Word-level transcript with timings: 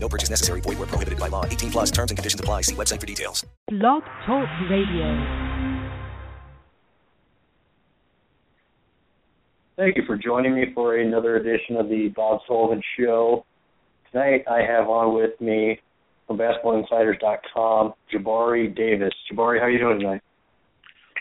No 0.00 0.08
purchase 0.08 0.30
necessary. 0.30 0.60
Void 0.60 0.78
where 0.78 0.86
prohibited 0.86 1.18
by 1.18 1.28
law. 1.28 1.44
18 1.44 1.70
plus 1.70 1.90
terms 1.90 2.10
and 2.10 2.18
conditions 2.18 2.40
apply. 2.40 2.62
See 2.62 2.74
website 2.74 3.00
for 3.00 3.06
details. 3.06 3.44
Blog 3.68 4.02
Talk 4.26 4.48
Radio. 4.70 5.58
Thank 9.76 9.96
you 9.96 10.02
for 10.06 10.16
joining 10.16 10.54
me 10.56 10.72
for 10.74 10.96
another 10.96 11.36
edition 11.36 11.76
of 11.76 11.88
the 11.88 12.08
Bob 12.16 12.40
Sullivan 12.48 12.82
Show. 12.98 13.44
Tonight 14.10 14.44
I 14.50 14.60
have 14.60 14.88
on 14.88 15.14
with 15.14 15.40
me 15.40 15.78
from 16.26 16.36
BasketballInsiders.com, 16.38 17.94
Jabari 18.12 18.74
Davis. 18.74 19.12
Jabari, 19.30 19.60
how 19.60 19.66
are 19.66 19.70
you 19.70 19.78
doing 19.78 20.00
tonight? 20.00 20.20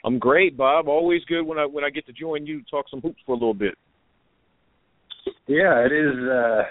I'm 0.04 0.18
great, 0.18 0.58
Bob. 0.58 0.88
Always 0.88 1.24
good 1.26 1.44
when 1.44 1.60
I 1.60 1.66
when 1.66 1.84
I 1.84 1.90
get 1.90 2.06
to 2.08 2.14
join 2.14 2.48
you 2.48 2.62
to 2.62 2.66
talk 2.70 2.86
some 2.90 3.02
hoops 3.02 3.20
for 3.26 3.34
a 3.34 3.36
little 3.36 3.54
bit. 3.54 3.76
Yeah, 5.48 5.86
it 5.86 5.92
is. 5.92 6.18
Uh, 6.18 6.64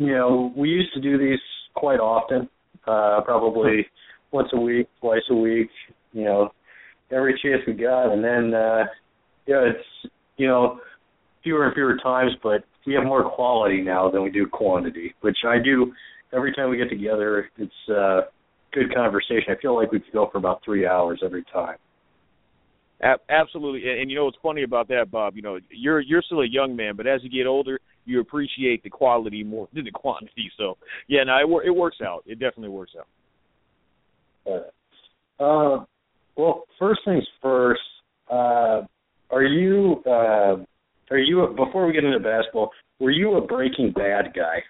you 0.00 0.14
know, 0.14 0.50
we 0.56 0.70
used 0.70 0.94
to 0.94 1.00
do 1.00 1.18
these 1.18 1.38
quite 1.74 2.00
often, 2.00 2.48
uh, 2.86 3.20
probably 3.22 3.86
once 4.32 4.48
a 4.54 4.58
week, 4.58 4.88
twice 4.98 5.20
a 5.30 5.34
week. 5.34 5.68
You 6.14 6.24
know, 6.24 6.50
every 7.12 7.38
chance 7.42 7.60
we 7.66 7.74
got, 7.74 8.10
and 8.10 8.24
then 8.24 8.54
uh, 8.54 8.84
yeah, 9.46 9.68
it's 9.68 10.12
you 10.38 10.48
know 10.48 10.80
fewer 11.44 11.66
and 11.66 11.74
fewer 11.74 11.98
times, 12.02 12.32
but 12.42 12.64
we 12.86 12.94
have 12.94 13.04
more 13.04 13.28
quality 13.30 13.82
now 13.82 14.10
than 14.10 14.22
we 14.22 14.30
do 14.30 14.46
quantity, 14.46 15.14
which 15.20 15.36
I 15.46 15.58
do 15.62 15.92
every 16.32 16.54
time 16.54 16.70
we 16.70 16.78
get 16.78 16.88
together. 16.88 17.50
It's 17.58 17.72
uh, 17.94 18.22
good 18.72 18.94
conversation. 18.94 19.50
I 19.50 19.60
feel 19.60 19.76
like 19.76 19.92
we 19.92 20.00
could 20.00 20.14
go 20.14 20.30
for 20.32 20.38
about 20.38 20.62
three 20.64 20.86
hours 20.86 21.20
every 21.22 21.44
time. 21.52 21.76
Absolutely, 23.28 23.90
and, 23.90 24.00
and 24.00 24.10
you 24.10 24.16
know 24.16 24.24
what's 24.24 24.38
funny 24.42 24.62
about 24.62 24.88
that, 24.88 25.10
Bob? 25.10 25.36
You 25.36 25.42
know, 25.42 25.58
you're 25.70 26.00
you're 26.00 26.22
still 26.22 26.40
a 26.40 26.48
young 26.48 26.74
man, 26.74 26.96
but 26.96 27.06
as 27.06 27.20
you 27.22 27.28
get 27.28 27.46
older, 27.46 27.78
you 28.04 28.20
appreciate 28.20 28.82
the 28.82 28.90
quality 28.90 29.44
more 29.44 29.68
than 29.72 29.84
the 29.84 29.90
quantity. 29.90 30.50
So, 30.56 30.76
yeah, 31.08 31.24
no, 31.24 31.36
it, 31.36 31.66
it 31.66 31.70
works 31.70 31.98
out. 32.04 32.22
It 32.26 32.38
definitely 32.38 32.70
works 32.70 32.92
out. 32.98 33.06
Uh, 35.38 35.84
well, 36.36 36.64
first 36.78 37.00
things 37.04 37.24
first. 37.42 37.80
Uh, 38.30 38.82
are 39.30 39.44
you 39.44 40.02
uh, 40.06 40.56
are 41.10 41.18
you 41.18 41.42
a, 41.42 41.50
before 41.50 41.86
we 41.86 41.92
get 41.92 42.04
into 42.04 42.20
basketball? 42.20 42.70
Were 42.98 43.10
you 43.10 43.34
a 43.34 43.40
Breaking 43.40 43.92
Bad 43.92 44.32
guy? 44.34 44.62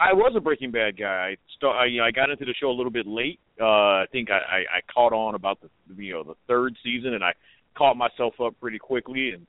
I 0.00 0.14
was 0.14 0.32
a 0.36 0.40
Breaking 0.40 0.70
Bad 0.70 0.98
guy. 0.98 1.32
I, 1.32 1.36
start, 1.56 1.76
I, 1.76 1.86
you 1.86 1.98
know, 1.98 2.04
I 2.04 2.10
got 2.10 2.30
into 2.30 2.44
the 2.44 2.54
show 2.58 2.70
a 2.70 2.72
little 2.72 2.90
bit 2.90 3.06
late. 3.06 3.38
Uh, 3.60 3.64
I 3.64 4.04
think 4.10 4.30
I, 4.30 4.38
I, 4.38 4.58
I 4.58 4.80
caught 4.92 5.12
on 5.12 5.34
about 5.34 5.58
the 5.60 5.68
you 6.02 6.14
know 6.14 6.24
the 6.24 6.34
third 6.48 6.74
season, 6.82 7.14
and 7.14 7.22
I 7.22 7.32
caught 7.76 7.96
myself 7.96 8.34
up 8.42 8.54
pretty 8.60 8.78
quickly. 8.78 9.30
And 9.34 9.46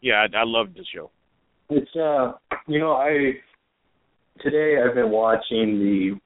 yeah, 0.00 0.26
I, 0.32 0.38
I 0.38 0.44
loved 0.44 0.74
the 0.76 0.84
show. 0.94 1.10
It's 1.70 1.90
uh, 1.96 2.32
you 2.66 2.78
know, 2.78 2.92
I 2.92 3.32
today 4.42 4.76
I've 4.82 4.94
been 4.94 5.10
watching 5.10 5.78
the 5.78 6.20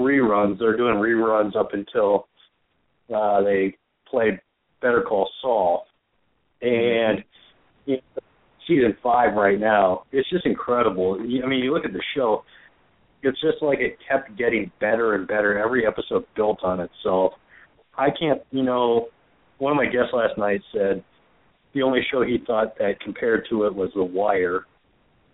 reruns. 0.00 0.58
They're 0.58 0.76
doing 0.76 0.94
reruns 0.94 1.56
up 1.56 1.70
until 1.72 2.28
uh, 3.14 3.42
they 3.42 3.76
played 4.10 4.40
Better 4.80 5.02
Call 5.02 5.28
Saul, 5.42 5.84
and 6.62 7.22
you 7.86 7.96
know, 7.96 8.22
season 8.66 8.96
five 9.02 9.34
right 9.34 9.60
now. 9.60 10.04
It's 10.12 10.28
just 10.30 10.46
incredible. 10.46 11.18
I 11.20 11.46
mean, 11.46 11.60
you 11.60 11.72
look 11.72 11.84
at 11.84 11.92
the 11.92 12.02
show 12.16 12.44
it's 13.22 13.40
just 13.40 13.62
like 13.62 13.78
it 13.80 13.98
kept 14.08 14.36
getting 14.36 14.70
better 14.80 15.14
and 15.14 15.26
better. 15.26 15.58
Every 15.58 15.86
episode 15.86 16.24
built 16.36 16.60
on 16.62 16.80
itself. 16.80 17.32
I 17.96 18.08
can't, 18.18 18.42
you 18.50 18.62
know, 18.62 19.08
one 19.58 19.72
of 19.72 19.76
my 19.76 19.86
guests 19.86 20.12
last 20.12 20.38
night 20.38 20.60
said 20.72 21.02
the 21.74 21.82
only 21.82 22.00
show 22.10 22.22
he 22.22 22.38
thought 22.46 22.78
that 22.78 23.00
compared 23.00 23.46
to 23.50 23.64
it 23.64 23.74
was 23.74 23.90
The 23.94 24.04
Wire 24.04 24.62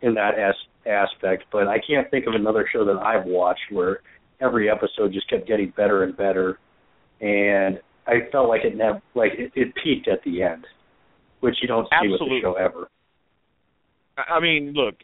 in 0.04 0.14
that 0.14 0.38
as- 0.38 0.54
aspect, 0.86 1.44
but 1.50 1.66
I 1.66 1.78
can't 1.78 2.10
think 2.10 2.26
of 2.26 2.34
another 2.34 2.68
show 2.70 2.84
that 2.84 2.98
I've 2.98 3.24
watched 3.24 3.72
where 3.72 4.00
every 4.40 4.70
episode 4.70 5.12
just 5.12 5.28
kept 5.30 5.48
getting 5.48 5.72
better 5.76 6.04
and 6.04 6.14
better, 6.16 6.58
and 7.20 7.80
I 8.06 8.28
felt 8.30 8.48
like 8.48 8.64
it 8.64 8.76
never, 8.76 9.00
like 9.14 9.32
it, 9.38 9.50
it 9.54 9.72
peaked 9.82 10.08
at 10.08 10.22
the 10.24 10.42
end, 10.42 10.66
which 11.40 11.56
you 11.62 11.68
don't 11.68 11.86
see 11.86 11.96
Absolutely. 11.96 12.36
with 12.36 12.42
the 12.42 12.46
show 12.46 12.54
ever. 12.54 12.88
I 14.16 14.40
mean, 14.40 14.74
look, 14.74 14.96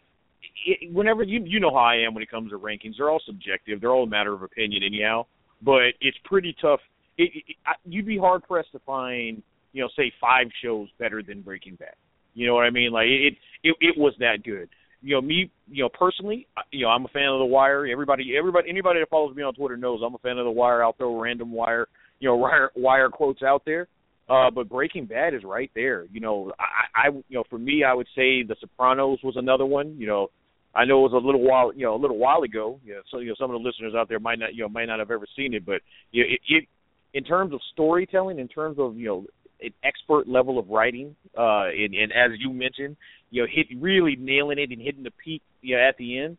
it, 0.66 0.93
whenever 0.93 1.22
you 1.22 1.43
you 1.44 1.61
know 1.61 1.71
how 1.71 1.78
I 1.78 1.97
am 2.06 2.15
when 2.15 2.22
it 2.22 2.31
comes 2.31 2.50
to 2.50 2.59
rankings, 2.59 2.94
they're 2.99 3.11
all 3.11 3.22
subjective. 3.25 3.81
They're 3.81 3.91
all 3.91 4.05
a 4.05 4.09
matter 4.09 4.34
of 4.34 4.43
opinion, 4.43 4.82
anyhow. 4.84 5.27
But 5.62 5.94
it's 6.00 6.17
pretty 6.25 6.55
tough. 6.61 6.81
It, 7.17 7.31
it, 7.34 7.56
I, 7.67 7.72
you'd 7.84 8.06
be 8.06 8.19
hard 8.19 8.43
pressed 8.47 8.72
to 8.72 8.78
find, 8.81 9.43
you 9.72 9.82
know, 9.82 9.88
say 9.97 10.12
five 10.21 10.47
shows 10.62 10.88
better 10.99 11.22
than 11.22 11.41
Breaking 11.41 11.75
Bad. 11.77 11.94
You 12.34 12.47
know 12.47 12.55
what 12.55 12.65
I 12.65 12.71
mean? 12.71 12.93
Like 12.93 13.06
it, 13.06 13.34
it, 13.65 13.77
it 13.81 13.99
was 13.99 14.15
that 14.21 14.44
good. 14.44 14.69
You 15.03 15.15
know, 15.15 15.21
me, 15.21 15.50
you 15.71 15.83
know, 15.83 15.88
personally, 15.88 16.47
you 16.71 16.84
know, 16.84 16.91
I'm 16.91 17.05
a 17.05 17.09
fan 17.09 17.28
of 17.28 17.38
The 17.38 17.47
Wire. 17.47 17.87
Everybody, 17.87 18.34
everybody, 18.37 18.69
anybody 18.69 19.00
that 19.00 19.09
follows 19.09 19.34
me 19.34 19.43
on 19.43 19.55
Twitter 19.55 19.77
knows 19.77 20.00
I'm 20.05 20.15
a 20.15 20.19
fan 20.19 20.38
of 20.38 20.44
The 20.44 20.50
Wire. 20.50 20.83
I'll 20.83 20.93
throw 20.93 21.19
random 21.21 21.53
Wire, 21.53 21.87
you 22.19 22.28
know, 22.28 22.37
Wire, 22.37 22.71
Wire 22.77 23.09
quotes 23.09 23.43
out 23.43 23.62
there. 23.65 23.88
Uh, 24.28 24.50
but 24.50 24.69
Breaking 24.69 25.06
Bad 25.06 25.34
is 25.34 25.43
right 25.43 25.71
there. 25.75 26.05
You 26.12 26.21
know, 26.21 26.53
I, 26.59 27.09
I, 27.09 27.11
you 27.11 27.37
know, 27.37 27.44
for 27.50 27.59
me, 27.59 27.83
I 27.83 27.93
would 27.93 28.06
say 28.15 28.44
The 28.44 28.55
Sopranos 28.61 29.19
was 29.25 29.34
another 29.37 29.66
one. 29.66 29.97
You 29.99 30.06
know, 30.06 30.28
I 30.75 30.84
know 30.84 31.00
it 31.05 31.11
was 31.11 31.22
a 31.22 31.27
little 31.27 31.43
while, 31.43 31.72
you 31.75 31.84
know, 31.84 31.97
a 31.97 32.00
little 32.00 32.19
while 32.19 32.43
ago. 32.43 32.78
You 32.84 32.94
know, 32.94 33.00
so 33.11 33.19
you 33.19 33.28
know, 33.28 33.34
some 33.38 33.50
of 33.50 33.61
the 33.61 33.67
listeners 33.67 33.94
out 33.97 34.09
there 34.09 34.21
might 34.21 34.38
not, 34.38 34.55
you 34.55 34.62
know, 34.62 34.69
might 34.69 34.84
not 34.84 35.00
have 35.00 35.11
ever 35.11 35.27
seen 35.37 35.55
it, 35.55 35.67
but 35.67 35.81
you 36.12 36.22
know, 36.22 36.28
it, 36.31 36.41
it 36.49 36.69
in 37.12 37.25
terms 37.25 37.53
of 37.53 37.61
storytelling, 37.72 38.38
in 38.38 38.47
terms 38.47 38.78
of 38.78 38.97
you 38.97 39.06
know, 39.06 39.25
an 39.62 39.72
expert 39.84 40.28
level 40.28 40.59
of 40.59 40.69
writing, 40.69 41.16
uh, 41.37 41.66
and, 41.69 41.94
and 41.94 42.12
as 42.12 42.38
you 42.38 42.53
mentioned, 42.53 42.97
you 43.31 43.43
know, 43.43 43.48
hit 43.53 43.66
really 43.81 44.16
nailing 44.19 44.59
it 44.59 44.71
and 44.71 44.81
hitting 44.81 45.03
the 45.03 45.12
peak, 45.25 45.43
you 45.62 45.76
know, 45.76 45.82
at 45.82 45.97
the 45.98 46.19
end. 46.19 46.37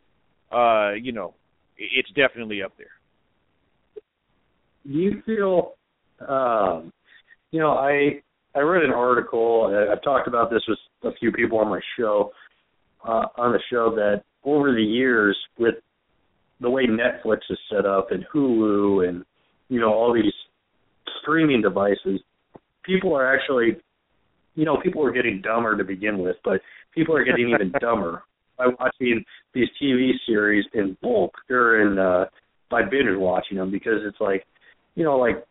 Uh, 0.51 0.93
you 0.93 1.11
know, 1.11 1.33
it's 1.77 2.09
definitely 2.09 2.61
up 2.61 2.73
there. 2.77 2.87
Do 4.85 4.97
you 4.97 5.21
feel, 5.25 5.73
um, 6.27 6.91
you 7.51 7.59
know, 7.59 7.71
I 7.71 8.21
I 8.55 8.59
read 8.59 8.83
an 8.83 8.91
article. 8.91 9.87
I've 9.91 10.03
talked 10.03 10.27
about 10.27 10.49
this 10.49 10.61
with 10.67 11.13
a 11.13 11.15
few 11.17 11.31
people 11.31 11.59
on 11.59 11.69
my 11.69 11.79
show 11.97 12.31
uh, 13.05 13.25
on 13.37 13.53
the 13.53 13.59
show 13.71 13.93
that 13.95 14.23
over 14.43 14.73
the 14.73 14.83
years, 14.83 15.37
with 15.57 15.75
the 16.59 16.69
way 16.69 16.85
Netflix 16.85 17.39
is 17.49 17.57
set 17.71 17.85
up 17.85 18.11
and 18.11 18.25
Hulu 18.33 19.07
and 19.07 19.23
you 19.69 19.79
know 19.79 19.93
all 19.93 20.13
these 20.13 20.33
streaming 21.21 21.61
devices, 21.61 22.21
people 22.83 23.15
are 23.15 23.33
actually, 23.33 23.77
you 24.55 24.65
know, 24.65 24.77
people 24.81 25.03
are 25.03 25.11
getting 25.11 25.41
dumber 25.41 25.77
to 25.77 25.83
begin 25.83 26.19
with, 26.19 26.35
but 26.43 26.61
people 26.93 27.15
are 27.15 27.23
getting 27.23 27.49
even 27.49 27.71
dumber 27.79 28.23
by 28.57 28.67
watching 28.79 29.23
these 29.53 29.67
TV 29.81 30.11
series 30.25 30.65
in 30.73 30.97
bulk 31.01 31.33
or 31.49 31.81
in 31.81 31.97
uh, 31.97 32.25
by 32.69 32.81
binge 32.81 33.17
watching 33.17 33.57
them 33.57 33.71
because 33.71 33.99
it's 34.05 34.19
like, 34.19 34.45
you 34.95 35.03
know, 35.03 35.17
like 35.17 35.45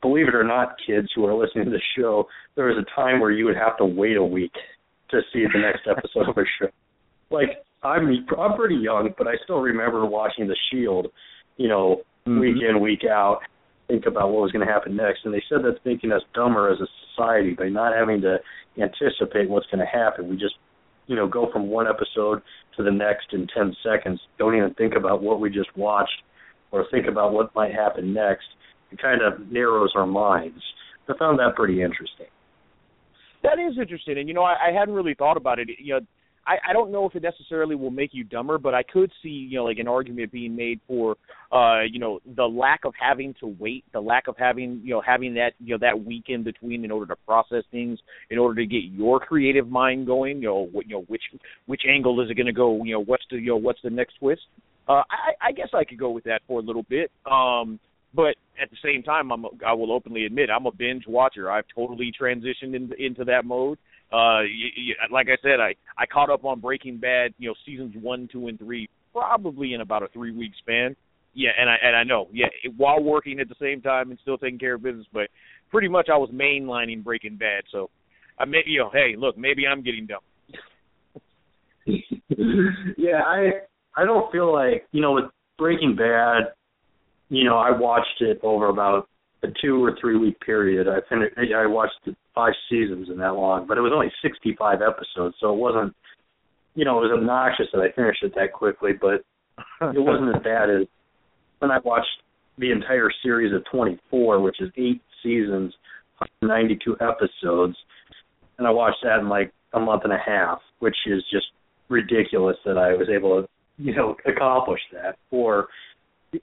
believe 0.00 0.28
it 0.28 0.34
or 0.34 0.44
not, 0.44 0.76
kids 0.86 1.08
who 1.14 1.24
are 1.26 1.34
listening 1.34 1.64
to 1.64 1.70
the 1.70 1.82
show, 1.98 2.26
there 2.54 2.66
was 2.66 2.76
a 2.76 3.00
time 3.00 3.20
where 3.20 3.30
you 3.30 3.44
would 3.44 3.56
have 3.56 3.76
to 3.78 3.84
wait 3.84 4.16
a 4.16 4.22
week 4.22 4.52
to 5.10 5.20
see 5.32 5.44
the 5.52 5.58
next 5.58 5.86
episode 5.90 6.28
of 6.28 6.36
a 6.36 6.44
show. 6.58 6.70
Like 7.30 7.64
I'm 7.82 8.26
I'm 8.38 8.56
pretty 8.56 8.76
young, 8.76 9.10
but 9.16 9.26
I 9.26 9.34
still 9.44 9.60
remember 9.60 10.06
watching 10.06 10.46
The 10.46 10.56
Shield, 10.70 11.08
you 11.56 11.68
know, 11.68 12.02
mm-hmm. 12.26 12.40
week 12.40 12.56
in 12.68 12.80
week 12.80 13.04
out, 13.04 13.40
think 13.88 14.06
about 14.06 14.30
what 14.30 14.42
was 14.42 14.52
going 14.52 14.66
to 14.66 14.72
happen 14.72 14.96
next. 14.96 15.20
And 15.24 15.32
they 15.32 15.42
said 15.48 15.58
that's 15.64 15.82
making 15.84 16.12
us 16.12 16.22
dumber 16.34 16.72
as 16.72 16.80
a 16.80 16.86
society 17.10 17.54
by 17.54 17.68
not 17.68 17.94
having 17.96 18.20
to 18.22 18.38
anticipate 18.80 19.48
what's 19.48 19.66
going 19.66 19.84
to 19.84 19.86
happen. 19.86 20.28
We 20.28 20.36
just 20.36 20.54
you 21.06 21.16
know 21.16 21.28
go 21.28 21.50
from 21.52 21.68
one 21.68 21.86
episode 21.86 22.42
to 22.76 22.82
the 22.82 22.90
next 22.90 23.32
in 23.32 23.46
10 23.54 23.74
seconds. 23.82 24.20
Don't 24.38 24.56
even 24.56 24.74
think 24.74 24.94
about 24.96 25.22
what 25.22 25.40
we 25.40 25.50
just 25.50 25.74
watched 25.76 26.22
or 26.72 26.84
think 26.90 27.06
about 27.06 27.32
what 27.32 27.54
might 27.54 27.72
happen 27.72 28.12
next. 28.12 28.46
It 28.90 29.00
kind 29.00 29.20
of 29.22 29.50
narrows 29.50 29.92
our 29.96 30.06
minds. 30.06 30.62
I 31.08 31.16
found 31.18 31.38
that 31.38 31.54
pretty 31.54 31.82
interesting. 31.82 32.26
That 33.42 33.58
is 33.60 33.78
interesting, 33.78 34.18
and 34.18 34.28
you 34.28 34.34
know, 34.34 34.42
I, 34.42 34.68
I 34.68 34.72
hadn't 34.72 34.94
really 34.94 35.14
thought 35.14 35.36
about 35.36 35.60
it. 35.60 35.68
You 35.78 35.94
know, 35.94 36.00
I, 36.46 36.70
I 36.70 36.72
don't 36.72 36.92
know 36.92 37.06
if 37.06 37.14
it 37.14 37.22
necessarily 37.22 37.74
will 37.74 37.90
make 37.90 38.10
you 38.12 38.24
dumber, 38.24 38.56
but 38.58 38.74
I 38.74 38.82
could 38.82 39.10
see, 39.22 39.28
you 39.28 39.56
know, 39.56 39.64
like 39.64 39.78
an 39.78 39.88
argument 39.88 40.30
being 40.30 40.54
made 40.54 40.80
for, 40.86 41.16
uh, 41.50 41.82
you 41.82 41.98
know, 41.98 42.20
the 42.36 42.44
lack 42.44 42.84
of 42.84 42.94
having 42.98 43.34
to 43.40 43.54
wait, 43.58 43.84
the 43.92 44.00
lack 44.00 44.28
of 44.28 44.36
having, 44.38 44.80
you 44.84 44.94
know, 44.94 45.02
having 45.04 45.34
that, 45.34 45.52
you 45.58 45.74
know, 45.74 45.78
that 45.80 46.04
week 46.04 46.24
in 46.28 46.44
between 46.44 46.84
in 46.84 46.90
order 46.90 47.06
to 47.06 47.16
process 47.26 47.64
things, 47.70 47.98
in 48.30 48.38
order 48.38 48.60
to 48.62 48.66
get 48.66 48.84
your 48.84 49.18
creative 49.18 49.68
mind 49.68 50.06
going. 50.06 50.38
You 50.38 50.48
know, 50.48 50.68
what, 50.72 50.86
you 50.86 50.94
know, 50.94 51.04
which 51.08 51.22
which 51.66 51.82
angle 51.88 52.20
is 52.20 52.30
it 52.30 52.34
going 52.34 52.46
to 52.46 52.52
go? 52.52 52.82
You 52.84 52.94
know, 52.94 53.04
what's 53.04 53.24
the, 53.30 53.36
you 53.38 53.48
know, 53.48 53.56
what's 53.56 53.82
the 53.82 53.90
next 53.90 54.14
twist? 54.18 54.42
Uh, 54.88 55.02
I, 55.10 55.48
I 55.48 55.52
guess 55.52 55.68
I 55.74 55.84
could 55.84 55.98
go 55.98 56.10
with 56.10 56.24
that 56.24 56.42
for 56.46 56.60
a 56.60 56.62
little 56.62 56.84
bit. 56.84 57.10
Um, 57.30 57.80
But 58.14 58.36
at 58.62 58.70
the 58.70 58.76
same 58.82 59.02
time, 59.02 59.30
I'm 59.30 59.44
a, 59.44 59.48
I 59.66 59.74
will 59.74 59.92
openly 59.92 60.24
admit 60.24 60.48
I'm 60.48 60.64
a 60.64 60.72
binge 60.72 61.04
watcher. 61.06 61.50
I've 61.50 61.66
totally 61.74 62.10
transitioned 62.18 62.74
into 62.74 62.94
into 62.96 63.24
that 63.24 63.44
mode. 63.44 63.78
Uh, 64.12 64.46
y 64.46 64.70
y 64.76 64.94
like 65.10 65.26
I 65.28 65.36
said, 65.42 65.58
I 65.60 65.74
I 65.98 66.06
caught 66.06 66.30
up 66.30 66.44
on 66.44 66.60
Breaking 66.60 66.98
Bad, 66.98 67.34
you 67.38 67.48
know, 67.48 67.54
seasons 67.64 67.94
one, 68.00 68.28
two, 68.30 68.48
and 68.48 68.58
three, 68.58 68.88
probably 69.12 69.74
in 69.74 69.80
about 69.80 70.02
a 70.02 70.08
three 70.08 70.32
week 70.32 70.52
span. 70.58 70.94
Yeah, 71.34 71.50
and 71.58 71.68
I 71.68 71.76
and 71.82 71.96
I 71.96 72.04
know, 72.04 72.28
yeah, 72.32 72.46
while 72.76 73.02
working 73.02 73.40
at 73.40 73.48
the 73.48 73.56
same 73.60 73.82
time 73.82 74.10
and 74.10 74.18
still 74.22 74.38
taking 74.38 74.58
care 74.58 74.74
of 74.74 74.82
business, 74.82 75.06
but 75.12 75.28
pretty 75.70 75.88
much 75.88 76.08
I 76.12 76.16
was 76.16 76.30
mainlining 76.30 77.02
Breaking 77.02 77.36
Bad. 77.36 77.64
So, 77.70 77.90
I 78.38 78.44
may, 78.44 78.62
you 78.64 78.78
know, 78.78 78.90
hey, 78.92 79.16
look, 79.18 79.36
maybe 79.36 79.66
I'm 79.66 79.82
getting 79.82 80.06
dumb. 80.06 80.20
yeah, 82.96 83.22
I 83.26 83.50
I 83.96 84.04
don't 84.04 84.30
feel 84.30 84.52
like 84.52 84.86
you 84.92 85.00
know 85.00 85.12
with 85.12 85.24
Breaking 85.58 85.96
Bad, 85.96 86.52
you 87.28 87.44
know, 87.44 87.58
I 87.58 87.76
watched 87.76 88.20
it 88.20 88.38
over 88.42 88.68
about 88.68 89.08
a 89.46 89.52
two 89.62 89.82
or 89.82 89.96
three 90.00 90.18
week 90.18 90.38
period. 90.40 90.88
I 90.88 90.98
finished. 91.08 91.36
I 91.38 91.66
watched 91.66 91.94
five 92.34 92.52
seasons 92.70 93.08
in 93.10 93.18
that 93.18 93.34
long, 93.34 93.66
but 93.66 93.78
it 93.78 93.80
was 93.80 93.92
only 93.94 94.12
sixty 94.22 94.54
five 94.58 94.80
episodes, 94.82 95.36
so 95.40 95.52
it 95.52 95.58
wasn't. 95.58 95.94
You 96.74 96.84
know, 96.84 96.98
it 96.98 97.08
was 97.08 97.18
obnoxious 97.18 97.66
that 97.72 97.80
I 97.80 97.90
finished 97.92 98.22
it 98.22 98.34
that 98.34 98.52
quickly, 98.52 98.92
but 99.00 99.24
it 99.80 100.00
wasn't 100.00 100.36
as 100.36 100.42
bad 100.42 100.68
as 100.68 100.86
when 101.60 101.70
I 101.70 101.78
watched 101.84 102.08
the 102.58 102.70
entire 102.70 103.10
series 103.22 103.54
of 103.54 103.62
twenty 103.70 103.98
four, 104.10 104.40
which 104.40 104.60
is 104.60 104.70
eight 104.76 105.00
seasons, 105.22 105.72
ninety 106.42 106.78
two 106.84 106.96
episodes, 107.00 107.76
and 108.58 108.66
I 108.66 108.70
watched 108.70 108.98
that 109.04 109.20
in 109.20 109.28
like 109.28 109.52
a 109.72 109.80
month 109.80 110.02
and 110.04 110.12
a 110.12 110.18
half, 110.24 110.58
which 110.80 110.96
is 111.06 111.22
just 111.30 111.46
ridiculous 111.88 112.56
that 112.64 112.78
I 112.78 112.94
was 112.94 113.08
able 113.14 113.42
to, 113.42 113.48
you 113.78 113.94
know, 113.94 114.16
accomplish 114.26 114.80
that. 114.92 115.16
Or 115.30 115.68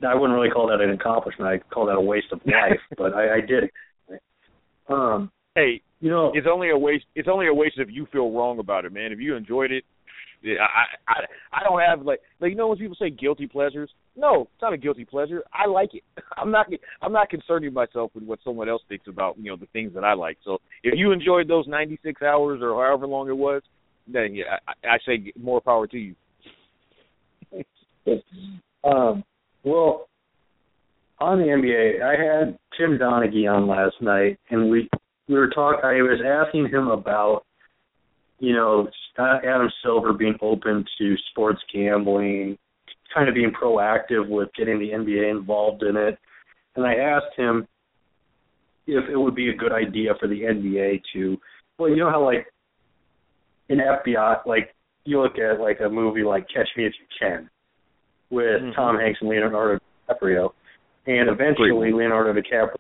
I 0.08 0.16
wouldn't 0.16 0.38
really 0.38 0.50
call 0.50 0.68
that 0.68 0.82
an 0.82 0.92
accomplishment. 0.92 1.50
I'd 1.50 1.70
call 1.70 1.86
that 1.88 1.96
a 1.96 2.02
waste 2.02 2.28
of 2.32 2.42
life, 2.46 2.80
but 2.98 3.14
I, 3.14 3.38
I 3.38 3.42
did. 3.42 3.70
Um, 4.90 5.32
hey, 5.56 5.82
you 6.00 6.10
know, 6.10 6.32
it's 6.34 6.48
only 6.52 6.70
a 6.70 6.78
waste. 6.78 7.06
It's 7.16 7.30
only 7.32 7.48
a 7.48 7.54
waste 7.54 7.76
if 7.78 7.90
you 7.92 8.08
feel 8.12 8.32
wrong 8.32 8.60
about 8.60 8.86
it, 8.86 8.94
man. 8.94 9.12
If 9.12 9.20
you 9.20 9.36
enjoyed 9.36 9.72
it, 9.72 9.84
I 10.46 10.86
I 11.08 11.14
I 11.54 11.64
don't 11.64 11.80
have 11.80 12.06
like 12.06 12.20
like 12.40 12.52
you 12.52 12.56
know 12.58 12.68
when 12.68 12.78
people 12.78 12.98
say 13.00 13.10
guilty 13.10 13.48
pleasures. 13.48 13.90
No, 14.16 14.42
it's 14.42 14.62
not 14.62 14.74
a 14.74 14.78
guilty 14.78 15.06
pleasure. 15.06 15.44
I 15.54 15.68
like 15.68 15.94
it. 15.94 16.04
I'm 16.38 16.52
not 16.52 16.68
I'm 17.02 17.14
not 17.14 17.30
concerning 17.30 17.74
myself 17.74 18.12
with 18.14 18.24
what 18.24 18.40
someone 18.44 18.70
else 18.70 18.82
thinks 18.90 19.08
about 19.08 19.38
you 19.38 19.46
know 19.46 19.58
the 19.58 19.68
things 19.68 19.94
that 19.94 20.04
I 20.04 20.14
like. 20.14 20.38
So 20.44 20.60
if 20.84 20.94
you 20.98 21.12
enjoyed 21.12 21.48
those 21.48 21.68
96 21.68 22.22
hours 22.22 22.62
or 22.62 22.86
however 22.86 23.08
long 23.08 23.30
it 23.30 23.38
was, 23.38 23.62
then 24.08 24.36
yeah, 24.36 24.58
I, 24.68 24.96
I 24.96 24.98
say 25.06 25.32
more 25.40 25.62
power 25.62 25.88
to 25.88 25.98
you. 25.98 26.16
um, 28.84 29.24
well, 29.64 30.10
on 31.20 31.40
the 31.40 31.46
NBA, 31.46 32.02
I 32.02 32.22
had 32.22 32.58
Tim 32.78 32.98
Donaghy 32.98 33.52
on 33.52 33.68
last 33.68 33.96
night, 34.02 34.40
and 34.50 34.70
we 34.70 34.90
we 35.28 35.36
were 35.36 35.50
talking. 35.50 35.80
I 35.84 36.02
was 36.02 36.20
asking 36.26 36.70
him 36.70 36.90
about, 36.90 37.44
you 38.40 38.54
know, 38.54 38.90
Adam 39.18 39.70
Silver 39.82 40.14
being 40.14 40.36
open 40.42 40.86
to 40.98 41.16
sports 41.32 41.62
gambling, 41.74 42.58
kind 43.14 43.30
of 43.30 43.36
being 43.36 43.52
proactive 43.52 44.28
with 44.28 44.50
getting 44.58 44.80
the 44.80 44.90
NBA 44.90 45.32
involved 45.32 45.84
in 45.84 45.96
it, 45.96 46.18
and 46.76 46.86
I 46.86 46.96
asked 46.96 47.38
him 47.38 47.68
if 48.86 49.10
it 49.10 49.18
would 49.18 49.36
be 49.36 49.50
a 49.50 49.56
good 49.56 49.72
idea 49.72 50.12
for 50.20 50.28
the 50.28 50.42
NBA 50.42 51.02
to, 51.14 51.38
well, 51.78 51.90
you 51.90 51.96
know 51.96 52.10
how 52.10 52.24
like 52.24 52.46
in 53.70 53.78
FBI, 53.78 54.46
like 54.46 54.76
you 55.06 55.22
look 55.22 55.38
at 55.38 55.62
like 55.62 55.80
a 55.80 55.90
movie 55.90 56.24
like 56.24 56.48
Catch 56.54 56.68
Me 56.76 56.86
If 56.86 56.94
You 57.00 57.08
Can, 57.18 57.50
with 58.34 58.62
mm-hmm. 58.62 58.72
Tom 58.76 58.98
Hanks 58.98 59.20
and 59.22 59.30
Leonardo 59.30 59.80
DiCaprio, 60.10 60.50
and 61.06 61.30
eventually 61.30 61.70
Leonardo 61.72 62.34
DiCaprio 62.34 62.76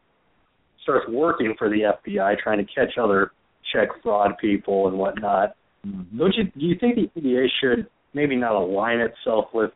starts 0.81 1.05
working 1.09 1.55
for 1.57 1.69
the 1.69 1.93
FBI, 2.07 2.37
trying 2.39 2.57
to 2.57 2.65
catch 2.73 2.97
other 3.01 3.31
check 3.73 3.89
fraud 4.01 4.31
people 4.41 4.87
and 4.87 4.97
whatnot. 4.97 5.55
Mm-hmm. 5.85 6.17
Don't 6.17 6.33
you? 6.35 6.45
Do 6.45 6.65
you 6.65 6.75
think 6.79 6.95
the 6.95 7.21
NBA 7.21 7.45
should 7.61 7.87
maybe 8.13 8.35
not 8.35 8.55
align 8.55 8.99
itself 8.99 9.45
with 9.53 9.71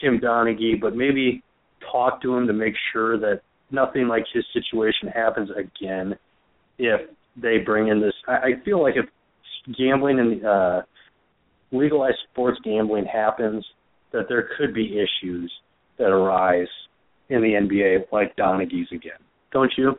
Tim 0.00 0.18
Donaghy, 0.18 0.80
but 0.80 0.96
maybe 0.96 1.42
talk 1.90 2.22
to 2.22 2.34
him 2.36 2.46
to 2.46 2.52
make 2.52 2.74
sure 2.92 3.18
that 3.18 3.40
nothing 3.70 4.08
like 4.08 4.24
his 4.32 4.44
situation 4.52 5.08
happens 5.08 5.50
again 5.50 6.14
if 6.78 7.00
they 7.36 7.58
bring 7.58 7.88
in 7.88 8.00
this. 8.00 8.14
I, 8.28 8.32
I 8.32 8.50
feel 8.64 8.82
like 8.82 8.94
if 8.96 9.06
gambling 9.76 10.18
and 10.18 10.44
uh, 10.44 10.82
legalized 11.70 12.18
sports 12.30 12.58
gambling 12.64 13.04
happens, 13.04 13.64
that 14.12 14.26
there 14.28 14.48
could 14.56 14.74
be 14.74 14.98
issues 14.98 15.52
that 15.98 16.08
arise 16.08 16.68
in 17.28 17.40
the 17.40 17.48
NBA 17.48 18.12
like 18.12 18.36
Donaghy's 18.36 18.88
again. 18.92 19.20
Don't 19.52 19.72
you? 19.76 19.92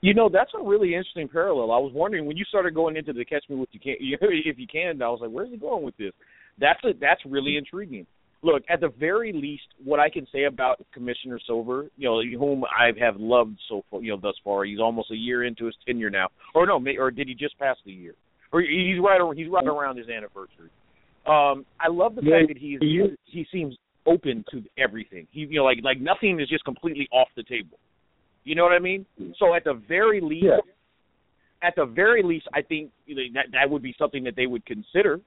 You 0.00 0.12
know, 0.12 0.28
that's 0.30 0.50
a 0.58 0.62
really 0.62 0.88
interesting 0.88 1.28
parallel. 1.28 1.72
I 1.72 1.78
was 1.78 1.92
wondering 1.94 2.26
when 2.26 2.36
you 2.36 2.44
started 2.44 2.74
going 2.74 2.96
into 2.96 3.14
the 3.14 3.24
catch 3.24 3.44
me 3.48 3.62
if 3.62 3.68
you 3.72 3.80
can 3.80 3.96
if 4.00 4.58
you 4.58 4.66
can, 4.70 5.00
I 5.00 5.08
was 5.08 5.20
like, 5.22 5.30
where's 5.30 5.50
he 5.50 5.56
going 5.56 5.84
with 5.84 5.96
this? 5.96 6.12
That's 6.58 6.78
a, 6.84 6.92
that's 7.00 7.20
really 7.24 7.56
intriguing. 7.56 8.06
Look, 8.42 8.62
at 8.68 8.80
the 8.80 8.90
very 9.00 9.32
least, 9.32 9.62
what 9.82 10.00
I 10.00 10.10
can 10.10 10.26
say 10.30 10.44
about 10.44 10.84
Commissioner 10.92 11.40
Silver, 11.46 11.86
you 11.96 12.06
know, 12.06 12.20
whom 12.38 12.64
I 12.64 12.90
have 13.00 13.16
loved 13.16 13.56
so 13.70 13.82
far, 13.90 14.02
you 14.02 14.10
know, 14.10 14.18
thus 14.20 14.34
far. 14.44 14.66
He's 14.66 14.78
almost 14.78 15.10
a 15.10 15.16
year 15.16 15.44
into 15.44 15.64
his 15.64 15.74
tenure 15.86 16.10
now, 16.10 16.28
or 16.54 16.66
no, 16.66 16.78
or 16.98 17.10
did 17.10 17.28
he 17.28 17.34
just 17.34 17.58
pass 17.58 17.76
the 17.86 17.92
year? 17.92 18.14
Or 18.52 18.60
he's 18.60 19.00
right, 19.02 19.20
he's 19.34 19.48
right 19.48 19.66
around 19.66 19.96
his 19.96 20.10
anniversary. 20.10 20.68
Um, 21.26 21.64
I 21.80 21.88
love 21.88 22.14
the 22.14 22.22
yeah, 22.22 22.40
fact 22.40 22.48
that 22.48 22.58
he's 22.58 22.78
he, 22.80 23.06
he 23.24 23.46
seems 23.50 23.76
open 24.06 24.44
to 24.50 24.62
everything. 24.76 25.26
He 25.30 25.40
you 25.40 25.60
know 25.60 25.64
like 25.64 25.78
like 25.82 26.00
nothing 26.00 26.38
is 26.40 26.48
just 26.48 26.64
completely 26.64 27.08
off 27.12 27.28
the 27.36 27.42
table. 27.42 27.78
You 28.44 28.54
know 28.54 28.62
what 28.62 28.72
I 28.72 28.78
mean? 28.78 29.06
So 29.38 29.54
at 29.54 29.64
the 29.64 29.80
very 29.88 30.20
least, 30.20 30.44
yeah. 30.44 31.66
at 31.66 31.74
the 31.76 31.86
very 31.86 32.22
least, 32.22 32.46
I 32.52 32.60
think 32.60 32.90
that 33.08 33.46
that 33.52 33.70
would 33.70 33.82
be 33.82 33.94
something 33.98 34.24
that 34.24 34.36
they 34.36 34.46
would 34.46 34.66
consider. 34.66 35.20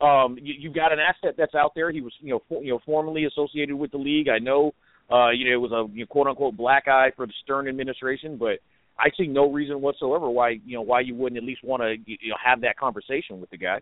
Um, 0.00 0.36
you, 0.40 0.54
you've 0.58 0.74
got 0.74 0.92
an 0.92 0.98
asset 0.98 1.36
that's 1.38 1.54
out 1.54 1.72
there. 1.74 1.90
He 1.90 2.02
was 2.02 2.12
you 2.20 2.30
know 2.30 2.42
for, 2.48 2.62
you 2.62 2.72
know 2.72 2.80
formally 2.84 3.24
associated 3.24 3.74
with 3.74 3.92
the 3.92 3.98
league. 3.98 4.28
I 4.28 4.38
know 4.38 4.72
uh, 5.10 5.30
you 5.30 5.48
know 5.48 5.54
it 5.54 5.60
was 5.60 5.72
a 5.72 5.90
you 5.94 6.00
know, 6.00 6.06
quote 6.06 6.26
unquote 6.26 6.56
black 6.56 6.86
eye 6.86 7.12
for 7.16 7.26
the 7.26 7.32
Stern 7.42 7.66
administration, 7.66 8.36
but 8.36 8.58
I 8.98 9.08
see 9.16 9.26
no 9.26 9.50
reason 9.50 9.80
whatsoever 9.80 10.28
why 10.28 10.50
you 10.66 10.74
know 10.76 10.82
why 10.82 11.00
you 11.00 11.14
wouldn't 11.14 11.38
at 11.38 11.44
least 11.44 11.64
want 11.64 11.82
to 11.82 11.94
you 12.04 12.28
know 12.28 12.36
have 12.44 12.60
that 12.60 12.76
conversation 12.76 13.40
with 13.40 13.48
the 13.48 13.56
guy. 13.56 13.80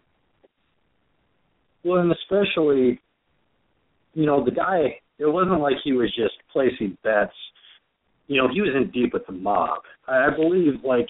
Well, 1.84 2.00
and 2.00 2.12
especially, 2.12 3.00
you 4.14 4.26
know, 4.26 4.44
the 4.44 4.50
guy. 4.50 5.00
It 5.18 5.26
wasn't 5.26 5.60
like 5.60 5.76
he 5.84 5.92
was 5.92 6.12
just 6.16 6.34
placing 6.52 6.96
bets. 7.04 7.32
You 8.26 8.40
know, 8.40 8.48
he 8.52 8.60
was 8.60 8.70
in 8.74 8.90
deep 8.90 9.12
with 9.12 9.26
the 9.26 9.32
mob. 9.32 9.80
I 10.08 10.28
believe, 10.34 10.82
like, 10.84 11.06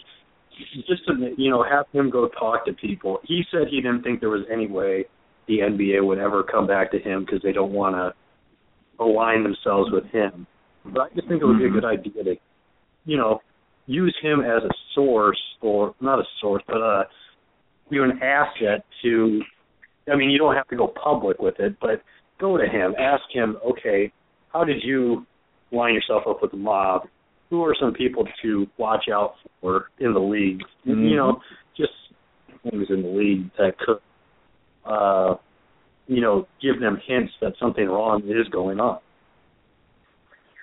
just 0.88 1.06
to 1.06 1.34
you 1.36 1.50
know, 1.50 1.62
have 1.62 1.86
him 1.92 2.10
go 2.10 2.28
talk 2.28 2.66
to 2.66 2.72
people. 2.72 3.20
He 3.24 3.42
said 3.50 3.68
he 3.70 3.76
didn't 3.76 4.02
think 4.02 4.20
there 4.20 4.28
was 4.28 4.44
any 4.52 4.66
way 4.66 5.06
the 5.48 5.58
NBA 5.58 6.04
would 6.04 6.18
ever 6.18 6.42
come 6.42 6.66
back 6.66 6.90
to 6.92 6.98
him 6.98 7.24
because 7.24 7.40
they 7.42 7.52
don't 7.52 7.72
want 7.72 7.94
to 7.96 9.02
align 9.02 9.42
themselves 9.42 9.90
with 9.90 10.04
him. 10.06 10.46
But 10.84 11.00
I 11.00 11.08
just 11.14 11.28
think 11.28 11.42
it 11.42 11.46
would 11.46 11.58
be 11.58 11.66
a 11.66 11.70
good 11.70 11.84
idea 11.84 12.24
to, 12.24 12.34
you 13.04 13.16
know, 13.16 13.40
use 13.86 14.16
him 14.22 14.40
as 14.40 14.62
a 14.62 14.74
source 14.94 15.40
or 15.60 15.94
not 16.00 16.18
a 16.18 16.24
source, 16.40 16.62
but 16.66 16.80
uh, 16.80 17.04
you 17.90 17.98
know, 17.98 18.10
an 18.10 18.20
asset 18.22 18.84
to 19.02 19.40
I 20.10 20.16
mean, 20.16 20.30
you 20.30 20.38
don't 20.38 20.54
have 20.54 20.68
to 20.68 20.76
go 20.76 20.88
public 20.88 21.38
with 21.38 21.58
it, 21.60 21.76
but 21.80 22.02
go 22.40 22.56
to 22.56 22.64
him, 22.64 22.94
ask 22.98 23.22
him, 23.32 23.56
okay, 23.70 24.12
how 24.52 24.64
did 24.64 24.82
you 24.82 25.26
line 25.70 25.94
yourself 25.94 26.24
up 26.28 26.42
with 26.42 26.50
the 26.50 26.56
mob? 26.56 27.02
Who 27.50 27.62
are 27.64 27.74
some 27.78 27.92
people 27.92 28.24
to 28.42 28.66
watch 28.78 29.04
out 29.12 29.34
for 29.60 29.90
in 29.98 30.12
the 30.12 30.20
league? 30.20 30.60
Mm-hmm. 30.86 31.04
You 31.04 31.16
know, 31.16 31.40
just 31.76 31.92
things 32.62 32.86
in 32.90 33.02
the 33.02 33.08
league 33.08 33.50
that 33.58 33.78
could, 33.78 33.98
uh, 34.84 35.36
you 36.06 36.20
know, 36.20 36.46
give 36.60 36.80
them 36.80 36.98
hints 37.06 37.32
that 37.40 37.52
something 37.60 37.86
wrong 37.86 38.22
is 38.24 38.48
going 38.50 38.80
on. 38.80 38.98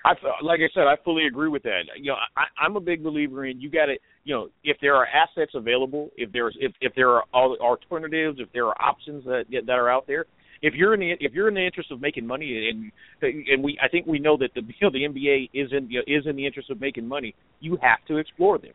I 0.04 0.14
like 0.42 0.60
I 0.60 0.72
said, 0.72 0.84
I 0.84 0.96
fully 1.04 1.26
agree 1.26 1.48
with 1.48 1.62
that. 1.64 1.82
You 1.96 2.12
know, 2.12 2.16
I, 2.36 2.44
I'm 2.62 2.76
a 2.76 2.80
big 2.80 3.02
believer 3.02 3.46
in 3.46 3.60
you 3.60 3.70
got 3.70 3.86
to, 3.86 3.96
you 4.24 4.34
know, 4.34 4.48
if 4.64 4.78
there 4.80 4.94
are 4.94 5.06
assets 5.06 5.52
available, 5.54 6.10
if 6.16 6.32
there's 6.32 6.56
if 6.60 6.72
if 6.80 6.94
there 6.94 7.10
are 7.10 7.24
alternatives, 7.34 8.38
if 8.40 8.50
there 8.52 8.66
are 8.66 8.82
options 8.82 9.24
that 9.24 9.44
that 9.50 9.72
are 9.72 9.90
out 9.90 10.06
there, 10.06 10.24
if 10.62 10.74
you're 10.74 10.94
in 10.94 11.00
the 11.00 11.12
if 11.20 11.32
you're 11.32 11.48
in 11.48 11.54
the 11.54 11.64
interest 11.64 11.90
of 11.90 12.00
making 12.00 12.26
money, 12.26 12.70
and 12.70 12.90
and 13.22 13.62
we 13.62 13.78
I 13.82 13.88
think 13.88 14.06
we 14.06 14.18
know 14.18 14.36
that 14.38 14.50
the 14.54 14.62
you 14.66 14.74
know 14.80 14.90
the 14.90 15.04
NBA 15.04 15.50
is 15.52 15.70
in 15.72 15.90
you 15.90 15.98
know, 15.98 16.04
is 16.18 16.26
in 16.26 16.36
the 16.36 16.46
interest 16.46 16.70
of 16.70 16.80
making 16.80 17.06
money, 17.06 17.34
you 17.60 17.76
have 17.82 17.98
to 18.08 18.16
explore 18.16 18.58
them. 18.58 18.72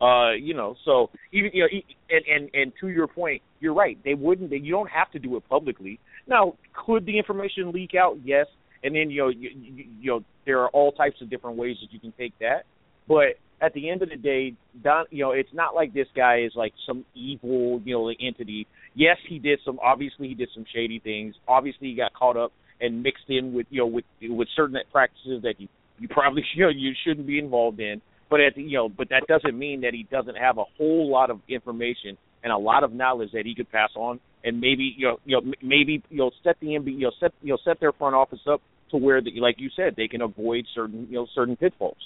Uh, 0.00 0.32
you 0.32 0.54
know, 0.54 0.74
so 0.84 1.10
even 1.32 1.50
you 1.52 1.62
know, 1.62 1.68
and 2.10 2.24
and 2.26 2.50
and 2.54 2.72
to 2.80 2.88
your 2.88 3.06
point, 3.06 3.42
you're 3.60 3.74
right. 3.74 3.98
They 4.04 4.14
wouldn't. 4.14 4.50
They, 4.50 4.56
you 4.56 4.72
don't 4.72 4.90
have 4.90 5.10
to 5.12 5.18
do 5.18 5.36
it 5.36 5.48
publicly. 5.48 6.00
Now, 6.26 6.54
could 6.86 7.04
the 7.04 7.18
information 7.18 7.72
leak 7.72 7.90
out? 7.94 8.16
Yes 8.24 8.46
and 8.84 8.94
then 8.94 9.10
you 9.10 9.22
know 9.22 9.28
you, 9.28 9.50
you, 9.54 9.84
you 10.00 10.10
know 10.10 10.24
there 10.46 10.60
are 10.60 10.68
all 10.68 10.92
types 10.92 11.16
of 11.20 11.30
different 11.30 11.56
ways 11.56 11.76
that 11.80 11.92
you 11.92 12.00
can 12.00 12.12
take 12.18 12.36
that 12.38 12.64
but 13.08 13.38
at 13.60 13.72
the 13.74 13.90
end 13.90 14.02
of 14.02 14.08
the 14.08 14.16
day 14.16 14.54
don 14.82 15.04
you 15.10 15.24
know 15.24 15.32
it's 15.32 15.52
not 15.52 15.74
like 15.74 15.92
this 15.92 16.08
guy 16.14 16.40
is 16.40 16.52
like 16.54 16.72
some 16.86 17.04
evil 17.14 17.80
you 17.84 17.94
know 17.94 18.12
entity 18.20 18.66
yes 18.94 19.16
he 19.28 19.38
did 19.38 19.58
some 19.64 19.78
obviously 19.82 20.28
he 20.28 20.34
did 20.34 20.48
some 20.54 20.64
shady 20.74 20.98
things 20.98 21.34
obviously 21.48 21.88
he 21.88 21.94
got 21.94 22.12
caught 22.14 22.36
up 22.36 22.52
and 22.82 23.02
mixed 23.02 23.24
in 23.28 23.54
with 23.54 23.66
you 23.70 23.80
know 23.80 23.86
with 23.86 24.04
with 24.22 24.48
certain 24.54 24.76
practices 24.92 25.42
that 25.42 25.54
you 25.58 25.68
you 25.98 26.08
probably 26.08 26.42
you 26.54 26.64
know 26.64 26.70
you 26.70 26.92
shouldn't 27.06 27.26
be 27.26 27.38
involved 27.38 27.80
in. 27.80 28.02
But 28.28 28.40
at 28.40 28.54
the, 28.54 28.62
you 28.62 28.78
know, 28.78 28.88
but 28.88 29.10
that 29.10 29.24
doesn't 29.28 29.58
mean 29.58 29.82
that 29.82 29.92
he 29.92 30.06
doesn't 30.10 30.36
have 30.36 30.56
a 30.58 30.64
whole 30.78 31.10
lot 31.10 31.30
of 31.30 31.40
information 31.48 32.16
and 32.42 32.52
a 32.52 32.56
lot 32.56 32.82
of 32.82 32.92
knowledge 32.92 33.30
that 33.34 33.44
he 33.44 33.54
could 33.54 33.70
pass 33.70 33.90
on, 33.94 34.20
and 34.42 34.58
maybe 34.60 34.94
you 34.96 35.06
know, 35.06 35.16
you 35.24 35.40
know, 35.40 35.52
maybe 35.62 36.02
you 36.10 36.18
know, 36.18 36.30
set 36.42 36.56
the 36.60 36.68
NBA, 36.68 36.98
you 36.98 37.00
know, 37.00 37.12
set 37.20 37.32
you 37.42 37.52
know, 37.52 37.58
set 37.64 37.78
their 37.78 37.92
front 37.92 38.14
office 38.14 38.40
up 38.50 38.60
to 38.92 38.96
where, 38.96 39.20
the, 39.20 39.32
like 39.40 39.56
you 39.58 39.68
said, 39.74 39.94
they 39.96 40.08
can 40.08 40.22
avoid 40.22 40.64
certain 40.74 41.06
you 41.10 41.16
know 41.16 41.26
certain 41.34 41.56
pitfalls. 41.56 41.96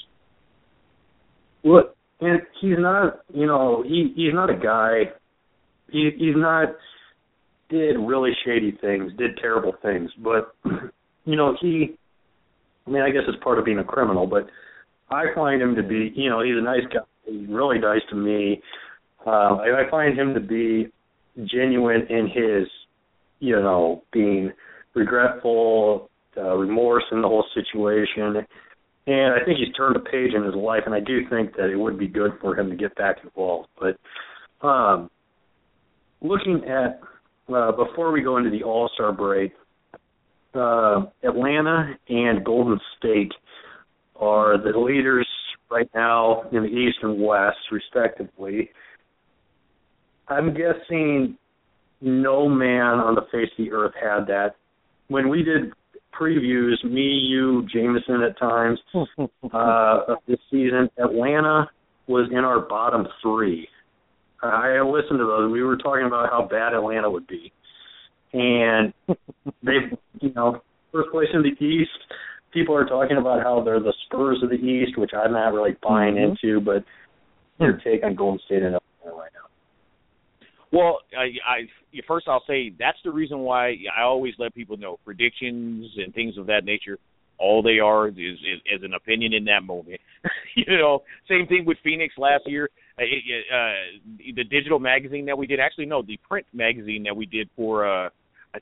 Look, 1.62 1.96
and 2.20 2.40
he's 2.60 2.78
not, 2.78 3.20
you 3.34 3.46
know, 3.46 3.82
he 3.82 4.12
he's 4.16 4.32
not 4.32 4.50
a 4.50 4.56
guy. 4.56 5.12
He 5.90 6.10
he's 6.16 6.36
not 6.36 6.68
did 7.68 7.96
really 7.98 8.30
shady 8.44 8.76
things, 8.80 9.12
did 9.18 9.36
terrible 9.40 9.74
things, 9.82 10.10
but 10.22 10.54
you 11.24 11.36
know 11.36 11.56
he. 11.60 11.96
I 12.86 12.90
mean, 12.90 13.02
I 13.02 13.10
guess 13.10 13.22
it's 13.26 13.42
part 13.42 13.58
of 13.58 13.64
being 13.64 13.80
a 13.80 13.84
criminal, 13.84 14.28
but 14.28 14.46
I 15.10 15.24
find 15.34 15.60
him 15.60 15.74
to 15.74 15.82
be, 15.82 16.12
you 16.14 16.30
know, 16.30 16.40
he's 16.42 16.56
a 16.56 16.62
nice 16.62 16.84
guy. 16.92 17.00
He's 17.24 17.48
really 17.48 17.80
nice 17.80 18.02
to 18.10 18.16
me. 18.16 18.62
Uh, 19.26 19.56
I, 19.56 19.86
I 19.86 19.90
find 19.90 20.16
him 20.16 20.34
to 20.34 20.40
be 20.40 20.92
genuine 21.52 22.06
in 22.08 22.26
his, 22.26 22.68
you 23.40 23.56
know, 23.56 24.04
being 24.12 24.52
regretful, 24.94 26.10
uh, 26.36 26.54
remorse 26.54 27.04
in 27.12 27.22
the 27.22 27.28
whole 27.28 27.44
situation. 27.54 28.46
And 29.06 29.34
I 29.34 29.44
think 29.44 29.58
he's 29.58 29.74
turned 29.74 29.96
a 29.96 30.00
page 30.00 30.32
in 30.34 30.42
his 30.42 30.54
life, 30.54 30.82
and 30.84 30.94
I 30.94 31.00
do 31.00 31.28
think 31.30 31.54
that 31.56 31.70
it 31.70 31.76
would 31.76 31.98
be 31.98 32.08
good 32.08 32.32
for 32.40 32.58
him 32.58 32.70
to 32.70 32.76
get 32.76 32.94
back 32.96 33.16
involved. 33.22 33.68
But 33.78 34.66
um, 34.66 35.10
looking 36.20 36.62
at 36.64 37.00
uh, 37.52 37.72
before 37.72 38.10
we 38.10 38.22
go 38.22 38.36
into 38.36 38.50
the 38.50 38.64
All 38.64 38.90
Star 38.94 39.12
break, 39.12 39.52
uh, 40.54 41.06
Atlanta 41.22 41.94
and 42.08 42.44
Golden 42.44 42.80
State 42.98 43.32
are 44.16 44.56
the 44.58 44.76
leaders 44.78 45.28
right 45.70 45.88
now 45.94 46.42
in 46.52 46.62
the 46.62 46.68
East 46.68 46.98
and 47.02 47.20
West, 47.20 47.58
respectively. 47.70 48.70
I'm 50.28 50.54
guessing 50.54 51.36
no 52.00 52.48
man 52.48 52.98
on 52.98 53.14
the 53.14 53.22
face 53.32 53.50
of 53.58 53.64
the 53.64 53.72
earth 53.72 53.92
had 54.00 54.26
that. 54.26 54.56
When 55.08 55.28
we 55.28 55.42
did 55.42 55.72
previews, 56.18 56.82
me, 56.84 57.02
you, 57.02 57.66
Jameson 57.72 58.22
at 58.22 58.38
times, 58.38 58.78
uh, 58.94 60.00
of 60.08 60.18
this 60.26 60.38
season, 60.50 60.88
Atlanta 60.98 61.70
was 62.06 62.28
in 62.30 62.38
our 62.38 62.60
bottom 62.60 63.06
three. 63.22 63.68
I 64.42 64.80
listened 64.80 65.18
to 65.18 65.26
those. 65.26 65.50
We 65.50 65.62
were 65.62 65.76
talking 65.76 66.06
about 66.06 66.30
how 66.30 66.46
bad 66.48 66.74
Atlanta 66.74 67.10
would 67.10 67.26
be, 67.26 67.52
and 68.32 68.92
they, 69.62 69.96
you 70.20 70.32
know, 70.34 70.60
first 70.92 71.10
place 71.10 71.28
in 71.32 71.42
the 71.42 71.64
East. 71.64 71.90
People 72.52 72.76
are 72.76 72.86
talking 72.86 73.16
about 73.16 73.42
how 73.42 73.62
they're 73.64 73.80
the 73.80 73.94
Spurs 74.06 74.40
of 74.42 74.50
the 74.50 74.56
East, 74.56 74.96
which 74.98 75.10
I'm 75.14 75.32
not 75.32 75.52
really 75.52 75.76
buying 75.82 76.14
mm-hmm. 76.14 76.46
into. 76.46 76.60
But 76.60 76.84
your 77.58 77.78
take 77.78 78.04
on 78.04 78.14
Golden 78.14 78.40
State 78.46 78.62
and 78.62 78.76
Atlanta 78.76 79.16
right 79.16 79.30
now? 79.34 79.45
Well, 80.76 80.98
I, 81.18 81.24
I 81.48 82.00
first 82.06 82.28
I'll 82.28 82.44
say 82.46 82.70
that's 82.78 82.98
the 83.02 83.10
reason 83.10 83.38
why 83.38 83.76
I 83.96 84.02
always 84.02 84.34
let 84.38 84.54
people 84.54 84.76
know 84.76 84.98
predictions 85.06 85.90
and 85.96 86.12
things 86.12 86.36
of 86.36 86.46
that 86.48 86.64
nature. 86.66 86.98
All 87.38 87.62
they 87.62 87.78
are 87.78 88.08
is 88.08 88.14
is, 88.14 88.60
is 88.66 88.82
an 88.82 88.92
opinion 88.92 89.32
in 89.32 89.46
that 89.46 89.62
moment. 89.62 90.02
you 90.54 90.76
know, 90.76 91.02
same 91.30 91.46
thing 91.46 91.64
with 91.64 91.78
Phoenix 91.82 92.14
last 92.18 92.42
year. 92.46 92.68
Uh, 92.98 93.04
uh, 93.04 93.72
the 94.34 94.44
digital 94.44 94.78
magazine 94.78 95.24
that 95.26 95.38
we 95.38 95.46
did, 95.46 95.60
actually 95.60 95.86
no, 95.86 96.02
the 96.02 96.18
print 96.28 96.46
magazine 96.52 97.04
that 97.04 97.16
we 97.16 97.24
did 97.24 97.48
for 97.56 97.86
uh, 97.86 98.10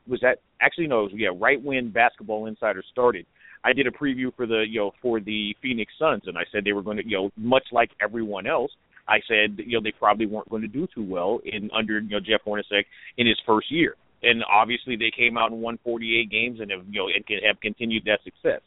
was 0.06 0.20
that 0.20 0.38
actually 0.60 0.86
no, 0.86 1.00
it 1.00 1.12
was, 1.12 1.12
yeah, 1.16 1.30
right 1.36 1.60
when 1.60 1.90
Basketball 1.90 2.46
Insider 2.46 2.84
started. 2.92 3.26
I 3.64 3.72
did 3.72 3.88
a 3.88 3.90
preview 3.90 4.32
for 4.36 4.46
the 4.46 4.64
you 4.68 4.78
know 4.78 4.92
for 5.02 5.18
the 5.18 5.56
Phoenix 5.60 5.92
Suns, 5.98 6.22
and 6.26 6.38
I 6.38 6.42
said 6.52 6.64
they 6.64 6.72
were 6.72 6.82
going 6.82 6.98
to 6.98 7.04
you 7.04 7.16
know 7.16 7.30
much 7.36 7.64
like 7.72 7.90
everyone 8.00 8.46
else, 8.46 8.70
I 9.08 9.20
said, 9.28 9.58
you 9.58 9.78
know, 9.78 9.82
they 9.82 9.92
probably 9.92 10.26
weren't 10.26 10.48
going 10.48 10.62
to 10.62 10.68
do 10.68 10.86
too 10.94 11.04
well 11.04 11.40
in 11.44 11.70
under 11.76 12.00
you 12.00 12.10
know 12.10 12.20
Jeff 12.20 12.40
Hornacek 12.46 12.84
in 13.18 13.26
his 13.26 13.38
first 13.46 13.70
year. 13.70 13.96
And 14.22 14.42
obviously, 14.50 14.96
they 14.96 15.12
came 15.14 15.36
out 15.36 15.52
and 15.52 15.60
won 15.60 15.78
48 15.84 16.30
games 16.30 16.60
and 16.60 16.70
have 16.70 16.80
you 16.88 17.00
know 17.00 17.08
and 17.14 17.26
can 17.26 17.38
have 17.46 17.60
continued 17.60 18.04
that 18.06 18.20
success. 18.24 18.60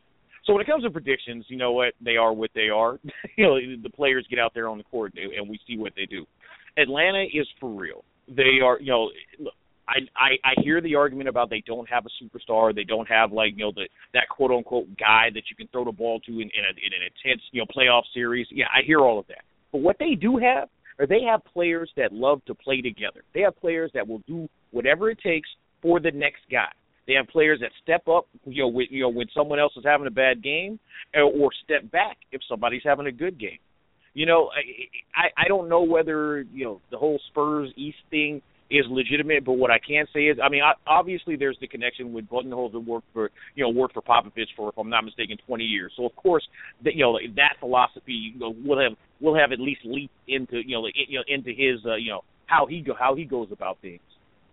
So 0.45 0.53
when 0.53 0.61
it 0.61 0.67
comes 0.67 0.83
to 0.83 0.89
predictions, 0.89 1.45
you 1.49 1.57
know 1.57 1.73
what 1.73 1.93
they 1.99 2.15
are, 2.15 2.31
what 2.31 2.51
they 2.55 2.69
are. 2.69 2.99
you 3.37 3.43
know, 3.43 3.57
the 3.81 3.89
players 3.89 4.25
get 4.29 4.39
out 4.39 4.53
there 4.53 4.69
on 4.69 4.77
the 4.77 4.83
court 4.85 5.13
and 5.15 5.49
we 5.49 5.59
see 5.67 5.77
what 5.77 5.93
they 5.95 6.05
do. 6.05 6.25
Atlanta 6.77 7.23
is 7.23 7.47
for 7.59 7.69
real. 7.69 8.03
They 8.29 8.59
are, 8.63 8.79
you 8.79 8.91
know, 8.91 9.09
look, 9.39 9.53
I, 9.87 9.99
I 10.15 10.29
I 10.43 10.61
hear 10.63 10.81
the 10.81 10.95
argument 10.95 11.29
about 11.29 11.49
they 11.49 11.63
don't 11.65 11.89
have 11.89 12.05
a 12.05 12.23
superstar, 12.23 12.75
they 12.75 12.83
don't 12.83 13.07
have 13.07 13.31
like 13.31 13.53
you 13.55 13.65
know 13.65 13.71
the 13.73 13.87
that 14.13 14.27
quote 14.29 14.51
unquote 14.51 14.87
guy 14.97 15.29
that 15.33 15.43
you 15.49 15.55
can 15.55 15.67
throw 15.69 15.85
the 15.85 15.91
ball 15.91 16.19
to 16.21 16.31
in, 16.31 16.41
in, 16.41 16.63
a, 16.65 16.71
in 16.75 16.91
an 16.93 17.07
intense 17.07 17.41
you 17.51 17.61
know 17.61 17.65
playoff 17.65 18.03
series. 18.13 18.47
Yeah, 18.51 18.65
I 18.73 18.85
hear 18.85 18.99
all 18.99 19.19
of 19.19 19.27
that. 19.27 19.43
But 19.71 19.79
what 19.81 19.97
they 19.99 20.15
do 20.15 20.37
have 20.37 20.69
are 20.99 21.07
they 21.07 21.21
have 21.29 21.43
players 21.45 21.91
that 21.97 22.11
love 22.13 22.43
to 22.45 22.55
play 22.55 22.81
together. 22.81 23.23
They 23.33 23.41
have 23.41 23.55
players 23.57 23.91
that 23.93 24.07
will 24.07 24.21
do 24.27 24.47
whatever 24.71 25.09
it 25.09 25.19
takes 25.21 25.49
for 25.81 25.99
the 25.99 26.11
next 26.11 26.41
guy. 26.51 26.69
They 27.07 27.13
have 27.13 27.27
players 27.27 27.59
that 27.61 27.71
step 27.81 28.07
up, 28.07 28.27
you 28.45 28.63
know, 28.63 28.67
with, 28.67 28.87
you 28.91 29.01
know, 29.01 29.09
when 29.09 29.27
someone 29.33 29.59
else 29.59 29.73
is 29.77 29.85
having 29.85 30.07
a 30.07 30.11
bad 30.11 30.43
game, 30.43 30.79
or, 31.15 31.23
or 31.23 31.49
step 31.63 31.89
back 31.91 32.17
if 32.31 32.41
somebody's 32.49 32.81
having 32.83 33.07
a 33.07 33.11
good 33.11 33.39
game. 33.39 33.59
You 34.13 34.25
know, 34.25 34.49
I, 34.49 35.21
I 35.21 35.45
I 35.45 35.47
don't 35.47 35.69
know 35.69 35.83
whether 35.83 36.41
you 36.51 36.65
know 36.65 36.81
the 36.89 36.97
whole 36.97 37.19
Spurs 37.29 37.69
East 37.77 37.99
thing 38.09 38.41
is 38.69 38.85
legitimate. 38.89 39.45
But 39.45 39.53
what 39.53 39.71
I 39.71 39.79
can 39.79 40.05
say 40.13 40.25
is, 40.25 40.37
I 40.43 40.49
mean, 40.49 40.61
obviously 40.85 41.35
there's 41.35 41.57
the 41.59 41.67
connection 41.67 42.13
with 42.13 42.29
Budenholzer 42.29 42.83
worked 42.83 43.07
for 43.13 43.31
you 43.55 43.63
know 43.63 43.69
worked 43.69 43.93
for 43.93 44.01
Popovich 44.01 44.47
for, 44.55 44.69
if 44.69 44.77
I'm 44.77 44.89
not 44.89 45.05
mistaken, 45.05 45.37
20 45.45 45.63
years. 45.63 45.93
So 45.95 46.05
of 46.05 46.15
course, 46.15 46.47
that 46.83 46.95
you 46.95 47.03
know 47.03 47.19
that 47.35 47.55
philosophy 47.59 48.33
you 48.33 48.39
know, 48.39 48.53
will 48.63 48.79
have 48.81 48.97
will 49.19 49.37
have 49.37 49.51
at 49.51 49.59
least 49.59 49.81
leaked 49.83 50.13
into 50.27 50.57
you 50.65 50.75
know 50.75 50.81
like, 50.81 50.95
you 51.07 51.19
know 51.19 51.23
into 51.27 51.49
his 51.49 51.85
uh, 51.85 51.95
you 51.95 52.11
know 52.11 52.21
how 52.45 52.65
he 52.65 52.81
go 52.81 52.93
how 52.97 53.15
he 53.15 53.25
goes 53.25 53.49
about 53.51 53.77
things. 53.81 54.01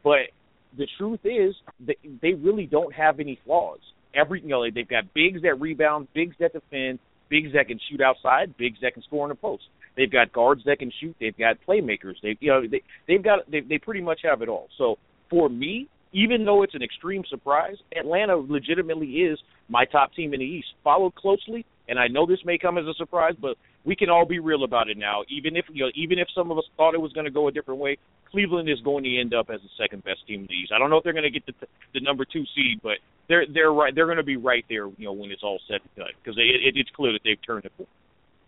But 0.03 0.31
the 0.77 0.87
truth 0.99 1.21
is, 1.25 1.55
they, 1.81 1.97
they 2.21 2.33
really 2.33 2.67
don't 2.67 2.93
have 2.95 3.21
any 3.21 3.39
flaws. 3.45 3.79
Every 4.15 4.41
you 4.43 4.49
know 4.49 4.65
they've 4.71 4.89
got 4.89 5.13
bigs 5.15 5.43
that 5.43 5.61
rebound, 5.61 6.09
bigs 6.15 6.37
that 6.41 6.53
defend, 6.53 6.99
bigs 7.29 7.53
that 7.55 7.69
can 7.69 7.81
shoot 7.91 8.01
outside, 8.01 8.57
bigs 8.57 8.79
that 8.83 8.95
can 8.95 9.03
score 9.03 9.25
in 9.25 9.31
the 9.31 9.35
post. 9.35 9.65
They've 9.97 10.11
got 10.11 10.33
guards 10.33 10.63
that 10.67 10.79
can 10.79 10.93
shoot. 11.01 11.15
They've 11.21 11.37
got 11.37 11.57
playmakers. 11.67 12.15
They 12.23 12.37
you 12.41 12.51
know 12.51 12.63
they 12.67 12.83
they've 13.07 13.23
got 13.23 13.51
they 13.51 13.61
they 13.61 13.79
pretty 13.79 14.01
much 14.01 14.21
have 14.25 14.43
it 14.43 14.49
all. 14.49 14.69
So 14.79 14.97
for 15.31 15.49
me, 15.49 15.89
even 16.13 16.45
though 16.45 16.63
it's 16.63 16.75
an 16.75 16.83
extreme 16.83 17.25
surprise, 17.29 17.77
Atlanta 17.97 18.37
legitimately 18.37 19.07
is 19.07 19.39
my 19.69 19.85
top 19.85 20.15
team 20.15 20.33
in 20.35 20.41
the 20.41 20.47
East. 20.47 20.69
Followed 20.83 21.15
closely, 21.15 21.67
and 21.89 21.99
I 21.99 22.09
know 22.09 22.27
this 22.27 22.39
may 22.45 22.59
come 22.59 22.79
as 22.79 22.87
a 22.87 22.95
surprise, 22.95 23.35
but 23.41 23.57
we 23.85 23.95
can 23.95 24.09
all 24.09 24.25
be 24.25 24.39
real 24.39 24.65
about 24.65 24.89
it 24.89 24.97
now. 24.97 25.23
Even 25.29 25.57
if 25.57 25.65
you 25.73 25.85
know, 25.85 25.91
even 25.95 26.19
if 26.19 26.29
some 26.35 26.51
of 26.51 26.59
us 26.59 26.65
thought 26.77 26.95
it 26.95 27.01
was 27.01 27.13
going 27.13 27.27
to 27.27 27.31
go 27.31 27.49
a 27.49 27.53
different 27.53 27.81
way, 27.81 27.99
Cleveland 28.31 28.69
is 28.69 28.81
going 28.83 29.05
to 29.05 29.21
end 29.21 29.35
up 29.35 29.51
as 29.51 29.61
the 29.61 29.69
second 29.79 30.05
best 30.05 30.27
team 30.27 30.41
in 30.43 30.47
the 30.47 30.55
East. 30.55 30.73
I 30.75 30.79
don't 30.79 30.91
know 30.91 30.97
if 30.97 31.05
they're 31.05 31.13
going 31.13 31.31
to 31.31 31.31
get 31.31 31.47
the 31.47 31.67
the 31.93 32.01
number 32.01 32.25
two 32.25 32.45
seed, 32.55 32.81
but 32.83 32.99
they're 33.29 33.45
they're 33.53 33.73
right. 33.73 33.95
They're 33.95 34.07
going 34.07 34.19
to 34.19 34.25
be 34.25 34.37
right 34.37 34.65
there, 34.69 34.87
you 34.87 35.07
know, 35.07 35.13
when 35.13 35.31
it's 35.31 35.43
all 35.43 35.59
said 35.69 35.81
and 35.83 35.97
done, 35.97 36.15
because 36.23 36.39
it, 36.39 36.43
it, 36.43 36.79
it's 36.79 36.91
clear 36.95 37.13
that 37.13 37.21
they've 37.25 37.41
turned 37.45 37.65
the 37.65 37.71
corner. 37.71 37.91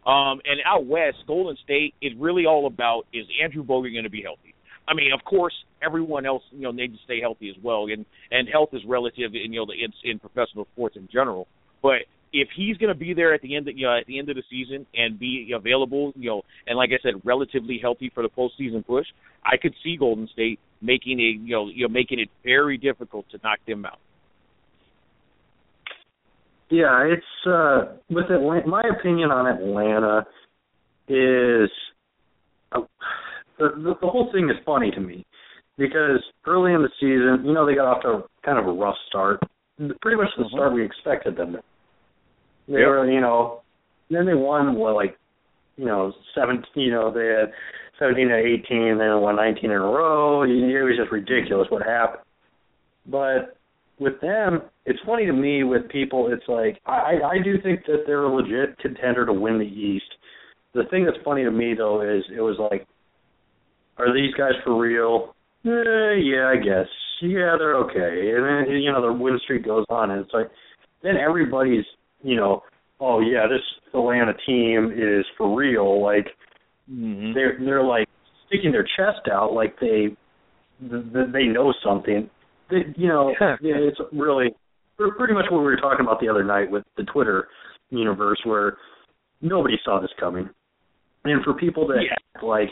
Um, 0.06 0.40
and 0.44 0.60
out 0.64 0.86
west, 0.86 1.18
Golden 1.26 1.56
State 1.64 1.94
is 2.00 2.12
really 2.16 2.46
all 2.46 2.66
about 2.66 3.06
is 3.12 3.26
Andrew 3.42 3.64
Bogut 3.64 3.92
going 3.92 4.04
to 4.04 4.10
be 4.10 4.22
healthy? 4.22 4.54
I 4.88 4.94
mean, 4.94 5.10
of 5.12 5.24
course, 5.24 5.54
everyone 5.82 6.26
else 6.26 6.42
you 6.52 6.62
know 6.62 6.70
needs 6.70 6.94
to 6.94 7.04
stay 7.04 7.20
healthy 7.20 7.50
as 7.50 7.56
well, 7.62 7.86
and 7.90 8.06
and 8.30 8.48
health 8.48 8.70
is 8.72 8.82
relative 8.86 9.34
in 9.34 9.52
you 9.52 9.66
know 9.66 9.72
in, 9.72 9.92
in 10.08 10.18
professional 10.20 10.66
sports 10.72 10.96
in 10.96 11.08
general. 11.12 11.48
But 11.82 12.06
if 12.32 12.48
he's 12.56 12.76
going 12.76 12.92
to 12.92 12.98
be 12.98 13.14
there 13.14 13.32
at 13.34 13.40
the 13.40 13.56
end, 13.56 13.68
of, 13.68 13.76
you 13.76 13.86
know, 13.86 13.96
at 13.98 14.06
the 14.06 14.18
end 14.18 14.28
of 14.28 14.36
the 14.36 14.42
season 14.50 14.86
and 14.94 15.18
be 15.18 15.52
available, 15.54 16.12
you 16.16 16.30
know, 16.30 16.42
and 16.66 16.76
like 16.76 16.90
I 16.90 17.02
said, 17.02 17.14
relatively 17.24 17.78
healthy 17.80 18.10
for 18.14 18.22
the 18.22 18.28
postseason 18.28 18.86
push, 18.86 19.06
I 19.44 19.56
could 19.56 19.74
see 19.82 19.96
Golden 19.96 20.28
State 20.28 20.58
making 20.80 21.18
a 21.20 21.44
you 21.44 21.56
know 21.56 21.68
you 21.68 21.88
know 21.88 21.92
making 21.92 22.20
it 22.20 22.28
very 22.44 22.78
difficult 22.78 23.28
to 23.30 23.40
knock 23.42 23.58
them 23.66 23.84
out. 23.84 23.98
Yeah, 26.68 27.04
it's 27.04 27.46
uh 27.46 27.96
with 28.10 28.30
Atlanta, 28.30 28.66
my 28.66 28.82
opinion 28.98 29.30
on 29.30 29.46
Atlanta 29.46 30.26
is 31.08 31.70
uh, 32.72 32.80
the, 33.58 33.68
the 33.76 33.94
the 34.00 34.08
whole 34.08 34.30
thing 34.32 34.50
is 34.50 34.56
funny 34.66 34.90
to 34.90 35.00
me 35.00 35.24
because 35.78 36.22
early 36.46 36.72
in 36.72 36.82
the 36.82 36.88
season, 36.98 37.46
you 37.46 37.52
know, 37.54 37.66
they 37.66 37.74
got 37.74 37.86
off 37.86 38.02
to 38.02 38.28
kind 38.44 38.58
of 38.58 38.66
a 38.66 38.72
rough 38.72 38.96
start, 39.08 39.40
pretty 40.00 40.16
much 40.16 40.28
the 40.36 40.44
mm-hmm. 40.44 40.56
start 40.56 40.72
we 40.72 40.84
expected 40.84 41.36
them. 41.36 41.52
to. 41.52 41.62
They 42.68 42.80
yep. 42.80 42.88
were, 42.88 43.10
you 43.10 43.20
know, 43.20 43.60
then 44.10 44.26
they 44.26 44.34
won 44.34 44.74
what 44.74 44.94
like, 44.94 45.16
you 45.76 45.84
know, 45.84 46.12
seventeen. 46.34 46.66
You 46.74 46.90
know, 46.90 47.12
they 47.12 47.26
had 47.26 47.52
seventeen 47.98 48.28
to 48.28 48.36
eighteen, 48.36 48.98
then 48.98 49.20
won 49.20 49.36
nineteen 49.36 49.70
in 49.70 49.76
a 49.76 49.80
row. 49.80 50.42
It 50.42 50.48
was 50.48 50.98
just 50.98 51.12
ridiculous 51.12 51.68
what 51.70 51.86
happened. 51.86 52.22
But 53.06 53.56
with 53.98 54.20
them, 54.20 54.62
it's 54.84 54.98
funny 55.06 55.26
to 55.26 55.32
me 55.32 55.64
with 55.64 55.88
people. 55.88 56.28
It's 56.32 56.46
like 56.48 56.80
I 56.86 57.18
I 57.24 57.36
do 57.42 57.60
think 57.62 57.84
that 57.86 58.04
they're 58.06 58.24
a 58.24 58.34
legit 58.34 58.78
contender 58.78 59.26
to 59.26 59.32
win 59.32 59.58
the 59.58 59.64
East. 59.64 60.04
The 60.74 60.84
thing 60.90 61.04
that's 61.04 61.16
funny 61.24 61.44
to 61.44 61.50
me 61.50 61.74
though 61.76 62.02
is 62.02 62.22
it 62.36 62.40
was 62.40 62.56
like, 62.70 62.86
are 63.98 64.12
these 64.12 64.34
guys 64.34 64.52
for 64.64 64.78
real? 64.78 65.34
Eh, 65.64 66.20
yeah, 66.22 66.48
I 66.48 66.56
guess. 66.56 66.86
Yeah, 67.22 67.56
they're 67.58 67.76
okay. 67.76 68.32
And 68.36 68.68
then 68.68 68.76
you 68.76 68.92
know 68.92 69.00
the 69.00 69.12
win 69.12 69.38
streak 69.44 69.64
goes 69.64 69.86
on, 69.88 70.10
and 70.10 70.20
it's 70.24 70.34
like 70.34 70.50
then 71.02 71.16
everybody's 71.16 71.84
you 72.22 72.36
know 72.36 72.62
oh 73.00 73.20
yeah, 73.20 73.46
this 73.48 73.62
Atlanta 73.94 74.32
team 74.46 74.92
is 74.92 75.24
for 75.36 75.56
real. 75.56 76.02
Like 76.02 76.26
Mm-hmm. 76.88 77.32
they're 77.34 77.58
they're 77.64 77.82
like 77.82 78.06
sticking 78.46 78.70
their 78.70 78.84
chest 78.96 79.26
out 79.28 79.52
like 79.52 79.74
they 79.80 80.14
th- 80.80 81.12
th- 81.12 81.32
they 81.32 81.46
know 81.46 81.74
something. 81.84 82.30
You 82.70 83.08
know, 83.08 83.34
yeah, 83.40 83.56
it's 83.76 83.98
really 84.12 84.54
pretty 84.96 85.34
much 85.34 85.46
what 85.50 85.58
we 85.58 85.64
were 85.66 85.76
talking 85.76 86.04
about 86.04 86.20
the 86.20 86.28
other 86.28 86.44
night 86.44 86.70
with 86.70 86.84
the 86.96 87.04
Twitter 87.04 87.48
universe, 87.90 88.40
where 88.44 88.76
nobody 89.40 89.76
saw 89.84 90.00
this 90.00 90.10
coming, 90.18 90.48
and 91.24 91.44
for 91.44 91.54
people 91.54 91.86
that 91.88 91.98
act 92.10 92.42
like 92.44 92.68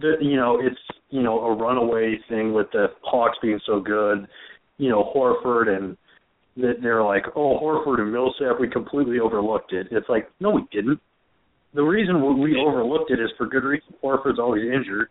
the 0.00 0.14
you 0.20 0.36
know 0.36 0.60
it's 0.60 0.80
you 1.10 1.22
know 1.22 1.40
a 1.40 1.54
runaway 1.54 2.18
thing 2.28 2.54
with 2.54 2.68
the 2.72 2.86
Hawks 3.02 3.36
being 3.42 3.60
so 3.66 3.80
good, 3.80 4.26
you 4.78 4.88
know 4.88 5.12
Horford 5.14 5.68
and 5.68 5.96
that 6.56 6.76
they're 6.82 7.02
like 7.02 7.24
oh 7.36 7.58
Horford 7.60 8.00
and 8.00 8.12
Millsap 8.12 8.60
we 8.60 8.68
completely 8.68 9.18
overlooked 9.20 9.72
it. 9.72 9.88
It's 9.90 10.08
like 10.08 10.30
no 10.40 10.50
we 10.50 10.64
didn't 10.72 11.00
the 11.74 11.82
reason 11.82 12.40
we 12.40 12.56
overlooked 12.58 13.10
it 13.10 13.20
is 13.20 13.30
for 13.38 13.46
good 13.46 13.64
reason. 13.64 13.94
Horford's 14.02 14.38
always 14.38 14.62
injured, 14.64 15.08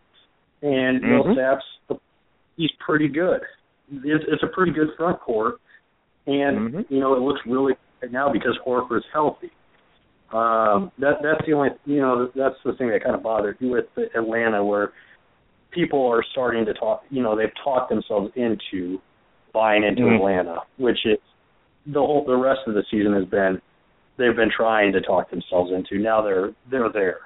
and 0.62 1.02
Mhm. 1.02 1.24
Millsap's 1.24 1.64
he's 2.56 2.70
pretty 2.84 3.08
good. 3.08 3.40
It's, 4.04 4.24
it's 4.28 4.42
a 4.42 4.46
pretty 4.48 4.72
good 4.72 4.88
front 4.96 5.20
court, 5.20 5.56
and 6.26 6.72
Mhm. 6.72 6.90
you 6.90 7.00
know 7.00 7.14
it 7.14 7.20
looks 7.20 7.40
really 7.46 7.74
good 8.00 8.12
now 8.12 8.30
because 8.32 8.58
Horford's 8.64 9.04
healthy. 9.12 9.50
Um, 10.32 10.90
that 10.98 11.22
that's 11.22 11.44
the 11.46 11.52
only 11.52 11.70
you 11.84 12.00
know 12.00 12.26
that's 12.34 12.56
the 12.64 12.72
thing 12.74 12.88
that 12.88 13.02
kind 13.02 13.14
of 13.14 13.22
bothered 13.22 13.60
me 13.60 13.68
with 13.70 13.86
Atlanta, 14.14 14.64
where 14.64 14.92
people 15.70 16.06
are 16.06 16.22
starting 16.22 16.64
to 16.66 16.74
talk. 16.74 17.04
You 17.10 17.22
know 17.22 17.36
they've 17.36 17.54
talked 17.62 17.90
themselves 17.90 18.32
into 18.34 19.00
buying 19.52 19.84
into 19.84 20.02
Mhm. 20.02 20.16
Atlanta, 20.16 20.62
which 20.78 21.04
is 21.04 21.18
the 21.86 22.00
whole 22.00 22.24
the 22.24 22.36
rest 22.36 22.60
of 22.66 22.74
the 22.74 22.84
season 22.90 23.12
has 23.12 23.26
been 23.26 23.60
they've 24.16 24.36
been 24.36 24.50
trying 24.50 24.92
to 24.92 25.00
talk 25.00 25.28
themselves 25.30 25.70
into. 25.70 25.98
Now 25.98 26.22
they're 26.22 26.52
they're 26.70 26.88
there 26.88 27.18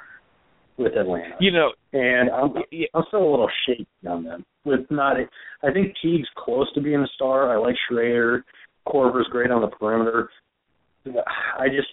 with 0.78 0.92
Atlanta, 0.96 1.36
You 1.40 1.52
know, 1.52 1.72
and 1.92 2.30
I'm 2.30 2.52
I'm 2.94 3.04
still 3.08 3.22
a 3.22 3.30
little 3.30 3.50
shaky 3.66 3.86
on 4.06 4.24
them. 4.24 4.44
With 4.64 4.80
not, 4.90 5.16
I 5.62 5.72
think 5.72 5.94
Teague's 6.02 6.28
close 6.36 6.70
to 6.74 6.80
being 6.80 7.00
a 7.00 7.06
star. 7.14 7.52
I 7.52 7.56
like 7.58 7.76
Schröder. 7.90 8.42
Korver's 8.86 9.28
great 9.30 9.50
on 9.50 9.62
the 9.62 9.68
perimeter. 9.68 10.28
I 11.06 11.68
just, 11.68 11.88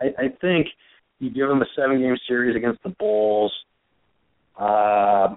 I, 0.00 0.24
I 0.24 0.28
think 0.40 0.66
you 1.18 1.30
give 1.30 1.48
them 1.48 1.62
a 1.62 1.66
seven 1.76 2.00
game 2.00 2.16
series 2.26 2.56
against 2.56 2.82
the 2.82 2.94
Bulls. 2.98 3.52
Uh, 4.58 5.34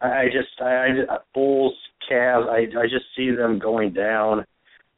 I 0.00 0.26
just, 0.26 0.60
I, 0.60 0.86
I 1.08 1.18
Bulls, 1.34 1.74
Cavs. 2.10 2.48
I, 2.48 2.60
I 2.78 2.84
just 2.84 3.04
see 3.16 3.30
them 3.30 3.58
going 3.58 3.92
down, 3.92 4.44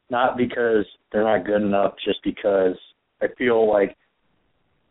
not 0.09 0.37
because 0.37 0.85
they're 1.11 1.23
not 1.23 1.45
good 1.45 1.61
enough, 1.61 1.93
just 2.05 2.19
because 2.23 2.77
I 3.21 3.27
feel 3.37 3.69
like 3.69 3.95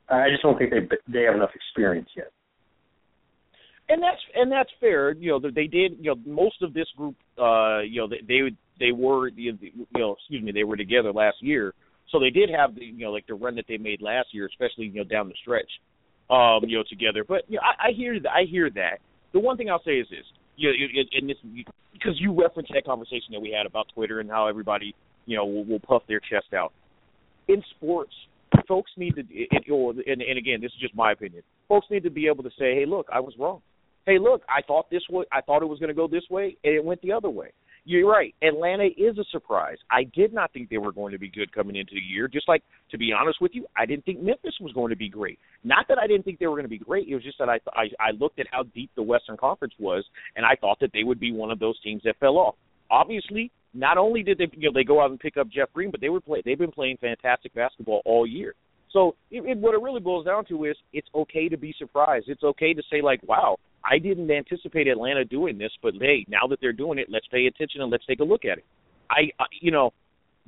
I 0.08 0.28
just 0.30 0.42
don't 0.42 0.58
think 0.58 0.70
they 0.70 0.88
they 1.08 1.22
have 1.22 1.34
enough 1.34 1.54
experience 1.54 2.08
yet. 2.16 2.30
and 3.88 4.02
that's 4.02 4.20
and 4.34 4.50
that's 4.50 4.70
fair. 4.80 5.12
You 5.12 5.32
know, 5.32 5.50
they 5.50 5.66
did. 5.66 5.98
You 6.00 6.14
know, 6.14 6.16
most 6.26 6.62
of 6.62 6.74
this 6.74 6.86
group. 6.96 7.16
Uh, 7.38 7.80
you 7.80 8.00
know, 8.00 8.08
they 8.08 8.20
they, 8.26 8.40
they 8.78 8.92
were. 8.92 9.28
You 9.28 9.58
know, 9.94 10.16
excuse 10.18 10.42
me, 10.42 10.52
they 10.52 10.64
were 10.64 10.76
together 10.76 11.12
last 11.12 11.36
year, 11.40 11.74
so 12.10 12.18
they 12.18 12.30
did 12.30 12.50
have 12.50 12.74
the 12.74 12.84
you 12.84 13.04
know 13.04 13.12
like 13.12 13.26
the 13.26 13.34
run 13.34 13.54
that 13.56 13.66
they 13.68 13.78
made 13.78 14.00
last 14.00 14.28
year, 14.32 14.46
especially 14.46 14.86
you 14.86 14.94
know 14.94 15.04
down 15.04 15.28
the 15.28 15.34
stretch. 15.42 15.70
Um, 16.30 16.60
you 16.66 16.78
know, 16.78 16.84
together. 16.88 17.24
But 17.26 17.42
you 17.48 17.56
know, 17.56 17.62
I, 17.62 17.88
I 17.88 17.92
hear 17.92 18.18
that. 18.20 18.30
I 18.30 18.44
hear 18.48 18.70
that. 18.70 18.98
The 19.32 19.40
one 19.40 19.56
thing 19.56 19.68
I'll 19.68 19.82
say 19.84 19.98
is 19.98 20.06
this. 20.08 20.24
You 20.56 20.70
know, 20.70 21.02
and 21.12 21.28
this 21.28 21.36
because 21.92 22.14
you 22.18 22.32
referenced 22.32 22.72
that 22.74 22.84
conversation 22.84 23.32
that 23.32 23.40
we 23.40 23.54
had 23.56 23.66
about 23.66 23.86
Twitter 23.94 24.20
and 24.20 24.30
how 24.30 24.46
everybody 24.46 24.94
you 25.26 25.36
know 25.36 25.44
will, 25.44 25.64
will 25.64 25.80
puff 25.80 26.02
their 26.08 26.20
chest 26.20 26.54
out. 26.54 26.72
In 27.48 27.62
sports, 27.76 28.12
folks 28.66 28.90
need 28.96 29.14
to. 29.16 29.24
It, 29.30 29.70
or, 29.70 29.90
and, 29.90 30.22
and 30.22 30.38
again, 30.38 30.60
this 30.60 30.72
is 30.72 30.80
just 30.80 30.94
my 30.94 31.12
opinion. 31.12 31.42
Folks 31.68 31.86
need 31.90 32.02
to 32.04 32.10
be 32.10 32.26
able 32.26 32.42
to 32.44 32.50
say, 32.50 32.74
"Hey, 32.74 32.84
look, 32.86 33.06
I 33.12 33.20
was 33.20 33.34
wrong." 33.38 33.62
hey, 34.06 34.18
look, 34.18 34.42
I 34.48 34.62
thought 34.62 34.90
this 34.90 35.02
way, 35.10 35.24
I 35.32 35.40
thought 35.40 35.62
it 35.62 35.66
was 35.66 35.78
going 35.78 35.88
to 35.88 35.94
go 35.94 36.08
this 36.08 36.24
way, 36.30 36.56
and 36.64 36.74
it 36.74 36.84
went 36.84 37.00
the 37.02 37.12
other 37.12 37.30
way. 37.30 37.52
You're 37.84 38.08
right. 38.08 38.32
Atlanta 38.42 38.86
is 38.96 39.18
a 39.18 39.24
surprise. 39.32 39.76
I 39.90 40.04
did 40.04 40.32
not 40.32 40.52
think 40.52 40.70
they 40.70 40.78
were 40.78 40.92
going 40.92 41.12
to 41.12 41.18
be 41.18 41.28
good 41.28 41.52
coming 41.52 41.74
into 41.74 41.94
the 41.94 42.00
year. 42.00 42.28
Just 42.28 42.48
like, 42.48 42.62
to 42.92 42.98
be 42.98 43.12
honest 43.12 43.40
with 43.40 43.50
you, 43.54 43.66
I 43.76 43.86
didn't 43.86 44.04
think 44.04 44.20
Memphis 44.22 44.54
was 44.60 44.72
going 44.72 44.90
to 44.90 44.96
be 44.96 45.08
great. 45.08 45.40
Not 45.64 45.86
that 45.88 45.98
I 45.98 46.06
didn't 46.06 46.24
think 46.24 46.38
they 46.38 46.46
were 46.46 46.54
going 46.54 46.64
to 46.64 46.68
be 46.68 46.78
great. 46.78 47.08
It 47.08 47.14
was 47.14 47.24
just 47.24 47.38
that 47.38 47.48
I 47.48 47.58
I, 47.74 47.86
I 47.98 48.10
looked 48.12 48.38
at 48.38 48.46
how 48.52 48.62
deep 48.72 48.90
the 48.94 49.02
Western 49.02 49.36
Conference 49.36 49.74
was, 49.80 50.04
and 50.36 50.46
I 50.46 50.54
thought 50.60 50.78
that 50.80 50.90
they 50.94 51.02
would 51.02 51.18
be 51.18 51.32
one 51.32 51.50
of 51.50 51.58
those 51.58 51.80
teams 51.82 52.02
that 52.04 52.20
fell 52.20 52.38
off. 52.38 52.54
Obviously, 52.88 53.50
not 53.74 53.98
only 53.98 54.22
did 54.22 54.38
they 54.38 54.48
you 54.52 54.70
know 54.70 54.74
they 54.74 54.84
go 54.84 55.02
out 55.02 55.10
and 55.10 55.20
pick 55.20 55.36
up 55.36 55.48
Jeff 55.48 55.72
Green, 55.72 55.90
but 55.90 56.00
they 56.00 56.08
were 56.08 56.20
play 56.20 56.42
they've 56.44 56.58
been 56.58 56.72
playing 56.72 56.98
fantastic 56.98 57.54
basketball 57.54 58.02
all 58.04 58.26
year. 58.26 58.54
So 58.92 59.16
it, 59.30 59.42
it, 59.44 59.58
what 59.58 59.74
it 59.74 59.80
really 59.80 60.00
boils 60.00 60.26
down 60.26 60.44
to 60.46 60.64
is 60.64 60.76
it's 60.92 61.08
okay 61.14 61.48
to 61.48 61.56
be 61.56 61.74
surprised. 61.78 62.28
It's 62.28 62.42
okay 62.42 62.74
to 62.74 62.82
say 62.90 63.00
like, 63.00 63.20
"Wow, 63.26 63.58
I 63.84 63.98
didn't 63.98 64.30
anticipate 64.30 64.86
Atlanta 64.86 65.24
doing 65.24 65.58
this, 65.58 65.72
but 65.82 65.94
hey, 65.98 66.26
now 66.28 66.46
that 66.48 66.58
they're 66.60 66.72
doing 66.72 66.98
it, 66.98 67.08
let's 67.10 67.26
pay 67.28 67.46
attention 67.46 67.80
and 67.80 67.90
let's 67.90 68.06
take 68.06 68.20
a 68.20 68.24
look 68.24 68.44
at 68.44 68.58
it." 68.58 68.64
I, 69.10 69.30
I 69.40 69.46
you 69.60 69.70
know, 69.70 69.92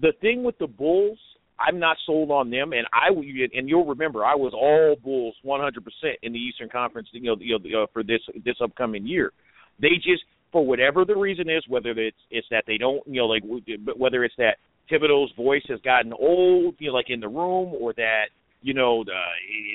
the 0.00 0.12
thing 0.20 0.44
with 0.44 0.58
the 0.58 0.66
Bulls, 0.66 1.18
I'm 1.58 1.78
not 1.78 1.96
sold 2.04 2.30
on 2.30 2.50
them, 2.50 2.72
and 2.72 2.87
I 2.92 3.08
and 3.08 3.68
you'll 3.68 3.87
remember 3.87 4.24
I 4.24 4.34
was 4.34 4.52
all 4.54 4.96
Bulls 5.02 5.37
100% 5.44 5.78
in 6.22 6.32
the 6.32 6.38
Eastern 6.38 6.68
Conference, 6.68 7.08
you 7.12 7.22
know, 7.22 7.37
you 7.40 7.58
know, 7.58 7.84
uh, 7.84 7.87
for 7.92 8.02
this 8.02 8.20
this 8.44 8.56
upcoming 8.62 9.06
year. 9.06 9.32
They 9.80 9.96
just 9.96 10.22
for 10.55 10.64
whatever 10.64 11.05
the 11.05 11.17
reason 11.17 11.51
is, 11.51 11.64
whether 11.67 11.90
it's 11.90 12.17
it's 12.31 12.47
that 12.53 12.62
they 12.69 12.79
don't, 12.79 13.03
you 13.09 13.21
know, 13.21 13.27
like 13.27 13.43
whether 13.97 14.23
it's 14.23 14.37
that 14.38 14.59
Thibodeau's 14.88 15.33
voice 15.37 15.64
has 15.69 15.81
gotten 15.81 16.12
old, 16.12 16.77
you 16.79 16.90
know, 16.90 16.95
like 16.95 17.11
in 17.11 17.19
the 17.19 17.27
room, 17.27 17.75
or 17.81 17.93
that 17.95 18.27
you 18.62 18.73
know 18.73 19.03
the 19.03 19.21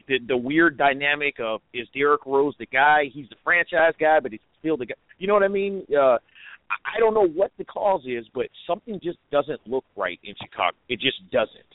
the, 0.08 0.26
the 0.26 0.38
weird 0.38 0.78
dynamic 0.78 1.36
of 1.42 1.60
is 1.74 1.86
Derrick 1.94 2.26
Rose 2.26 2.56
the 2.60 2.65
guy? 2.65 3.04
He's 3.13 3.28
the 3.28 3.36
franchise 3.44 3.92
guy, 4.00 4.22
but 4.22 4.32
he's 4.32 4.39
still 4.60 4.78
the 4.78 4.86
guy. 4.86 4.96
You 5.18 5.28
know 5.28 5.34
what 5.34 5.44
I 5.44 5.50
mean? 5.50 5.84
Uh, 5.92 6.18
I 6.72 6.98
don't 6.98 7.13
know 7.13 7.28
what 7.28 7.52
the 7.58 7.65
cause 7.65 8.04
is, 8.06 8.26
but 8.34 8.46
something 8.65 9.02
just 9.04 9.18
doesn't 9.34 9.60
look 9.65 9.84
right 9.98 10.20
in 10.24 10.34
Chicago. 10.42 10.78
It 10.88 11.02
just 11.02 11.30
doesn't. 11.30 11.68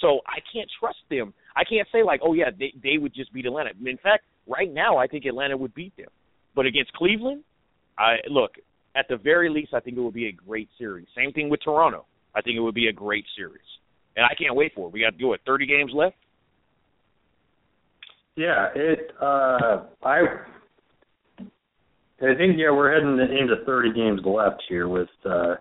So 0.00 0.20
I 0.24 0.38
can't 0.52 0.70
trust 0.78 0.98
them. 1.10 1.34
I 1.56 1.64
can't 1.64 1.88
say 1.90 2.04
like, 2.04 2.20
oh 2.22 2.34
yeah, 2.34 2.50
they 2.56 2.72
they 2.80 2.98
would 2.98 3.12
just 3.12 3.32
beat 3.32 3.46
Atlanta. 3.46 3.70
In 3.84 3.98
fact, 3.98 4.22
right 4.46 4.72
now 4.72 4.98
I 4.98 5.08
think 5.08 5.24
Atlanta 5.24 5.56
would 5.56 5.74
beat 5.74 5.96
them. 5.96 6.10
But 6.54 6.66
against 6.66 6.92
Cleveland, 6.92 7.42
I 7.98 8.16
look 8.28 8.52
at 8.94 9.06
the 9.08 9.16
very 9.16 9.50
least, 9.50 9.74
I 9.74 9.80
think 9.80 9.96
it 9.96 10.00
would 10.00 10.14
be 10.14 10.28
a 10.28 10.32
great 10.32 10.68
series. 10.78 11.06
Same 11.16 11.32
thing 11.32 11.48
with 11.48 11.60
Toronto. 11.62 12.06
I 12.34 12.42
think 12.42 12.56
it 12.56 12.60
would 12.60 12.74
be 12.74 12.88
a 12.88 12.92
great 12.92 13.24
series, 13.36 13.64
and 14.16 14.24
I 14.24 14.34
can't 14.34 14.54
wait 14.54 14.72
for 14.74 14.88
it. 14.88 14.92
We 14.92 15.00
got 15.00 15.14
it. 15.18 15.40
Thirty 15.46 15.66
games 15.66 15.92
left. 15.94 16.16
Yeah, 18.36 18.68
it. 18.74 19.12
uh 19.20 19.84
I. 20.02 20.20
I 22.18 22.34
think 22.34 22.56
yeah, 22.56 22.70
we're 22.70 22.94
heading 22.94 23.18
into 23.18 23.56
30 23.66 23.92
games 23.92 24.20
left 24.24 24.62
here 24.70 24.88
with, 24.88 25.08
uh 25.26 25.56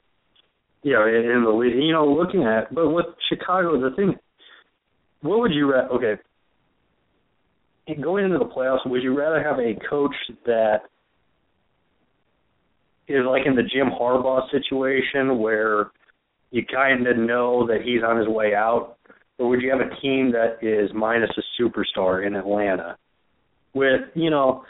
you 0.84 0.94
know, 0.94 1.06
in, 1.06 1.44
the 1.44 1.50
league. 1.50 1.76
You 1.76 1.92
know, 1.92 2.06
looking 2.06 2.44
at, 2.44 2.74
but 2.74 2.90
with 2.92 3.08
Chicago, 3.30 3.80
the 3.80 3.96
thing, 3.96 4.16
what 5.22 5.40
would 5.40 5.52
you 5.52 5.72
rather? 5.72 5.90
Okay, 5.90 6.16
going 8.02 8.26
into 8.26 8.38
the 8.38 8.46
playoffs, 8.46 8.86
would 8.90 9.04
you 9.04 9.18
rather 9.18 9.42
have 9.42 9.60
a 9.60 9.74
coach 9.90 10.16
that 10.46 10.82
is 13.08 13.26
like 13.28 13.44
in 13.46 13.56
the 13.56 13.64
Jim 13.64 13.90
Harbaugh 13.90 14.50
situation 14.52 15.40
where 15.40 15.92
you 16.52 16.64
kind 16.66 17.08
of 17.08 17.18
know 17.18 17.68
that 17.68 17.82
he's 17.84 18.02
on 18.04 18.18
his 18.18 18.28
way 18.28 18.54
out, 18.56 18.98
or 19.38 19.50
would 19.50 19.62
you 19.62 19.70
have 19.70 19.82
a 19.82 20.02
team 20.02 20.32
that 20.32 20.58
is 20.62 20.90
minus 20.94 21.30
a 21.38 21.62
superstar 21.62 22.26
in 22.26 22.36
Atlanta? 22.36 22.98
With 23.74 24.02
you 24.14 24.30
know, 24.30 24.64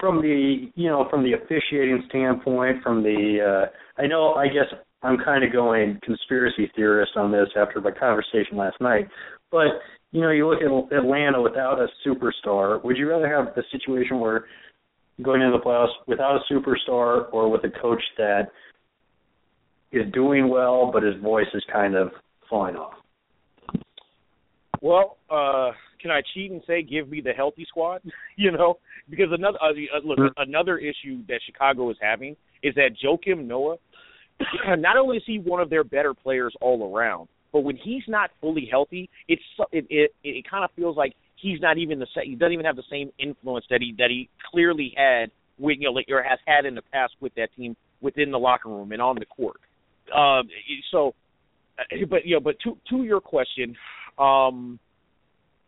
from 0.00 0.20
the 0.20 0.70
you 0.74 0.88
know 0.88 1.06
from 1.10 1.22
the 1.22 1.34
officiating 1.34 2.04
standpoint, 2.08 2.82
from 2.82 3.02
the 3.02 3.68
uh, 3.68 4.02
I 4.02 4.06
know 4.06 4.34
I 4.34 4.46
guess 4.48 4.66
I'm 5.02 5.18
kind 5.24 5.44
of 5.44 5.52
going 5.52 6.00
conspiracy 6.02 6.70
theorist 6.74 7.12
on 7.16 7.30
this 7.30 7.48
after 7.56 7.80
my 7.80 7.92
conversation 7.92 8.56
last 8.56 8.80
night, 8.80 9.08
but 9.50 9.68
you 10.10 10.20
know 10.20 10.30
you 10.30 10.48
look 10.48 10.62
at 10.62 10.96
Atlanta 10.96 11.40
without 11.40 11.78
a 11.78 11.86
superstar. 12.06 12.82
Would 12.82 12.96
you 12.96 13.08
rather 13.08 13.28
have 13.28 13.56
a 13.56 13.62
situation 13.70 14.18
where 14.18 14.46
going 15.22 15.40
into 15.42 15.56
the 15.56 15.64
playoffs 15.64 15.92
without 16.06 16.36
a 16.36 16.52
superstar 16.52 17.32
or 17.32 17.50
with 17.50 17.64
a 17.64 17.70
coach 17.80 18.02
that 18.18 18.48
is 19.92 20.04
doing 20.12 20.48
well 20.48 20.90
but 20.92 21.02
his 21.02 21.14
voice 21.22 21.46
is 21.54 21.64
kind 21.72 21.94
of 21.94 22.10
falling 22.48 22.76
off? 22.76 22.94
Well, 24.82 25.16
uh, 25.30 25.72
can 26.00 26.10
I 26.10 26.20
cheat 26.34 26.50
and 26.50 26.62
say 26.66 26.82
give 26.82 27.08
me 27.08 27.20
the 27.20 27.32
healthy 27.32 27.64
squad? 27.68 28.02
you 28.36 28.52
know, 28.52 28.78
because 29.08 29.28
another 29.32 29.58
uh, 29.62 29.98
look 30.04 30.18
another 30.36 30.78
issue 30.78 31.24
that 31.28 31.40
Chicago 31.44 31.90
is 31.90 31.96
having 32.00 32.36
is 32.62 32.74
that 32.74 32.90
Joakim 33.02 33.46
Noah. 33.46 33.76
Not 34.76 34.98
only 34.98 35.16
is 35.16 35.22
he 35.26 35.38
one 35.38 35.62
of 35.62 35.70
their 35.70 35.84
better 35.84 36.12
players 36.12 36.54
all 36.60 36.94
around, 36.94 37.28
but 37.52 37.60
when 37.60 37.76
he's 37.76 38.02
not 38.06 38.30
fully 38.40 38.68
healthy, 38.70 39.08
it's 39.28 39.42
it 39.72 39.86
it, 39.88 40.10
it 40.22 40.44
kind 40.48 40.62
of 40.62 40.70
feels 40.76 40.96
like 40.96 41.14
he's 41.36 41.60
not 41.60 41.78
even 41.78 41.98
the 41.98 42.06
same. 42.14 42.30
He 42.30 42.34
doesn't 42.34 42.52
even 42.52 42.66
have 42.66 42.76
the 42.76 42.90
same 42.90 43.12
influence 43.18 43.64
that 43.70 43.80
he 43.80 43.94
that 43.98 44.10
he 44.10 44.28
clearly 44.50 44.94
had 44.96 45.30
with 45.58 45.78
you 45.78 45.90
know 45.90 46.00
or 46.14 46.22
has 46.22 46.38
had 46.46 46.66
in 46.66 46.74
the 46.74 46.82
past 46.92 47.14
with 47.20 47.34
that 47.36 47.48
team 47.56 47.76
within 48.00 48.30
the 48.30 48.38
locker 48.38 48.68
room 48.68 48.92
and 48.92 49.00
on 49.00 49.16
the 49.16 49.26
court. 49.26 49.60
Um, 50.14 50.48
so, 50.90 51.14
but 52.08 52.24
you 52.24 52.34
know, 52.34 52.40
but 52.40 52.56
to 52.60 52.76
to 52.90 53.04
your 53.04 53.20
question, 53.20 53.76
Um, 54.18 54.78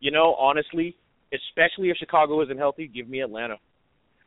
you 0.01 0.11
know, 0.11 0.35
honestly, 0.35 0.97
especially 1.33 1.91
if 1.91 1.97
Chicago 1.99 2.43
isn't 2.43 2.57
healthy, 2.57 2.89
give 2.89 3.09
me 3.09 3.21
Atlanta. 3.21 3.57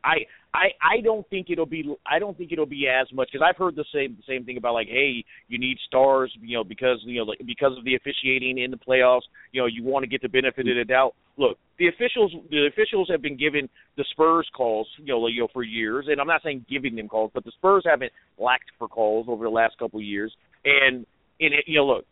I 0.04 0.26
I 0.54 0.66
I 0.82 1.00
don't 1.02 1.28
think 1.30 1.48
it'll 1.50 1.66
be 1.66 1.94
I 2.06 2.18
don't 2.18 2.36
think 2.36 2.52
it'll 2.52 2.66
be 2.66 2.86
as 2.88 3.06
much 3.12 3.30
because 3.32 3.46
I've 3.48 3.56
heard 3.56 3.76
the 3.76 3.84
same 3.94 4.18
same 4.28 4.44
thing 4.44 4.56
about 4.56 4.74
like 4.74 4.88
hey 4.88 5.24
you 5.48 5.58
need 5.58 5.78
stars 5.86 6.34
you 6.40 6.56
know 6.56 6.64
because 6.64 7.00
you 7.04 7.20
know 7.20 7.24
like, 7.24 7.40
because 7.46 7.76
of 7.78 7.84
the 7.84 7.94
officiating 7.94 8.58
in 8.58 8.70
the 8.70 8.76
playoffs 8.76 9.22
you 9.52 9.60
know 9.60 9.66
you 9.66 9.84
want 9.84 10.02
to 10.02 10.08
get 10.08 10.22
the 10.22 10.28
benefit 10.28 10.68
of 10.68 10.76
the 10.76 10.84
doubt. 10.84 11.14
Look, 11.38 11.56
the 11.78 11.88
officials 11.88 12.32
the 12.50 12.66
officials 12.66 13.08
have 13.10 13.22
been 13.22 13.38
giving 13.38 13.68
the 13.96 14.04
Spurs 14.10 14.48
calls 14.54 14.86
you 14.98 15.06
know 15.06 15.26
you 15.28 15.40
know 15.40 15.48
for 15.52 15.62
years, 15.62 16.06
and 16.08 16.20
I'm 16.20 16.26
not 16.26 16.42
saying 16.42 16.66
giving 16.68 16.96
them 16.96 17.08
calls, 17.08 17.30
but 17.32 17.44
the 17.44 17.52
Spurs 17.52 17.84
haven't 17.86 18.12
lacked 18.38 18.70
for 18.78 18.88
calls 18.88 19.26
over 19.28 19.44
the 19.44 19.50
last 19.50 19.78
couple 19.78 19.98
of 19.98 20.04
years. 20.04 20.32
And 20.64 21.06
and 21.40 21.54
it, 21.54 21.64
you 21.66 21.78
know, 21.78 21.86
look, 21.86 22.04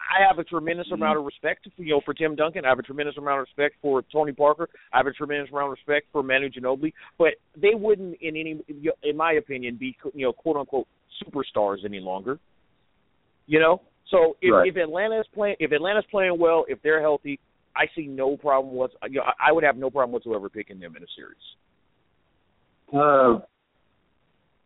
I 0.00 0.26
have 0.26 0.38
a 0.38 0.44
tremendous 0.44 0.88
amount 0.92 1.18
of 1.18 1.24
respect, 1.24 1.68
you 1.76 1.90
know, 1.94 2.00
for 2.04 2.14
Tim 2.14 2.34
Duncan. 2.34 2.64
I 2.64 2.68
have 2.68 2.78
a 2.78 2.82
tremendous 2.82 3.16
amount 3.16 3.40
of 3.40 3.46
respect 3.46 3.76
for 3.82 4.02
Tony 4.12 4.32
Parker. 4.32 4.68
I 4.92 4.98
have 4.98 5.06
a 5.06 5.12
tremendous 5.12 5.50
amount 5.50 5.66
of 5.66 5.70
respect 5.72 6.06
for 6.12 6.22
Manu 6.22 6.48
Ginobili. 6.48 6.92
But 7.18 7.34
they 7.56 7.74
wouldn't, 7.74 8.16
in 8.20 8.36
any, 8.36 8.60
in 9.02 9.16
my 9.16 9.32
opinion, 9.32 9.76
be 9.76 9.96
you 10.14 10.26
know, 10.26 10.32
quote 10.32 10.56
unquote 10.56 10.86
superstars 11.22 11.84
any 11.84 12.00
longer. 12.00 12.38
You 13.46 13.60
know, 13.60 13.82
so 14.10 14.36
if, 14.40 14.52
Right. 14.52 14.68
if 14.68 14.76
Atlanta's 14.76 15.26
playing, 15.34 15.56
if 15.60 15.72
Atlanta's 15.72 16.04
playing 16.10 16.38
well, 16.38 16.64
if 16.68 16.80
they're 16.82 17.00
healthy, 17.00 17.38
I 17.76 17.86
see 17.94 18.06
no 18.06 18.36
problem 18.36 18.74
what 18.74 18.90
you 19.08 19.18
know, 19.18 19.22
I 19.22 19.48
I 19.48 19.52
would 19.52 19.64
have 19.64 19.76
no 19.76 19.90
problem 19.90 20.12
whatsoever 20.12 20.48
picking 20.48 20.80
them 20.80 20.96
in 20.96 21.02
a 21.02 21.06
series. 21.16 21.36
Uh, 22.92 23.40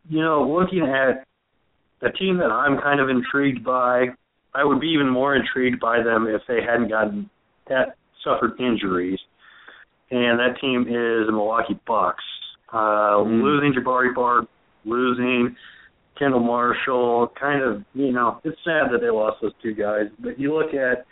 you 0.09 0.20
know, 0.20 0.49
looking 0.49 0.83
at 0.83 1.27
a 2.07 2.12
team 2.12 2.38
that 2.38 2.51
I'm 2.51 2.79
kind 2.81 3.01
of 3.01 3.09
intrigued 3.09 3.64
by, 3.64 4.07
I 4.54 4.64
would 4.64 4.80
be 4.80 4.88
even 4.88 5.08
more 5.08 5.34
intrigued 5.34 5.80
by 5.80 6.02
them 6.02 6.26
if 6.28 6.42
they 6.46 6.60
hadn't 6.62 6.88
gotten 6.88 7.28
that 7.68 7.96
suffered 8.22 8.60
injuries. 8.60 9.18
And 10.10 10.38
that 10.38 10.60
team 10.60 10.82
is 10.82 11.26
the 11.26 11.32
Milwaukee 11.32 11.78
Bucks. 11.86 12.22
Uh, 12.72 13.20
Losing 13.22 13.72
Jabari 13.72 14.14
Park, 14.14 14.46
losing 14.84 15.56
Kendall 16.18 16.40
Marshall, 16.40 17.32
kind 17.40 17.62
of, 17.62 17.84
you 17.94 18.12
know, 18.12 18.40
it's 18.44 18.58
sad 18.64 18.92
that 18.92 19.00
they 19.00 19.10
lost 19.10 19.38
those 19.42 19.52
two 19.62 19.74
guys. 19.74 20.06
But 20.18 20.38
you 20.38 20.54
look 20.54 20.74
at 20.74 21.06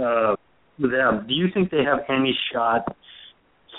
uh, 0.00 0.36
them, 0.78 1.26
do 1.26 1.34
you 1.34 1.46
think 1.52 1.70
they 1.70 1.84
have 1.84 2.00
any 2.08 2.36
shot, 2.52 2.96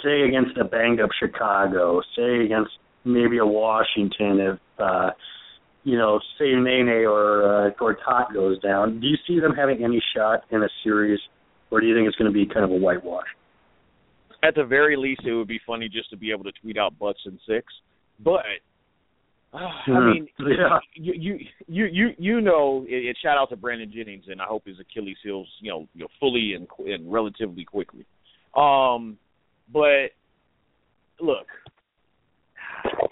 say 0.03 0.21
against 0.21 0.57
a 0.57 0.63
banged 0.63 0.99
up 0.99 1.09
Chicago, 1.19 2.01
say 2.15 2.43
against 2.45 2.71
maybe 3.05 3.37
a 3.37 3.45
Washington 3.45 4.39
if 4.39 4.59
uh 4.79 5.09
you 5.83 5.97
know, 5.97 6.19
say 6.39 6.51
Nene 6.53 7.05
or 7.05 7.67
uh 7.67 7.71
Gortat 7.79 8.33
goes 8.33 8.59
down, 8.61 8.99
do 8.99 9.07
you 9.07 9.17
see 9.27 9.39
them 9.39 9.53
having 9.53 9.83
any 9.83 10.01
shot 10.15 10.41
in 10.51 10.63
a 10.63 10.69
series 10.83 11.19
or 11.71 11.81
do 11.81 11.87
you 11.87 11.95
think 11.95 12.07
it's 12.07 12.17
gonna 12.17 12.31
be 12.31 12.45
kind 12.45 12.63
of 12.65 12.71
a 12.71 12.75
whitewash? 12.75 13.27
At 14.43 14.55
the 14.55 14.63
very 14.65 14.97
least, 14.97 15.21
it 15.25 15.33
would 15.33 15.47
be 15.47 15.59
funny 15.65 15.87
just 15.89 16.09
to 16.09 16.17
be 16.17 16.31
able 16.31 16.43
to 16.43 16.51
tweet 16.61 16.77
out 16.77 16.97
Bucks 16.99 17.21
and 17.25 17.39
six. 17.47 17.65
But 18.19 18.43
I 19.53 19.81
Mhm. 19.87 20.13
mean, 20.13 20.27
Yeah. 20.39 20.79
you 20.93 21.13
you 21.13 21.39
you 21.67 21.85
you 21.85 22.09
you 22.17 22.41
know, 22.41 22.85
it, 22.87 23.05
it, 23.05 23.17
shout 23.21 23.37
out 23.37 23.49
to 23.49 23.55
Brandon 23.55 23.91
Jennings, 23.91 24.25
and 24.27 24.41
I 24.41 24.45
hope 24.45 24.65
his 24.65 24.79
Achilles 24.79 25.17
heals, 25.23 25.47
you 25.59 25.69
know, 25.71 25.87
you 25.93 26.01
know, 26.01 26.07
fully 26.19 26.53
and 26.53 26.67
and 26.91 27.11
relatively 27.11 27.63
quickly. 27.63 28.05
Um, 28.55 29.17
but 29.71 30.11
look, 31.19 31.47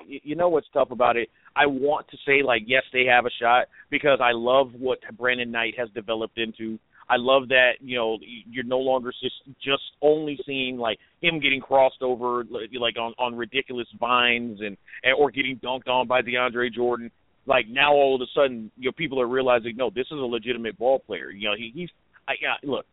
you 0.07 0.36
know 0.36 0.49
what's 0.49 0.67
tough 0.73 0.91
about 0.91 1.15
it? 1.17 1.29
I 1.56 1.66
want 1.66 2.08
to 2.10 2.18
say 2.26 2.44
like 2.44 2.64
yes, 2.66 2.84
they 2.94 3.06
have 3.06 3.26
a 3.26 3.32
shot 3.42 3.68
because 3.90 4.20
I 4.22 4.32
love 4.32 4.72
what 4.78 5.00
Brandon 5.18 5.52
Knight 5.52 5.74
has 5.78 5.90
developed 5.94 6.38
into. 6.38 6.80
I 7.10 7.16
love 7.18 7.50
that 7.50 7.74
you 7.82 7.98
know 7.98 8.18
you're 8.50 8.64
no 8.64 8.80
longer 8.80 9.12
just 9.22 9.36
just 9.62 9.84
only 10.02 10.40
seeing 10.46 10.78
like 10.78 10.98
him 11.22 11.40
getting 11.42 11.60
crossed 11.60 12.02
over 12.02 12.46
like 12.50 12.98
on 12.98 13.14
on 13.20 13.36
ridiculous 13.36 13.88
vines 14.00 14.60
and, 14.62 14.78
or 15.18 15.30
getting 15.30 15.58
dunked 15.58 15.90
on 15.90 16.08
by 16.08 16.22
DeAndre 16.22 16.74
Jordan. 16.74 17.12
Like 17.46 17.68
now 17.68 17.92
all 17.92 18.16
of 18.16 18.22
a 18.22 18.32
sudden 18.34 18.72
you 18.78 18.86
know 18.86 18.94
people 18.94 19.20
are 19.20 19.28
realizing 19.28 19.76
no 19.76 19.90
this 19.90 20.08
is 20.08 20.14
a 20.20 20.26
legitimate 20.26 20.78
ball 20.78 21.00
player. 21.00 21.30
You 21.30 21.50
know 21.50 21.56
he, 21.58 21.72
he's 21.76 21.90
I, 22.30 22.34
yeah, 22.42 22.54
look 22.64 22.86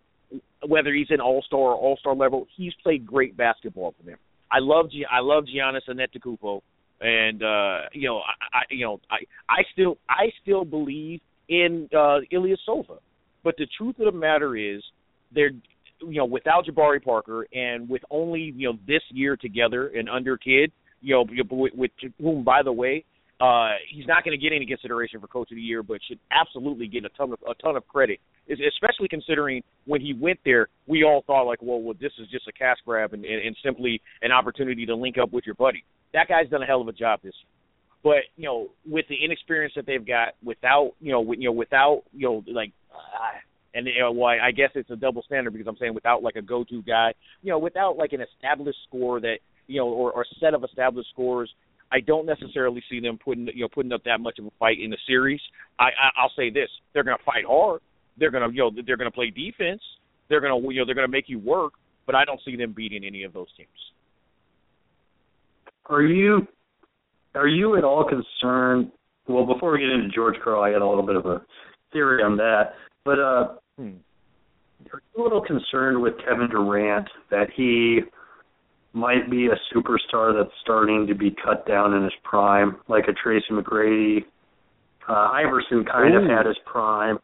whether 0.67 0.93
he's 0.93 1.11
an 1.11 1.21
all 1.21 1.43
star 1.43 1.61
or 1.61 1.75
all 1.75 1.97
star 1.99 2.17
level 2.17 2.49
he's 2.57 2.73
played 2.83 3.07
great 3.07 3.37
basketball 3.37 3.95
for 3.97 4.05
them. 4.05 4.19
I 4.51 4.59
love 4.59 4.91
Gi- 4.91 5.07
I 5.11 5.21
love 5.21 5.45
Giannis 5.45 5.89
Antetokounmpo 5.89 6.61
and 7.01 7.43
uh 7.43 7.81
you 7.93 8.09
know 8.09 8.19
I, 8.19 8.59
I 8.59 8.63
you 8.71 8.85
know 8.85 9.01
I 9.11 9.19
I 9.49 9.63
still 9.73 9.99
I 10.09 10.33
still 10.43 10.65
believe 10.65 11.21
in 11.49 11.89
uh 11.93 12.21
Ilyasova. 12.33 12.99
But 13.45 13.55
the 13.57 13.67
truth 13.79 13.97
of 14.01 14.13
the 14.13 14.19
matter 14.19 14.57
is, 14.57 14.83
they're 15.35 15.51
you 16.01 16.19
know 16.19 16.25
without 16.25 16.67
Jabari 16.67 17.03
Parker 17.03 17.47
and 17.53 17.89
with 17.89 18.03
only 18.11 18.53
you 18.57 18.71
know 18.71 18.79
this 18.87 19.03
year 19.11 19.37
together 19.37 19.89
and 19.89 20.09
under 20.09 20.37
Kidd, 20.37 20.73
you 21.01 21.15
know 21.15 21.25
with, 21.51 21.73
with 21.75 21.91
whom 22.21 22.45
by 22.45 22.63
the 22.63 22.73
way, 22.73 23.05
uh 23.41 23.71
he's 23.93 24.07
not 24.07 24.25
going 24.25 24.39
to 24.39 24.43
get 24.43 24.55
any 24.55 24.67
consideration 24.67 25.21
for 25.21 25.29
coach 25.29 25.51
of 25.53 25.57
the 25.57 25.63
year, 25.63 25.83
but 25.83 26.01
should 26.07 26.19
absolutely 26.33 26.89
get 26.89 27.05
a 27.05 27.09
ton 27.11 27.33
of 27.33 27.39
a 27.49 27.55
ton 27.63 27.77
of 27.77 27.87
credit, 27.87 28.19
especially 28.51 29.09
considering 29.09 29.63
when 29.87 30.01
he 30.01 30.13
went 30.15 30.41
there, 30.45 30.69
we 30.89 31.05
all 31.05 31.23
thought 31.27 31.45
like, 31.45 31.63
well, 31.63 31.81
well 31.81 31.95
this 32.01 32.13
is 32.21 32.29
just 32.31 32.49
a 32.49 32.53
cash 32.53 32.79
grab 32.85 33.13
and, 33.13 33.25
and, 33.25 33.47
and 33.47 33.57
simply 33.65 34.01
an 34.23 34.33
opportunity 34.33 34.85
to 34.85 34.95
link 34.97 35.17
up 35.17 35.33
with 35.33 35.47
your 35.47 35.55
buddy. 35.55 35.85
That 36.13 36.29
guy's 36.29 36.49
done 36.49 36.63
a 36.63 36.67
hell 36.67 36.81
of 36.81 36.89
a 36.89 36.93
job 36.93 37.21
this 37.23 37.35
year. 37.43 37.53
But 38.03 38.25
you 38.37 38.45
know, 38.45 38.69
with 38.87 39.07
the 39.09 39.17
inexperience 39.23 39.75
that 39.77 39.87
they've 39.87 40.07
got, 40.07 40.35
without 40.43 40.93
you 41.01 41.13
know, 41.13 41.21
with, 41.21 41.41
you 41.41 41.49
know, 41.49 41.53
without 41.53 42.03
you 42.13 42.29
know, 42.29 42.45
like, 42.53 42.73
uh, 42.93 43.39
and 43.75 43.87
you 43.87 44.01
know, 44.01 44.13
well, 44.13 44.35
I 44.43 44.51
guess 44.53 44.71
it's 44.75 44.91
a 44.91 44.97
double 44.97 45.23
standard 45.23 45.53
because 45.53 45.67
I'm 45.67 45.77
saying 45.79 45.95
without 45.95 46.23
like 46.23 46.37
a 46.37 46.43
go-to 46.43 46.83
guy, 46.83 47.13
you 47.43 47.51
know, 47.51 47.59
without 47.59 47.97
like 47.97 48.13
an 48.13 48.21
established 48.21 48.79
score 48.89 49.21
that 49.21 49.39
you 49.67 49.81
know, 49.81 49.89
or, 49.89 50.13
or 50.13 50.23
a 50.23 50.39
set 50.41 50.55
of 50.55 50.65
established 50.65 51.11
scores. 51.11 51.53
I 51.91 52.01
don't 52.01 52.27
necessarily 52.27 52.83
see 52.91 53.01
them 53.01 53.19
putting 53.23 53.49
you 53.55 53.63
know 53.63 53.69
putting 53.69 53.93
up 53.93 54.05
that 54.05 54.21
much 54.21 54.39
of 54.39 54.47
a 54.47 54.51
fight 54.59 54.77
in 54.79 54.91
the 54.91 54.99
series. 55.07 55.41
I, 55.79 55.85
I 55.87 56.23
I'll 56.23 56.33
say 56.37 56.51
this: 56.51 56.69
they're 56.93 57.05
going 57.05 57.17
to 57.17 57.25
fight 57.25 57.45
hard. 57.47 57.81
They're 58.19 58.31
going 58.31 58.49
to 58.49 58.55
you 58.55 58.63
know 58.63 58.71
they're 58.87 58.97
going 58.97 59.11
to 59.11 59.15
play 59.15 59.31
defense. 59.31 59.81
They're 60.29 60.41
going 60.41 60.63
to 60.63 60.75
you 60.75 60.81
know 60.81 60.87
they're 60.87 60.95
going 60.95 61.09
to 61.09 61.13
make 61.13 61.29
you 61.29 61.39
work. 61.39 61.73
But 62.07 62.15
I 62.15 62.25
don't 62.25 62.41
see 62.45 62.57
them 62.57 62.73
beating 62.73 63.05
any 63.05 63.25
of 63.25 63.33
those 63.33 63.49
teams. 63.57 63.69
Are 65.89 66.03
you 66.03 66.47
are 67.35 67.49
you 67.49 67.77
at 67.77 67.85
all 67.85 68.05
concerned? 68.05 68.91
Well, 69.29 69.47
before 69.47 69.73
we 69.73 69.81
get 69.81 69.91
into 69.91 70.09
George 70.09 70.37
Karl, 70.43 70.63
I 70.63 70.73
got 70.73 70.83
a 70.83 70.89
little 70.89 71.07
bit 71.07 71.17
of 71.17 71.27
a 71.27 71.43
theory 71.93 72.23
on 72.23 72.37
that. 72.37 72.73
But 73.05 73.19
uh, 73.19 73.49
Hmm. 73.79 73.99
are 74.93 75.03
you 75.15 75.23
a 75.23 75.25
little 75.25 75.43
concerned 75.43 76.01
with 76.03 76.15
Kevin 76.25 76.49
Durant 76.51 77.07
that 77.31 77.49
he 77.55 78.01
might 78.93 79.31
be 79.31 79.47
a 79.47 79.57
superstar 79.75 80.35
that's 80.37 80.55
starting 80.63 81.07
to 81.07 81.15
be 81.15 81.31
cut 81.45 81.67
down 81.67 81.95
in 81.95 82.03
his 82.03 82.13
prime, 82.25 82.77
like 82.89 83.05
a 83.09 83.13
Tracy 83.13 83.47
McGrady? 83.53 84.25
Uh, 85.09 85.31
Iverson 85.33 85.85
kind 85.85 86.15
of 86.17 86.25
had 86.25 86.47
his 86.47 86.57
prime. 86.67 87.19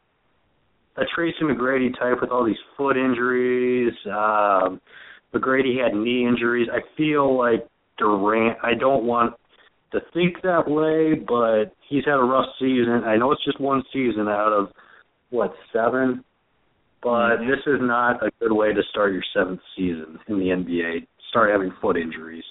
A 0.96 1.02
Tracy 1.14 1.38
McGrady 1.42 1.98
type 1.98 2.20
with 2.20 2.30
all 2.30 2.44
these 2.46 2.56
foot 2.76 2.96
injuries. 2.96 3.92
Um, 4.06 4.80
McGrady 5.34 5.82
had 5.82 5.94
knee 5.94 6.26
injuries. 6.26 6.68
I 6.72 6.80
feel 6.96 7.36
like 7.36 7.66
Durant. 7.98 8.58
I 8.62 8.74
don't 8.78 9.04
want 9.04 9.34
to 9.92 10.00
think 10.12 10.42
that 10.42 10.68
way, 10.68 11.14
but 11.14 11.74
he's 11.88 12.04
had 12.04 12.14
a 12.14 12.24
rough 12.24 12.48
season. 12.58 13.02
I 13.06 13.16
know 13.16 13.32
it's 13.32 13.44
just 13.44 13.60
one 13.60 13.82
season 13.92 14.28
out 14.28 14.52
of 14.52 14.68
what 15.30 15.54
seven, 15.72 16.24
but 17.02 17.36
mm-hmm. 17.36 17.50
this 17.50 17.60
is 17.66 17.80
not 17.80 18.22
a 18.22 18.30
good 18.40 18.52
way 18.52 18.72
to 18.72 18.82
start 18.90 19.12
your 19.12 19.24
seventh 19.34 19.60
season 19.76 20.18
in 20.28 20.38
the 20.38 20.46
NBA. 20.46 21.06
Start 21.30 21.50
having 21.50 21.72
foot 21.80 21.96
injuries. 21.96 22.44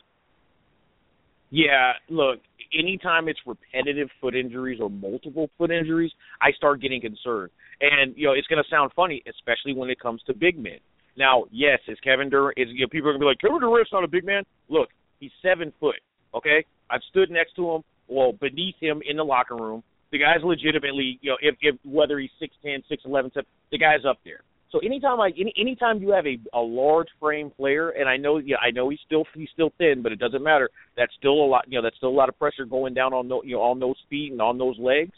Yeah, 1.49 1.93
look, 2.09 2.39
anytime 2.77 3.27
it's 3.27 3.39
repetitive 3.45 4.09
foot 4.19 4.35
injuries 4.35 4.79
or 4.81 4.89
multiple 4.89 5.49
foot 5.57 5.69
injuries, 5.69 6.11
I 6.41 6.51
start 6.53 6.81
getting 6.81 6.99
concerned. 6.99 7.51
And 7.79 8.15
you 8.17 8.25
know, 8.25 8.33
it's 8.33 8.47
going 8.47 8.63
to 8.63 8.69
sound 8.69 8.91
funny, 8.95 9.21
especially 9.29 9.73
when 9.73 9.89
it 9.89 9.99
comes 9.99 10.21
to 10.27 10.33
big 10.33 10.57
men. 10.57 10.79
Now, 11.15 11.45
yes, 11.51 11.79
is 11.87 11.99
Kevin 12.03 12.29
Durant? 12.29 12.57
Is 12.57 12.69
you 12.71 12.85
know, 12.85 12.89
people 12.89 13.09
are 13.09 13.13
going 13.13 13.21
to 13.21 13.25
be 13.25 13.29
like, 13.29 13.39
Kevin 13.39 13.59
Durant's 13.59 13.91
not 13.91 14.03
a 14.03 14.07
big 14.07 14.25
man. 14.25 14.43
Look, 14.67 14.89
he's 15.23 15.31
seven 15.41 15.71
foot. 15.79 15.95
Okay, 16.35 16.65
I've 16.89 17.01
stood 17.09 17.29
next 17.31 17.55
to 17.55 17.71
him, 17.71 17.83
well, 18.07 18.33
beneath 18.33 18.75
him 18.79 19.01
in 19.07 19.17
the 19.17 19.23
locker 19.23 19.55
room. 19.55 19.83
The 20.11 20.19
guy's 20.19 20.43
legitimately, 20.43 21.19
you 21.21 21.31
know, 21.31 21.37
if, 21.41 21.55
if 21.61 21.75
whether 21.83 22.19
he's 22.19 22.29
six 22.39 22.53
ten, 22.63 22.83
six 22.89 23.03
eleven, 23.05 23.31
the 23.71 23.77
guy's 23.77 24.05
up 24.07 24.19
there. 24.23 24.41
So 24.71 24.79
anytime 24.79 25.21
I 25.21 25.29
any 25.39 25.53
anytime 25.57 26.01
you 26.01 26.09
have 26.09 26.25
a 26.25 26.37
a 26.53 26.59
large 26.59 27.07
frame 27.19 27.51
player, 27.51 27.89
and 27.91 28.09
I 28.09 28.17
know 28.17 28.37
yeah 28.37 28.57
I 28.57 28.71
know 28.71 28.89
he's 28.89 28.99
still 29.05 29.23
he's 29.35 29.49
still 29.53 29.71
thin, 29.77 30.01
but 30.01 30.11
it 30.11 30.19
doesn't 30.19 30.43
matter. 30.43 30.69
That's 30.97 31.13
still 31.17 31.43
a 31.45 31.47
lot 31.47 31.65
you 31.67 31.77
know 31.77 31.83
that's 31.83 31.97
still 31.97 32.09
a 32.09 32.19
lot 32.19 32.29
of 32.29 32.37
pressure 32.37 32.65
going 32.65 32.93
down 32.93 33.13
on 33.13 33.27
no, 33.27 33.43
you 33.43 33.55
know 33.55 33.61
on 33.61 33.79
those 33.79 33.97
feet 34.09 34.31
and 34.31 34.41
on 34.41 34.57
those 34.57 34.77
legs. 34.79 35.13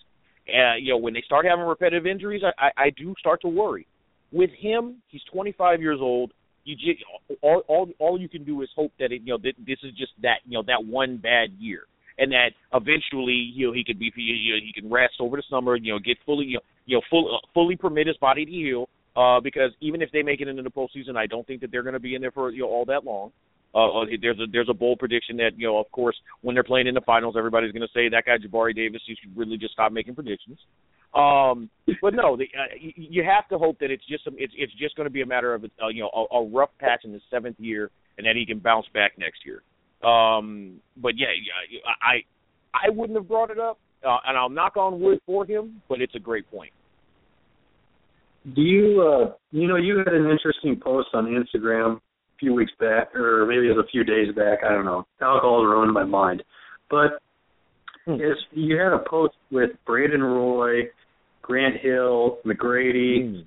Uh, 0.48 0.76
you 0.76 0.92
know 0.92 0.98
when 0.98 1.14
they 1.14 1.24
start 1.26 1.46
having 1.46 1.66
repetitive 1.66 2.06
injuries, 2.06 2.44
I, 2.46 2.68
I 2.68 2.84
I 2.86 2.90
do 2.90 3.16
start 3.18 3.42
to 3.42 3.48
worry. 3.48 3.88
With 4.34 4.52
him, 4.60 5.02
he's 5.08 5.22
25 5.32 5.82
years 5.82 6.00
old. 6.02 6.34
You 6.66 6.76
just, 6.76 7.04
all 7.42 7.64
all 7.68 7.90
all 8.00 8.20
you 8.20 8.28
can 8.28 8.44
do 8.44 8.62
is 8.64 8.70
hope 8.76 8.92
that 9.00 9.12
it 9.12 9.22
you 9.24 9.34
know 9.34 9.38
that 9.38 9.54
this 9.66 9.78
is 9.84 9.92
just 9.98 10.12
that 10.22 10.40
you 10.46 10.58
know 10.58 10.64
that 10.68 10.84
one 10.84 11.18
bad 11.18 11.52
year, 11.60 11.84
and 12.18 12.32
that 12.32 12.50
eventually 12.74 13.34
you 13.56 13.68
know 13.68 13.74
he 13.74 13.84
could 13.84 14.00
be 14.00 14.12
you 14.16 14.54
know, 14.56 14.60
he 14.66 14.74
can 14.74 14.92
rest 14.92 15.16
over 15.20 15.38
the 15.38 15.44
summer, 15.50 15.76
you 15.76 15.94
know 15.94 16.00
get 16.00 16.18
fully 16.26 16.46
you 16.46 16.56
know, 16.56 16.62
you 16.86 16.98
know 16.98 17.02
full, 17.10 17.40
fully 17.54 17.76
permit 17.76 18.08
his 18.08 18.18
body 18.18 18.46
to 18.46 18.52
heal 18.52 18.90
Uh, 19.16 19.40
because 19.40 19.72
even 19.80 20.02
if 20.02 20.12
they 20.12 20.22
make 20.24 20.42
it 20.42 20.48
into 20.48 20.62
the 20.62 20.70
postseason, 20.70 21.16
I 21.16 21.26
don't 21.26 21.48
think 21.48 21.62
that 21.62 21.72
they're 21.72 21.84
going 21.84 21.94
to 21.94 22.00
be 22.02 22.16
in 22.16 22.22
there 22.22 22.32
for 22.32 22.52
you 22.52 22.64
know 22.64 22.68
all 22.68 22.86
that 22.86 23.06
long. 23.06 23.32
Uh, 23.74 24.02
uh, 24.02 24.06
there's 24.22 24.40
a 24.40 24.46
there's 24.52 24.70
a 24.70 24.74
bold 24.74 25.00
prediction 25.00 25.38
that 25.38 25.52
you 25.58 25.68
know, 25.68 25.78
of 25.78 25.90
course, 25.92 26.18
when 26.42 26.54
they're 26.54 26.64
playing 26.64 26.88
in 26.88 26.96
the 26.96 27.02
finals, 27.02 27.36
everybody's 27.38 27.72
going 27.72 27.88
to 27.88 27.94
say 27.94 28.10
that 28.10 28.26
guy 28.26 28.38
Jabari 28.38 28.76
Davis. 28.76 29.02
You 29.06 29.16
should 29.22 29.36
really 29.38 29.58
just 29.58 29.74
stop 29.74 29.92
making 29.92 30.16
predictions. 30.16 30.60
Um, 31.16 31.70
but 32.02 32.14
no, 32.14 32.36
the, 32.36 32.44
uh, 32.44 32.76
you, 32.80 32.92
you 32.96 33.24
have 33.24 33.48
to 33.50 33.58
hope 33.58 33.80
that 33.80 33.90
it's 33.90 34.06
just 34.08 34.26
some, 34.26 34.36
it's 34.38 34.54
it's 34.58 34.74
just 34.74 34.96
going 34.96 35.06
to 35.06 35.12
be 35.12 35.22
a 35.22 35.26
matter 35.26 35.54
of 35.54 35.64
uh, 35.64 35.88
you 35.88 36.02
know 36.02 36.10
a, 36.14 36.36
a 36.36 36.48
rough 36.50 36.72
patch 36.80 37.02
in 37.06 37.14
the 37.14 37.22
seventh 37.32 37.56
year, 37.60 37.90
and 38.18 38.28
that 38.28 38.36
he 38.36 38.46
can 38.46 38.60
bounce 38.60 38.86
back 38.94 39.14
next 39.18 39.40
year. 39.46 39.64
Um, 40.08 40.82
but 40.98 41.14
yeah, 41.18 41.28
I 42.02 42.24
I 42.74 42.90
wouldn't 42.90 43.18
have 43.18 43.28
brought 43.28 43.50
it 43.50 43.60
up, 43.60 43.80
uh, 44.06 44.18
and 44.28 44.38
I'll 44.38 44.50
knock 44.50 44.76
on 44.76 45.00
wood 45.00 45.20
for 45.26 45.46
him. 45.46 45.82
But 45.88 46.02
it's 46.02 46.16
a 46.16 46.20
great 46.20 46.50
point. 46.52 46.72
Do 48.54 48.62
you 48.62 49.02
uh 49.02 49.34
you 49.52 49.68
know 49.68 49.78
you 49.78 49.98
had 50.00 50.14
an 50.14 50.30
interesting 50.30 50.80
post 50.80 51.10
on 51.14 51.26
Instagram 51.26 51.96
a 51.96 52.02
few 52.40 52.54
weeks 52.54 52.74
back, 52.78 53.16
or 53.16 53.46
maybe 53.46 53.68
it 53.68 53.76
was 53.76 53.86
a 53.86 53.90
few 53.90 54.04
days 54.04 54.36
back. 54.36 54.60
I 54.66 54.74
don't 54.74 54.86
know. 54.86 55.08
Alcohol's 55.22 55.66
ruined 55.66 55.94
my 55.94 56.04
mind, 56.04 56.44
but 56.90 57.22
Hmm. 58.06 58.18
you 58.52 58.78
had 58.78 58.94
a 58.94 59.00
post 59.00 59.34
with 59.50 59.72
Brandon 59.86 60.22
Roy, 60.22 60.84
Grant 61.46 61.78
Hill, 61.78 62.40
McGrady, 62.44 63.46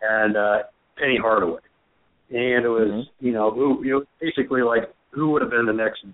and 0.00 0.36
uh 0.36 0.58
Penny 0.96 1.18
Hardaway, 1.20 1.60
and 2.30 2.64
it 2.64 2.68
was 2.68 2.88
Mhm. 2.88 3.08
you 3.20 3.32
know 3.32 3.50
who 3.50 3.84
you 3.84 3.92
know 3.92 4.04
basically 4.20 4.62
like 4.62 4.90
who 5.10 5.30
would 5.30 5.42
have 5.42 5.50
been 5.50 5.66
the 5.66 5.72
next 5.72 6.04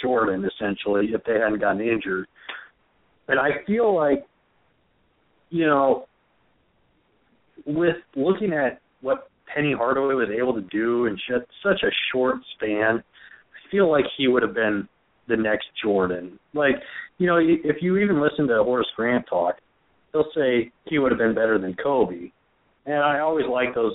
Jordan 0.00 0.44
essentially 0.44 1.12
if 1.12 1.22
they 1.24 1.34
hadn't 1.34 1.58
gotten 1.58 1.82
injured, 1.82 2.26
and 3.28 3.38
I 3.38 3.62
feel 3.66 3.94
like 3.94 4.24
you 5.50 5.66
know 5.66 6.06
with 7.66 7.96
looking 8.16 8.54
at 8.54 8.80
what 9.02 9.28
Penny 9.46 9.74
Hardaway 9.74 10.14
was 10.14 10.30
able 10.30 10.54
to 10.54 10.62
do 10.62 11.06
in 11.06 11.18
such 11.62 11.82
a 11.82 11.90
short 12.10 12.36
span, 12.54 13.02
I 13.02 13.70
feel 13.70 13.90
like 13.90 14.06
he 14.16 14.28
would 14.28 14.42
have 14.42 14.54
been 14.54 14.88
the 15.28 15.36
next 15.36 15.66
Jordan. 15.82 16.38
Like, 16.54 16.76
you 17.18 17.26
know, 17.26 17.38
if 17.38 17.82
you 17.82 17.98
even 17.98 18.20
listen 18.20 18.46
to 18.48 18.62
Horace 18.64 18.90
Grant 18.96 19.26
talk, 19.28 19.56
he'll 20.12 20.30
say 20.34 20.70
he 20.86 20.98
would 20.98 21.12
have 21.12 21.18
been 21.18 21.34
better 21.34 21.58
than 21.58 21.74
Kobe. 21.74 22.30
And 22.86 22.96
I 22.96 23.20
always 23.20 23.46
like 23.46 23.74
those 23.74 23.92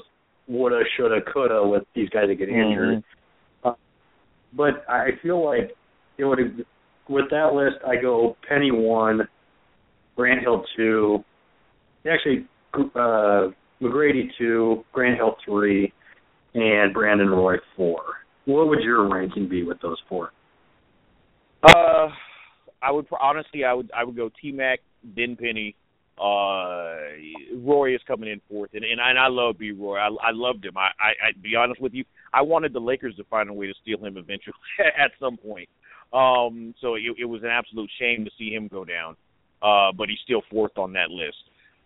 woulda, 0.47 0.81
shoulda, 0.95 1.19
coulda 1.33 1.67
with 1.67 1.83
these 1.95 2.09
guys 2.09 2.27
that 2.27 2.35
get 2.35 2.49
injured. 2.49 3.03
Uh, 3.63 3.73
but 4.53 4.85
I 4.87 5.09
feel 5.21 5.43
like 5.43 5.71
it 6.17 6.25
would 6.25 6.39
have, 6.39 6.51
with 7.09 7.25
that 7.31 7.53
list, 7.53 7.77
I 7.85 8.01
go 8.01 8.37
Penny 8.47 8.71
one, 8.71 9.27
Grant 10.15 10.41
Hill 10.41 10.63
two, 10.77 11.23
actually 12.09 12.47
uh, 12.95 13.47
McGrady 13.81 14.29
two, 14.37 14.85
Grant 14.93 15.17
Hill 15.17 15.35
three, 15.43 15.91
and 16.53 16.93
Brandon 16.93 17.29
Roy 17.29 17.55
four. 17.75 18.01
What 18.45 18.67
would 18.69 18.81
your 18.81 19.09
ranking 19.09 19.49
be 19.49 19.63
with 19.63 19.81
those 19.81 19.97
four? 20.07 20.31
Uh, 21.63 22.07
I 22.81 22.91
would 22.91 23.07
honestly, 23.19 23.65
I 23.65 23.73
would 23.73 23.91
I 23.95 24.03
would 24.03 24.15
go 24.15 24.29
T 24.41 24.51
Mac, 24.51 24.79
then 25.15 25.35
Penny. 25.35 25.75
Uh, 26.17 26.95
Roy 27.57 27.93
is 27.93 28.01
coming 28.07 28.29
in 28.29 28.41
fourth, 28.49 28.71
and 28.73 28.85
and 28.85 29.01
I, 29.01 29.09
and 29.09 29.19
I 29.19 29.27
love 29.27 29.57
B 29.57 29.71
Roy. 29.71 29.97
I 29.97 30.07
I 30.07 30.31
loved 30.31 30.65
him. 30.65 30.77
I, 30.77 30.89
I 30.99 31.09
I 31.09 31.31
be 31.41 31.55
honest 31.55 31.81
with 31.81 31.93
you, 31.93 32.05
I 32.33 32.41
wanted 32.41 32.73
the 32.73 32.79
Lakers 32.79 33.15
to 33.17 33.23
find 33.25 33.49
a 33.49 33.53
way 33.53 33.67
to 33.67 33.73
steal 33.81 33.99
him 33.99 34.17
eventually 34.17 34.55
at 34.79 35.11
some 35.19 35.37
point. 35.37 35.67
Um, 36.13 36.73
so 36.79 36.95
it, 36.95 37.03
it 37.19 37.25
was 37.25 37.43
an 37.43 37.49
absolute 37.49 37.89
shame 37.99 38.23
to 38.23 38.31
see 38.37 38.51
him 38.51 38.69
go 38.69 38.85
down. 38.85 39.17
Uh, 39.61 39.91
but 39.91 40.09
he's 40.09 40.19
still 40.23 40.41
fourth 40.51 40.77
on 40.77 40.93
that 40.93 41.09
list. 41.09 41.37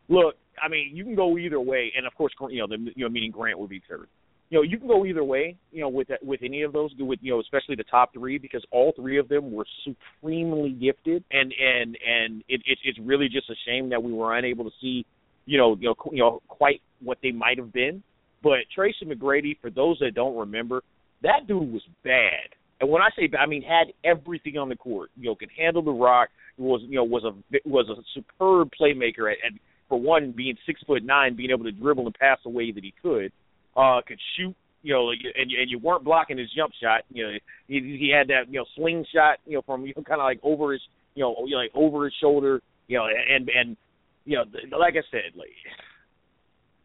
Look, 0.09 0.35
I 0.61 0.67
mean, 0.67 0.91
you 0.93 1.03
can 1.03 1.15
go 1.15 1.37
either 1.37 1.61
way, 1.61 1.93
and 1.95 2.05
of 2.05 2.13
course, 2.15 2.33
you 2.49 2.59
know, 2.59 2.67
the 2.67 2.91
you 2.95 3.05
know, 3.05 3.09
meaning 3.09 3.31
Grant 3.31 3.57
would 3.57 3.69
be 3.69 3.81
third 3.87 4.09
you 4.49 4.57
know, 4.57 4.63
you 4.63 4.79
can 4.79 4.87
go 4.87 5.05
either 5.05 5.23
way, 5.23 5.55
you 5.71 5.81
know, 5.81 5.89
with 5.89 6.07
with 6.23 6.41
any 6.43 6.63
of 6.63 6.73
those, 6.73 6.91
with 6.97 7.19
you 7.21 7.31
know, 7.31 7.39
especially 7.39 7.75
the 7.75 7.83
top 7.83 8.13
three, 8.13 8.39
because 8.39 8.65
all 8.71 8.93
three 8.95 9.19
of 9.19 9.29
them 9.29 9.51
were 9.51 9.65
supremely 9.83 10.71
gifted, 10.71 11.23
and 11.31 11.53
and 11.59 11.97
and 12.05 12.43
it, 12.49 12.61
it 12.65 12.79
it's 12.83 12.97
really 12.99 13.29
just 13.29 13.49
a 13.49 13.55
shame 13.67 13.89
that 13.89 14.01
we 14.01 14.11
were 14.11 14.35
unable 14.35 14.63
to 14.63 14.71
see, 14.81 15.05
you 15.45 15.57
know, 15.59 15.77
you 15.79 15.89
know, 15.89 15.95
you 16.11 16.19
know, 16.19 16.41
quite 16.47 16.81
what 17.01 17.19
they 17.21 17.31
might 17.31 17.59
have 17.59 17.71
been. 17.71 18.01
But 18.41 18.59
Tracy 18.73 19.05
McGrady, 19.05 19.59
for 19.61 19.69
those 19.69 19.99
that 19.99 20.15
don't 20.15 20.35
remember, 20.35 20.81
that 21.21 21.45
dude 21.47 21.71
was 21.71 21.83
bad. 22.03 22.55
And 22.81 22.89
when 22.89 23.01
I 23.03 23.09
say 23.15 23.27
bad, 23.27 23.41
I 23.41 23.45
mean 23.45 23.61
had 23.61 23.93
everything 24.03 24.57
on 24.57 24.69
the 24.69 24.75
court. 24.75 25.11
You 25.15 25.29
know, 25.29 25.35
could 25.35 25.51
handle 25.55 25.83
the 25.83 25.91
rock. 25.91 26.29
Was 26.57 26.81
you 26.83 26.95
know 26.95 27.03
was 27.03 27.23
a 27.23 27.59
was 27.69 27.87
a 27.87 28.01
superb 28.15 28.71
playmaker 28.81 29.31
at, 29.31 29.37
at 29.45 29.59
for 29.89 29.99
one 29.99 30.33
being 30.35 30.57
six 30.65 30.81
foot 30.87 31.03
nine, 31.03 31.35
being 31.35 31.51
able 31.51 31.65
to 31.65 31.71
dribble 31.71 32.07
and 32.07 32.15
pass 32.15 32.39
the 32.43 32.49
way 32.49 32.71
that 32.71 32.83
he 32.83 32.95
could 33.03 33.31
uh, 33.75 34.01
could 34.07 34.19
shoot, 34.37 34.55
you 34.81 34.93
know, 34.93 35.05
like, 35.05 35.19
and 35.23 35.51
and 35.51 35.69
you 35.69 35.79
weren't 35.79 36.03
blocking 36.03 36.37
his 36.37 36.49
jump 36.55 36.73
shot. 36.81 37.01
You 37.11 37.25
know, 37.25 37.33
he 37.67 37.79
he 37.79 38.13
had 38.15 38.27
that 38.29 38.51
you 38.51 38.59
know 38.59 38.65
slingshot, 38.75 39.39
you 39.45 39.55
know, 39.55 39.61
from 39.61 39.85
you 39.85 39.93
know, 39.95 40.03
kind 40.03 40.21
of 40.21 40.25
like 40.25 40.39
over 40.43 40.73
his, 40.73 40.81
you 41.15 41.23
know, 41.23 41.31
like 41.55 41.71
over 41.73 42.05
his 42.05 42.13
shoulder, 42.21 42.61
you 42.87 42.97
know, 42.97 43.05
and 43.07 43.49
and 43.49 43.77
you 44.25 44.37
know, 44.37 44.43
like 44.77 44.93
I 44.93 45.03
said, 45.11 45.35
like 45.35 45.49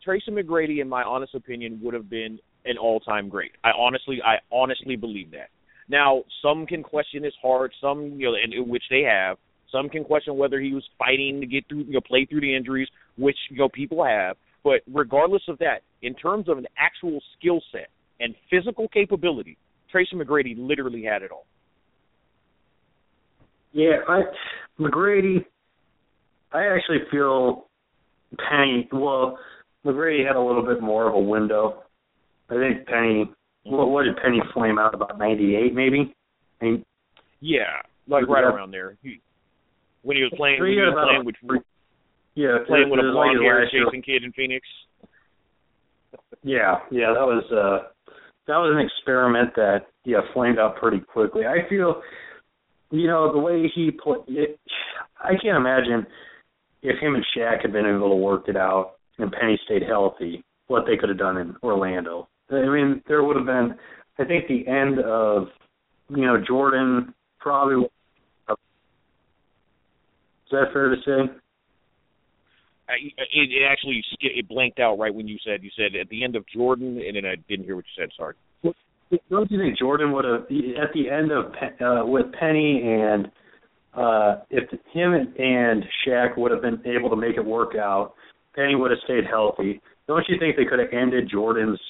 Tracy 0.05 0.31
McGrady, 0.31 0.81
in 0.81 0.89
my 0.89 1.03
honest 1.03 1.35
opinion, 1.35 1.81
would 1.83 1.95
have 1.95 2.11
been 2.11 2.39
an 2.65 2.79
all-time 2.79 3.29
great. 3.29 3.53
I 3.63 3.71
honestly, 3.77 4.21
I 4.25 4.37
honestly 4.55 4.97
believe 4.97 5.31
that. 5.33 5.49
Now, 5.89 6.25
some 6.43 6.67
can 6.67 6.83
question 6.83 7.23
his 7.23 7.35
heart, 7.43 7.73
some 7.81 8.19
you 8.19 8.31
know, 8.31 8.35
and, 8.35 8.71
which 8.71 8.85
they 8.91 9.03
have. 9.03 9.37
Some 9.71 9.89
can 9.89 10.05
question 10.05 10.37
whether 10.37 10.61
he 10.61 10.73
was 10.73 10.85
fighting 10.99 11.41
to 11.41 11.47
get 11.47 11.69
through, 11.69 11.85
you 11.85 11.95
know, 11.95 12.01
play 12.01 12.25
through 12.25 12.43
the 12.43 12.55
injuries, 12.55 12.89
which 13.19 13.37
you 13.51 13.59
know 13.59 13.69
people 13.69 14.05
have. 14.05 14.37
But 14.65 14.81
regardless 14.93 15.43
of 15.49 15.59
that, 15.59 15.83
in 16.03 16.15
terms 16.15 16.49
of 16.49 16.57
an 16.59 16.67
actual 16.79 17.21
skill 17.39 17.61
set 17.71 17.89
and 18.19 18.35
physical 18.51 18.89
capability, 18.89 19.59
Tracy 19.93 20.17
McGrady 20.17 20.55
literally 20.57 21.05
had 21.05 21.23
it 21.23 21.31
all. 21.31 21.47
Yeah, 23.73 23.99
I 24.09 24.23
McGrady. 24.81 25.45
I 26.53 26.67
actually 26.67 26.99
feel 27.11 27.67
Penny. 28.49 28.89
Well, 28.93 29.39
McGrady 29.85 30.27
had 30.27 30.37
a 30.37 30.41
little 30.41 30.65
bit 30.65 30.81
more 30.81 31.09
of 31.09 31.15
a 31.15 31.21
window. 31.21 31.83
I 32.49 32.55
think 32.55 32.87
Penny. 32.87 33.31
What, 33.65 33.89
what 33.89 34.05
did 34.05 34.17
Penny 34.17 34.41
flame 34.53 34.79
out 34.79 34.95
about 34.95 35.19
ninety 35.19 35.57
eight 35.57 35.75
maybe? 35.75 36.15
I 36.61 36.65
mean, 36.65 36.85
Yeah, 37.41 37.83
like 38.09 38.27
right 38.29 38.43
Yeah. 38.43 38.55
around 38.55 38.71
there. 38.71 38.97
He, 39.03 39.21
when 40.03 40.17
he 40.17 40.23
was 40.23 40.33
playing, 40.37 40.61
when 40.61 40.71
he 40.71 40.77
was 40.77 40.95
playing 40.95 41.25
with 41.25 41.37
yeah, 42.35 42.59
playing 42.67 42.91
with 42.91 43.01
a 43.01 43.11
blonde 43.13 43.39
his 43.39 43.43
haired 43.43 43.65
last 43.65 43.75
year. 43.75 43.85
Jason 43.87 44.03
Kidd 44.03 44.25
in 44.25 44.33
Phoenix. 44.33 44.67
Yeah, 46.43 46.77
yeah, 46.91 47.13
that 47.15 47.25
was 47.25 47.45
uh 47.51 47.89
that 48.47 48.57
was 48.59 48.77
an 48.77 48.85
experiment 48.85 49.55
that 49.57 49.87
yeah 50.05 50.21
flamed 50.33 50.59
out 50.59 50.77
pretty 50.77 51.01
quickly. 51.01 51.47
I 51.47 51.69
feel, 51.69 52.03
you 52.91 53.07
know, 53.07 53.33
the 53.33 53.39
way 53.39 53.71
he 53.75 53.91
played, 53.91 54.21
I 55.19 55.33
can't 55.43 55.57
imagine 55.57 56.07
if 56.83 56.99
him 57.01 57.15
and 57.15 57.25
Shaq 57.37 57.63
had 57.63 57.73
been 57.73 57.87
able 57.87 58.11
to 58.11 58.17
work 58.17 58.49
it 58.49 58.57
out 58.57 58.97
and 59.19 59.33
Penny 59.33 59.59
stayed 59.65 59.83
healthy, 59.89 60.45
what 60.67 60.85
they 60.87 60.97
could 60.97 61.09
have 61.09 61.19
done 61.19 61.39
in 61.39 61.57
Orlando. 61.63 62.29
I 62.51 62.67
mean, 62.67 63.03
there 63.09 63.25
would 63.25 63.37
have 63.37 63.47
been, 63.47 63.75
I 64.19 64.25
think, 64.25 64.49
the 64.49 64.67
end 64.69 64.99
of, 64.99 65.49
you 66.11 66.27
know, 66.27 66.37
Jordan 66.47 67.15
probably. 67.41 67.87
Is 68.51 68.57
that 70.51 70.73
fair 70.73 70.95
to 70.95 70.97
say? 71.07 71.33
It, 72.89 73.13
it 73.33 73.63
actually 73.71 74.03
it 74.21 74.49
blanked 74.49 74.79
out 74.79 74.99
right 74.99 75.15
when 75.15 75.27
you 75.27 75.39
said 75.45 75.63
you 75.63 75.71
said 75.77 75.99
at 75.99 76.09
the 76.09 76.23
end 76.23 76.37
of 76.37 76.45
Jordan, 76.53 77.01
and 77.05 77.17
then 77.17 77.25
I 77.25 77.37
didn't 77.49 77.65
hear 77.65 77.77
what 77.77 77.85
you 77.97 78.03
said. 78.03 78.11
Sorry. 78.17 78.35
Don't 79.31 79.51
you 79.51 79.59
think 79.59 79.79
Jordan 79.79 80.13
would 80.13 80.25
have 80.25 80.43
at 80.43 80.93
the 80.93 81.11
end 81.11 81.31
of 81.31 81.53
uh, 81.81 82.07
with 82.07 82.27
Penny 82.39 82.83
and 82.85 83.31
uh 83.95 84.41
if 84.51 84.69
him 84.93 85.13
and, 85.13 85.35
and 85.37 85.85
Shaq 86.07 86.37
would 86.37 86.51
have 86.51 86.63
been 86.63 86.83
able 86.85 87.11
to 87.11 87.17
make 87.17 87.37
it 87.37 87.45
work 87.45 87.77
out, 87.77 88.15
Penny 88.55 88.75
would 88.75 88.91
have 88.91 89.01
stayed 89.05 89.25
healthy. 89.29 89.81
Don't 90.07 90.25
you 90.29 90.37
think 90.39 90.57
they 90.57 90.65
could 90.65 90.79
have 90.79 90.93
ended 90.93 91.31
Jordan's 91.31 91.81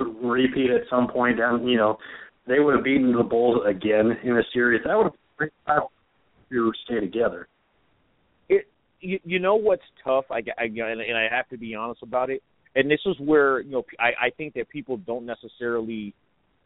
repeat 0.00 0.70
at 0.70 0.82
some 0.88 1.08
point 1.08 1.38
down? 1.38 1.66
You 1.66 1.76
know, 1.76 1.98
they 2.46 2.60
would 2.60 2.74
have 2.74 2.84
beaten 2.84 3.12
the 3.12 3.22
Bulls 3.22 3.60
again 3.66 4.16
in 4.22 4.36
a 4.36 4.42
series. 4.52 4.82
That 4.84 4.96
would 4.96 5.04
have 5.04 5.14
been 5.38 5.50
if 5.68 5.82
you 6.50 6.72
stay 6.84 7.00
together. 7.00 7.48
You, 9.02 9.20
you 9.24 9.38
know 9.38 9.56
what's 9.56 9.82
tough? 10.02 10.24
I, 10.30 10.42
I 10.58 10.64
and, 10.64 11.18
I 11.18 11.28
have 11.30 11.48
to 11.50 11.58
be 11.58 11.74
honest 11.74 12.02
about 12.02 12.30
it. 12.30 12.42
And 12.74 12.90
this 12.90 13.00
is 13.04 13.16
where 13.18 13.60
you 13.60 13.72
know 13.72 13.84
I 13.98 14.26
I 14.26 14.30
think 14.30 14.54
that 14.54 14.68
people 14.70 14.96
don't 14.96 15.26
necessarily 15.26 16.14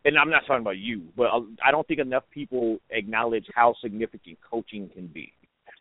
and 0.05 0.17
I'm 0.17 0.31
not 0.31 0.43
talking 0.47 0.63
about 0.63 0.79
you 0.79 1.03
but 1.17 1.27
I 1.65 1.71
don't 1.73 1.87
think 1.89 1.99
enough 1.99 2.25
people 2.33 2.79
acknowledge 2.91 3.47
how 3.55 3.75
significant 3.83 4.39
coaching 4.49 4.89
can 4.95 5.09
be. 5.09 5.33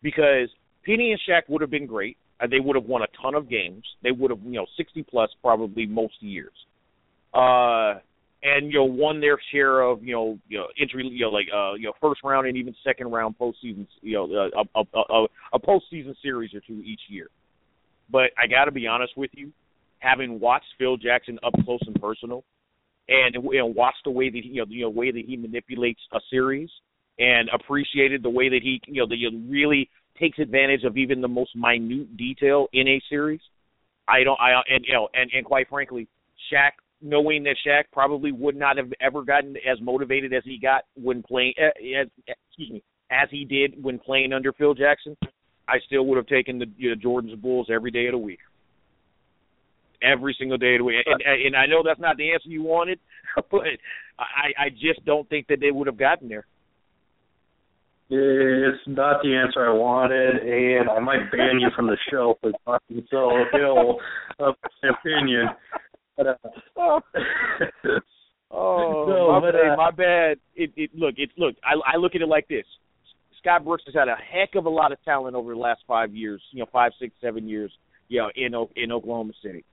Because 0.02 0.50
Penny 0.86 1.12
and 1.12 1.22
Shaq 1.30 1.44
would 1.48 1.62
have 1.62 1.70
been 1.70 1.86
great. 1.86 2.18
Uh, 2.40 2.48
they 2.48 2.60
would 2.60 2.76
have 2.76 2.86
won 2.86 3.02
a 3.02 3.08
ton 3.22 3.36
of 3.36 3.50
games. 3.50 3.84
They 4.04 4.12
would 4.12 4.32
have 4.32 4.40
you 4.44 4.54
know 4.54 4.66
60 4.78 5.04
plus 5.04 5.30
probably 5.44 5.86
most 5.86 6.16
years. 6.22 6.54
Uh 7.34 8.00
and 8.46 8.72
you 8.72 8.78
know 8.78 8.86
won 8.86 9.20
their 9.20 9.38
share 9.52 9.82
of 9.82 10.04
you 10.04 10.14
know 10.14 10.38
you 10.48 10.58
know 10.58 10.68
entry 10.80 11.06
you 11.08 11.26
know 11.26 11.32
like 11.32 11.48
uh 11.54 11.74
you 11.74 11.86
know 11.86 11.94
first 12.00 12.22
round 12.24 12.48
and 12.48 12.56
even 12.56 12.76
second 12.84 13.12
round 13.12 13.36
postseason 13.40 13.88
you 14.02 14.14
know 14.14 14.26
uh, 14.32 14.64
a 14.76 14.80
a 14.80 15.14
a, 15.14 15.28
a 15.54 15.60
postseason 15.60 16.16
series 16.22 16.54
or 16.54 16.62
two 16.62 16.82
each 16.86 17.02
year. 17.10 17.28
But 18.10 18.30
I 18.38 18.46
got 18.48 18.66
to 18.66 18.72
be 18.72 18.86
honest 18.86 19.18
with 19.18 19.32
you, 19.34 19.52
having 19.98 20.40
watched 20.40 20.68
Phil 20.78 20.96
Jackson 20.96 21.40
up 21.44 21.54
close 21.66 21.82
and 21.88 22.00
personal, 22.00 22.44
and 23.10 23.34
know, 23.58 23.66
watched 23.66 24.04
the 24.06 24.12
way 24.12 24.30
that 24.30 24.42
he, 24.44 24.50
you 24.50 24.62
know, 24.62 24.66
the 24.66 24.76
you 24.76 24.84
know, 24.84 24.90
way 24.90 25.12
that 25.12 25.24
he 25.26 25.36
manipulates 25.36 26.02
a 26.14 26.20
series, 26.30 26.70
and 27.18 27.50
appreciated 27.50 28.22
the 28.22 28.30
way 28.30 28.50
that 28.50 28.62
he, 28.62 28.80
you 28.86 29.02
know, 29.02 29.08
that 29.08 29.16
he 29.16 29.48
really 29.50 29.90
takes 30.20 30.38
advantage 30.38 30.84
of 30.84 30.98
even 30.98 31.20
the 31.20 31.28
most 31.28 31.56
minute 31.56 32.16
detail 32.16 32.68
in 32.74 32.88
a 32.88 33.02
series. 33.10 33.42
I 34.08 34.24
don't, 34.24 34.40
I 34.40 34.62
and 34.70 34.86
you 34.86 34.94
know, 34.94 35.10
and 35.16 35.32
and 35.34 35.44
quite 35.44 35.68
frankly, 35.68 36.08
Shaq, 36.54 36.74
knowing 37.06 37.44
that 37.44 37.56
Shaq 37.66 37.84
probably 37.94 38.32
would 38.32 38.56
not 38.56 38.78
have 38.78 38.92
ever 39.00 39.24
gotten 39.24 39.56
as 39.58 39.80
motivated 39.80 40.34
as 40.34 40.44
he 40.44 40.60
got 40.60 40.84
when 40.96 41.22
playing, 41.22 41.54
uh, 41.62 41.68
as 42.02 42.08
excuse 42.28 42.72
me, 42.72 42.84
as 43.12 43.30
he 43.30 43.46
did 43.46 43.82
when 43.82 44.00
playing 44.00 44.34
under 44.34 44.52
Phil 44.52 44.74
Jackson, 44.74 45.16
I 45.70 45.78
still 45.86 46.06
would 46.08 46.18
have 46.18 46.26
taken 46.26 46.58
the 46.58 46.66
you 46.78 46.90
know, 46.90 46.96
Jordan's 46.96 47.36
Bulls 47.36 47.68
every 47.72 47.92
day 47.92 48.08
of 48.08 48.14
the 48.14 48.18
week. 48.18 48.40
Every 50.02 50.36
single 50.38 50.58
day 50.58 50.76
of 50.76 50.80
the 50.80 50.84
week, 50.84 51.06
and, 51.06 51.22
and 51.22 51.56
I 51.56 51.68
know 51.68 51.82
that's 51.84 52.00
not 52.00 52.18
the 52.18 52.32
answer 52.32 52.50
you 52.50 52.64
wanted, 52.64 53.00
but 53.52 53.62
I, 54.20 54.66
I 54.66 54.70
just 54.70 55.06
don't 55.06 55.28
think 55.30 55.48
that 55.48 55.60
they 55.62 55.72
would 55.72 55.88
have 55.88 55.98
gotten 55.98 56.28
there. 56.28 56.46
It's 58.08 58.84
not 58.86 59.24
the 59.24 59.36
answer 59.36 59.66
I 59.68 59.74
wanted, 59.74 60.36
and 60.36 60.90
I 60.90 61.00
might 61.00 61.32
ban 61.32 61.60
you 61.60 61.70
from 61.76 61.88
the 61.88 61.98
show 62.12 62.38
for 62.40 62.52
talking 62.64 63.04
so 63.10 63.32
ill 63.60 63.98
of 64.38 64.56
my 64.84 64.90
opinion. 64.90 65.48
But, 66.18 66.28
uh, 66.28 66.36
oh, 68.52 69.06
No, 69.08 69.32
my, 69.32 69.40
but, 69.40 69.54
bad, 69.54 69.72
uh, 69.72 69.76
my 69.76 69.92
bad. 69.92 70.38
It, 70.56 70.72
it 70.76 70.92
look, 70.94 71.16
it's 71.18 71.34
look. 71.38 71.56
I, 71.64 71.94
I 71.94 71.98
look 71.98 72.16
at 72.16 72.22
it 72.22 72.28
like 72.28 72.48
this. 72.48 72.66
Scott 73.40 73.64
Brooks 73.64 73.84
has 73.86 73.94
had 73.94 74.08
a 74.08 74.16
heck 74.16 74.56
of 74.56 74.66
a 74.66 74.70
lot 74.70 74.92
of 74.92 75.04
talent 75.04 75.36
over 75.36 75.54
the 75.54 75.60
last 75.60 75.82
five 75.88 76.16
years. 76.16 76.42
You 76.52 76.60
know, 76.60 76.70
five, 76.72 76.92
six, 77.00 77.14
seven 77.22 77.48
years. 77.48 77.72
You 78.08 78.22
know, 78.22 78.30
in 78.36 78.56
O- 78.56 78.72
in 78.76 78.92
Oklahoma 78.92 79.34
City. 79.44 79.64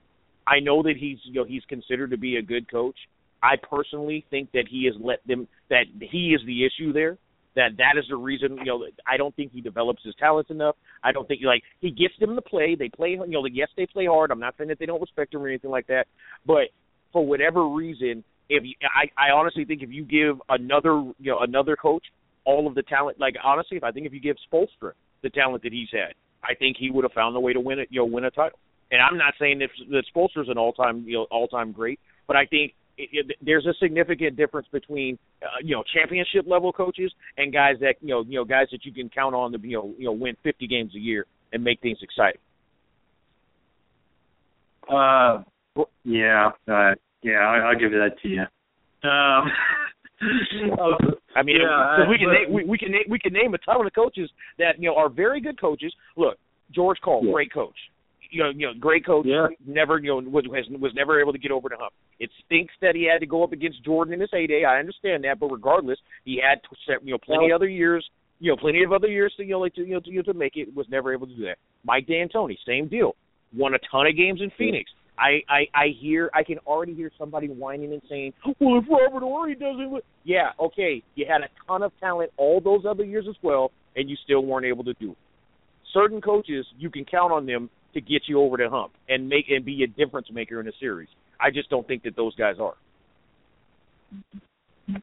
I 0.47 0.59
know 0.61 0.83
that 0.83 0.95
he's 0.99 1.19
you 1.25 1.35
know 1.35 1.45
he's 1.45 1.63
considered 1.69 2.11
to 2.11 2.19
be 2.19 2.37
a 2.37 2.43
good 2.43 2.71
coach. 2.71 2.97
I 3.43 3.55
personally 3.57 4.25
think 4.31 4.53
that 4.53 4.65
he 4.71 4.87
has 4.87 4.95
let 5.01 5.27
them 5.27 5.49
that 5.71 5.85
he 6.01 6.35
is 6.35 6.41
the 6.47 6.65
issue 6.65 6.93
there. 6.93 7.19
That 7.55 7.77
that 7.79 7.99
is 7.99 8.07
the 8.09 8.17
reason. 8.17 8.57
You 8.59 8.65
know, 8.65 8.87
I 9.07 9.17
don't 9.17 9.35
think 9.37 9.53
he 9.53 9.61
develops 9.61 10.03
his 10.03 10.15
talents 10.15 10.51
enough. 10.51 10.77
I 11.05 11.13
don't 11.13 11.29
think 11.29 11.43
like 11.45 11.63
he 11.81 11.91
gets 11.91 12.15
them 12.19 12.35
to 12.35 12.43
play. 12.43 12.75
They 12.79 12.89
play. 12.89 13.11
You 13.11 13.27
know, 13.27 13.41
like, 13.41 13.53
yes, 13.55 13.69
they 13.77 13.87
play 13.87 14.07
hard. 14.07 14.31
I'm 14.31 14.41
not 14.41 14.55
saying 14.57 14.69
that 14.69 14.79
they 14.79 14.87
don't 14.87 15.01
respect 15.01 15.35
him 15.35 15.43
or 15.43 15.49
anything 15.49 15.71
like 15.71 15.87
that. 15.89 16.07
But 16.47 16.71
for 17.13 17.27
whatever 17.27 17.69
reason, 17.69 18.25
if 18.49 18.65
you, 18.65 18.75
I 18.83 19.29
I 19.29 19.33
honestly 19.33 19.65
think 19.65 19.83
if 19.83 19.91
you 19.91 20.05
give 20.05 20.41
another 20.49 20.95
you 21.19 21.33
know 21.33 21.41
another 21.41 21.77
coach 21.77 22.05
all 22.45 22.67
of 22.67 22.75
the 22.75 22.83
talent, 22.83 23.21
like 23.21 23.35
honestly, 23.45 23.77
if 23.77 23.85
I 23.85 23.93
think 23.93 24.07
if 24.07 24.13
you 24.13 24.21
give 24.21 24.37
Spoelstra 24.51 24.93
the 25.23 25.31
talent 25.31 25.63
that 25.63 25.73
he's 25.73 25.89
had, 25.93 26.15
I 26.43 26.55
think 26.55 26.77
he 26.79 26.91
would 26.91 27.05
have 27.05 27.13
found 27.13 27.37
a 27.37 27.41
way 27.41 27.53
to 27.53 27.61
win 27.61 27.79
it. 27.79 27.89
You 27.91 28.01
know, 28.01 28.07
win 28.07 28.25
a 28.25 28.31
title. 28.31 28.59
And 28.91 29.01
I'm 29.01 29.17
not 29.17 29.35
saying 29.39 29.61
that, 29.61 29.71
that 29.91 30.05
Spoelstra's 30.15 30.49
an 30.49 30.59
all 30.59 30.73
time 30.73 31.05
you 31.07 31.15
know 31.15 31.27
all 31.31 31.49
time 31.49 31.73
great, 31.73 32.01
but 32.27 32.37
I 32.37 32.47
think 32.47 32.75
it, 32.99 33.09
it, 33.31 33.37
there's 33.45 33.67
a 33.67 33.75
significant 33.81 34.37
difference 34.37 34.67
between 34.73 35.19
uh, 35.43 35.47
you 35.63 35.75
know 35.75 35.83
championship 35.95 36.45
level 36.47 36.73
coaches 36.73 37.13
and 37.39 37.53
guys 37.53 37.77
that 37.81 37.95
you 38.01 38.09
know 38.09 38.23
you 38.27 38.39
know 38.39 38.45
guys 38.45 38.67
that 38.73 38.85
you 38.85 38.93
can 38.93 39.09
count 39.09 39.35
on 39.35 39.53
to 39.53 39.59
you 39.63 39.77
know 39.77 39.93
you 39.99 40.05
know 40.05 40.13
win 40.13 40.37
50 40.43 40.67
games 40.67 40.93
a 40.95 40.99
year 40.99 41.27
and 41.53 41.63
make 41.65 41.81
things 41.81 41.99
exciting. 42.03 42.41
Uh, 44.91 45.43
yeah, 46.05 46.51
uh, 46.69 46.95
yeah, 47.23 47.39
I, 47.39 47.59
I'll 47.69 47.79
give 47.79 47.93
that 47.93 48.17
to 48.23 48.29
you. 48.29 48.41
Um, 49.09 49.51
I 51.35 51.43
mean, 51.43 51.57
Yeah, 51.61 51.97
because 51.97 52.09
we 52.11 52.19
can 52.19 52.29
but- 52.29 52.33
name, 52.33 52.53
we, 52.53 52.65
we 52.65 52.79
can 52.79 52.93
name, 52.93 53.05
we 53.09 53.19
can 53.19 53.33
name 53.33 53.55
a 53.55 53.59
ton 53.59 53.85
of 53.85 53.93
coaches 53.95 54.31
that 54.59 54.79
you 54.79 54.89
know 54.89 54.97
are 54.97 55.09
very 55.09 55.41
good 55.41 55.61
coaches. 55.61 55.93
Look, 56.17 56.37
George 56.75 56.99
Karl, 57.03 57.25
Yeah. 57.25 57.33
great 57.33 57.53
coach. 57.53 57.77
You 58.33 58.43
know, 58.43 58.51
you 58.51 58.67
know, 58.67 58.73
great 58.81 59.05
coach. 59.05 59.27
Yeah. 59.29 59.49
Never, 59.67 59.99
you 59.99 60.09
know, 60.09 60.31
was 60.31 60.45
was 60.49 60.65
was 60.81 60.93
never 60.95 61.21
able 61.21 61.33
to 61.33 61.39
get 61.39 61.51
over 61.51 61.69
the 61.69 61.77
hump. 61.79 61.93
It 62.19 62.31
stinks 62.47 62.73
that 62.81 62.95
he 62.95 63.05
had 63.05 63.21
to 63.21 63.27
go 63.27 63.45
up 63.45 63.53
against 63.53 63.85
Jordan 63.85 64.15
in 64.15 64.21
his 64.21 64.31
heyday. 64.33 64.65
I 64.65 64.79
understand 64.79 65.25
that, 65.25 65.39
but 65.39 65.49
regardless, 65.49 65.99
he 66.25 66.41
had 66.43 66.61
you 67.05 67.13
know 67.13 67.19
plenty 67.19 67.49
Well- 67.49 67.57
other 67.57 67.69
years. 67.69 68.09
You 68.41 68.51
know, 68.51 68.57
plenty 68.57 68.83
of 68.83 68.93
other 68.93 69.07
years 69.07 69.33
to 69.37 69.45
you 69.45 69.51
know 69.53 69.61
like 69.61 69.75
to 69.75 69.83
you 69.83 69.95
know 69.95 70.01
to, 70.01 70.11
you 70.11 70.17
know, 70.17 70.33
to 70.33 70.35
make 70.35 70.57
it. 70.57 70.75
Was 70.75 70.89
never 70.89 71.13
able 71.13 71.27
to 71.29 71.35
do 71.35 71.45
that. 71.45 71.59
Mike 71.85 72.07
D'Antoni, 72.09 72.57
same 72.67 72.89
deal. 72.89 73.15
Won 73.55 73.75
a 73.75 73.79
ton 73.91 74.07
of 74.07 74.17
games 74.17 74.41
in 74.41 74.51
Phoenix. 74.57 74.91
I, 75.19 75.43
I 75.49 75.67
I 75.75 75.87
hear 76.01 76.31
I 76.35 76.43
can 76.43 76.59
already 76.67 76.95
hear 76.95 77.11
somebody 77.19 77.49
whining 77.49 77.93
and 77.93 78.03
saying, 78.09 78.33
"Well, 78.59 78.79
if 78.79 78.85
Robert 78.89 79.23
Horry 79.23 79.55
doesn't," 79.55 79.91
win-" 79.91 80.03
yeah, 80.25 80.53
okay, 80.59 81.03
you 81.15 81.27
had 81.29 81.43
a 81.43 81.49
ton 81.67 81.83
of 81.83 81.93
talent 82.01 82.33
all 82.39 82.61
those 82.61 82.85
other 82.89 83.05
years 83.05 83.27
as 83.29 83.37
well, 83.43 83.71
and 83.95 84.09
you 84.09 84.17
still 84.25 84.41
weren't 84.45 84.67
able 84.67 84.85
to 84.85 84.95
do 84.95 85.13
it. 85.13 85.19
Certain 85.93 86.21
coaches, 86.21 86.67
you 86.79 86.91
can 86.91 87.05
count 87.05 87.31
on 87.33 87.45
them 87.45 87.69
to 87.95 88.01
get 88.01 88.23
you 88.27 88.41
over 88.41 88.57
the 88.57 88.69
hump 88.69 88.93
and 89.09 89.29
make 89.29 89.47
and 89.51 89.65
be 89.65 89.83
a 89.83 89.87
difference 89.87 90.29
maker 90.33 90.61
in 90.61 90.69
a 90.69 90.73
series. 90.81 91.09
I 91.41 91.51
just 91.51 91.71
don't 91.71 91.87
think 91.87 92.03
that 92.05 92.17
those 92.17 92.35
guys 92.37 92.57
are. 92.61 92.75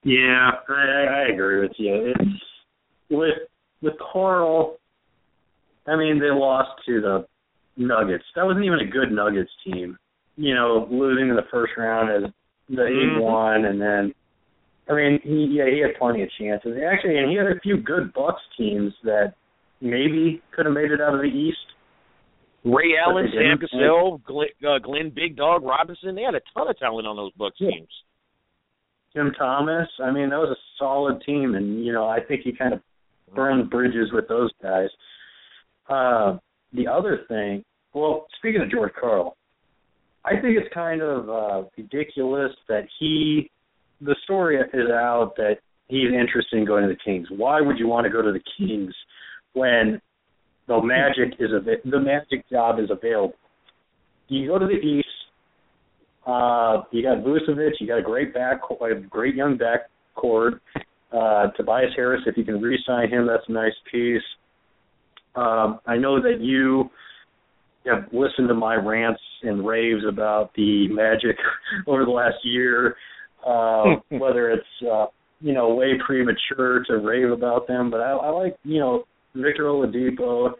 Yeah, 0.03 0.51
I, 0.67 1.25
I 1.27 1.33
agree 1.33 1.61
with 1.61 1.71
you. 1.77 2.13
It's 2.15 2.43
with 3.09 3.37
with 3.81 3.93
Karl. 4.11 4.77
I 5.87 5.95
mean, 5.95 6.19
they 6.19 6.29
lost 6.29 6.69
to 6.85 7.01
the 7.01 7.25
Nuggets. 7.77 8.23
That 8.35 8.45
wasn't 8.45 8.65
even 8.65 8.79
a 8.79 8.85
good 8.85 9.11
Nuggets 9.11 9.49
team. 9.65 9.97
You 10.35 10.53
know, 10.53 10.87
losing 10.89 11.29
in 11.29 11.35
the 11.35 11.47
first 11.51 11.73
round 11.77 12.09
as 12.11 12.31
the 12.69 12.85
eight 12.85 13.17
Mhm. 13.17 13.21
one, 13.21 13.65
and 13.65 13.81
then 13.81 14.13
I 14.89 14.93
mean, 14.93 15.19
he 15.23 15.45
yeah 15.45 15.69
he 15.69 15.79
had 15.79 15.95
plenty 15.97 16.23
of 16.23 16.29
chances. 16.39 16.77
Actually, 16.77 17.17
and 17.17 17.29
he 17.29 17.37
had 17.37 17.47
a 17.47 17.59
few 17.61 17.77
good 17.77 18.13
Bucks 18.13 18.41
teams 18.57 18.93
that 19.03 19.33
maybe 19.81 20.41
could 20.51 20.65
have 20.65 20.73
made 20.73 20.91
it 20.91 21.01
out 21.01 21.15
of 21.15 21.21
the 21.21 21.27
East. 21.27 21.68
Ray 22.65 22.95
Allen, 23.03 23.27
Sam. 23.33 23.57
Cassell, 23.57 24.21
Glenn, 24.25 24.49
uh, 24.67 24.79
Glenn 24.79 25.11
Big 25.15 25.35
Dog 25.35 25.63
Robinson, 25.63 26.15
they 26.15 26.23
had 26.23 26.35
a 26.35 26.41
ton 26.53 26.69
of 26.69 26.77
talent 26.77 27.07
on 27.07 27.15
those 27.15 27.31
Bucks 27.33 27.55
Yeah. 27.59 27.71
teams. 27.71 28.03
Tim 29.13 29.31
Thomas. 29.33 29.87
I 30.03 30.11
mean, 30.11 30.29
that 30.29 30.37
was 30.39 30.49
a 30.51 30.61
solid 30.77 31.21
team, 31.25 31.55
and 31.55 31.83
you 31.83 31.91
know, 31.93 32.07
I 32.07 32.19
think 32.19 32.41
he 32.41 32.51
kind 32.51 32.73
of 32.73 32.81
burned 33.33 33.69
bridges 33.69 34.11
with 34.11 34.27
those 34.27 34.51
guys. 34.61 34.89
Uh, 35.87 36.37
the 36.73 36.87
other 36.87 37.25
thing, 37.27 37.63
well, 37.93 38.27
speaking 38.37 38.61
of 38.61 38.69
George 38.69 38.93
Karl, 38.99 39.35
I 40.25 40.31
think 40.31 40.57
it's 40.57 40.71
kind 40.73 41.01
of 41.01 41.29
uh, 41.29 41.63
ridiculous 41.77 42.51
that 42.67 42.87
he, 42.99 43.49
the 44.01 44.15
story 44.23 44.57
is 44.57 44.89
out 44.91 45.33
that 45.37 45.57
he's 45.87 46.11
interested 46.13 46.57
in 46.57 46.65
going 46.65 46.83
to 46.83 46.89
the 46.89 46.99
Kings. 47.03 47.27
Why 47.31 47.61
would 47.61 47.79
you 47.79 47.87
want 47.87 48.05
to 48.05 48.11
go 48.11 48.21
to 48.21 48.31
the 48.31 48.41
Kings 48.57 48.93
when 49.53 49.99
the 50.69 50.81
Magic 50.81 51.37
is 51.39 51.49
av- 51.53 51.65
the 51.91 51.99
Magic 51.99 52.47
job 52.49 52.79
is 52.79 52.89
available? 52.89 53.35
You 54.27 54.47
go 54.47 54.59
to 54.59 54.67
the 54.67 54.73
East. 54.73 55.07
Uh, 56.25 56.83
you 56.91 57.01
got 57.01 57.23
Vucevic. 57.25 57.71
You 57.79 57.87
got 57.87 57.97
a 57.97 58.03
great 58.03 58.33
back, 58.33 58.61
a 58.69 58.95
great 58.95 59.35
young 59.35 59.57
backcourt. 59.57 60.59
Uh, 61.11 61.47
Tobias 61.57 61.91
Harris, 61.95 62.21
if 62.27 62.37
you 62.37 62.43
can 62.43 62.61
re-sign 62.61 63.09
him, 63.09 63.25
that's 63.25 63.43
a 63.47 63.51
nice 63.51 63.73
piece. 63.91 64.21
Um, 65.35 65.79
I 65.87 65.97
know 65.97 66.21
that 66.21 66.39
you 66.39 66.91
have 67.87 68.03
listened 68.13 68.47
to 68.49 68.53
my 68.53 68.75
rants 68.75 69.21
and 69.41 69.65
raves 69.65 70.03
about 70.07 70.51
the 70.55 70.87
Magic 70.89 71.35
over 71.87 72.05
the 72.05 72.11
last 72.11 72.37
year. 72.43 72.95
Uh, 73.45 73.95
whether 74.09 74.51
it's 74.51 74.91
uh, 74.91 75.05
you 75.39 75.53
know 75.53 75.73
way 75.73 75.93
premature 76.05 76.83
to 76.85 76.97
rave 76.97 77.31
about 77.31 77.67
them, 77.67 77.89
but 77.89 78.01
I, 78.01 78.11
I 78.11 78.29
like 78.29 78.57
you 78.63 78.79
know 78.79 79.05
Victor 79.35 79.63
Oladipo 79.65 80.53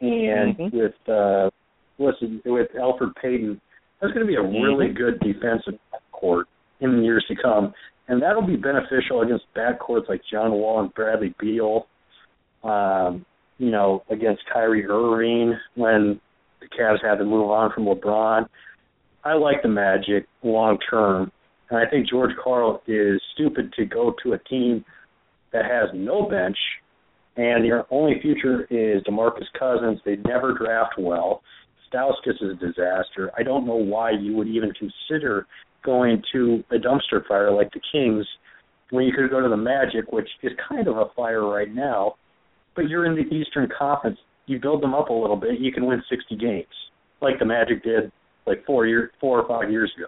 and 0.00 0.56
Mhm. 0.56 0.72
with 0.72 1.08
uh, 1.08 1.50
it, 1.98 2.44
with 2.44 2.72
Elfrid 2.74 3.14
Payton. 3.16 3.60
That's 4.00 4.12
going 4.12 4.26
to 4.26 4.30
be 4.30 4.36
a 4.36 4.42
really 4.42 4.88
good 4.88 5.20
defensive 5.20 5.78
court 6.12 6.46
in 6.80 6.96
the 6.96 7.02
years 7.02 7.24
to 7.28 7.36
come, 7.36 7.72
and 8.08 8.20
that'll 8.20 8.42
be 8.42 8.56
beneficial 8.56 9.22
against 9.22 9.44
backcourts 9.54 10.08
like 10.08 10.20
John 10.30 10.52
Wall 10.52 10.80
and 10.80 10.92
Bradley 10.94 11.34
Beal. 11.38 11.86
Um, 12.62 13.24
you 13.58 13.70
know, 13.70 14.02
against 14.10 14.42
Kyrie 14.52 14.84
Irving 14.86 15.56
when 15.74 16.20
the 16.60 16.66
Cavs 16.68 17.02
had 17.02 17.18
to 17.18 17.24
move 17.24 17.50
on 17.50 17.70
from 17.72 17.84
LeBron. 17.84 18.48
I 19.22 19.34
like 19.34 19.62
the 19.62 19.68
Magic 19.68 20.26
long 20.42 20.78
term, 20.90 21.30
and 21.70 21.78
I 21.78 21.88
think 21.88 22.08
George 22.08 22.32
Karl 22.42 22.82
is 22.86 23.22
stupid 23.34 23.72
to 23.74 23.84
go 23.84 24.14
to 24.22 24.32
a 24.32 24.38
team 24.38 24.84
that 25.52 25.64
has 25.64 25.88
no 25.94 26.28
bench, 26.28 26.56
and 27.36 27.64
their 27.64 27.84
only 27.90 28.20
future 28.20 28.62
is 28.70 29.02
DeMarcus 29.04 29.46
Cousins. 29.58 30.00
They 30.04 30.16
never 30.16 30.56
draft 30.56 30.94
well. 30.98 31.42
Stauskas 31.92 32.40
is 32.40 32.52
a 32.52 32.54
disaster. 32.54 33.30
I 33.36 33.42
don't 33.42 33.66
know 33.66 33.74
why 33.74 34.12
you 34.12 34.34
would 34.34 34.48
even 34.48 34.72
consider 34.72 35.46
going 35.84 36.22
to 36.32 36.62
a 36.70 36.76
dumpster 36.76 37.26
fire 37.26 37.52
like 37.52 37.70
the 37.72 37.80
Kings 37.92 38.26
when 38.90 39.04
you 39.04 39.12
could 39.12 39.30
go 39.30 39.40
to 39.40 39.48
the 39.48 39.56
Magic, 39.56 40.10
which 40.12 40.28
is 40.42 40.52
kind 40.68 40.88
of 40.88 40.96
a 40.96 41.06
fire 41.16 41.46
right 41.46 41.72
now. 41.72 42.14
But 42.76 42.88
you're 42.88 43.06
in 43.06 43.14
the 43.14 43.34
Eastern 43.34 43.68
Conference. 43.76 44.18
You 44.46 44.60
build 44.60 44.82
them 44.82 44.94
up 44.94 45.08
a 45.08 45.12
little 45.12 45.36
bit, 45.36 45.58
you 45.58 45.72
can 45.72 45.86
win 45.86 46.02
60 46.08 46.36
games, 46.36 46.66
like 47.22 47.38
the 47.38 47.46
Magic 47.46 47.82
did 47.82 48.12
like 48.46 48.64
four 48.66 48.86
year, 48.86 49.10
four 49.20 49.40
or 49.40 49.48
five 49.48 49.70
years 49.70 49.90
ago. 49.96 50.06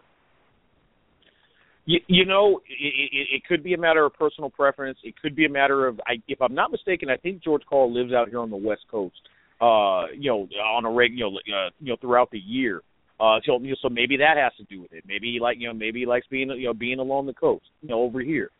You, 1.86 2.00
you 2.08 2.24
know, 2.24 2.60
it, 2.68 3.10
it, 3.12 3.26
it 3.36 3.42
could 3.48 3.62
be 3.62 3.74
a 3.74 3.78
matter 3.78 4.04
of 4.04 4.12
personal 4.14 4.50
preference. 4.50 4.98
It 5.04 5.14
could 5.20 5.36
be 5.36 5.46
a 5.46 5.50
matter 5.50 5.86
of, 5.86 6.00
I, 6.06 6.14
if 6.28 6.42
I'm 6.42 6.54
not 6.54 6.72
mistaken, 6.72 7.08
I 7.08 7.16
think 7.16 7.42
George 7.42 7.62
Karl 7.68 7.92
lives 7.92 8.12
out 8.12 8.28
here 8.28 8.40
on 8.40 8.50
the 8.50 8.56
West 8.56 8.82
Coast. 8.90 9.16
Uh, 9.60 10.12
you 10.14 10.30
know, 10.30 10.48
on 10.74 10.84
a 10.84 10.90
reg, 10.90 11.12
you 11.14 11.24
know, 11.24 11.36
uh, 11.36 11.70
you 11.80 11.92
know, 11.92 11.96
throughout 12.00 12.30
the 12.30 12.38
year. 12.38 12.82
Uh, 13.18 13.38
so 13.46 13.58
you 13.60 13.70
know, 13.70 13.76
so 13.80 13.88
maybe 13.88 14.18
that 14.18 14.36
has 14.36 14.52
to 14.58 14.64
do 14.64 14.82
with 14.82 14.92
it. 14.92 15.04
Maybe 15.06 15.32
he 15.32 15.40
like 15.40 15.56
you 15.58 15.68
know 15.68 15.72
maybe 15.72 16.00
he 16.00 16.06
likes 16.06 16.26
being 16.30 16.50
you 16.50 16.66
know 16.66 16.74
being 16.74 16.98
along 16.98 17.24
the 17.24 17.32
coast, 17.32 17.64
you 17.80 17.88
know, 17.88 18.02
over 18.02 18.20
here. 18.20 18.50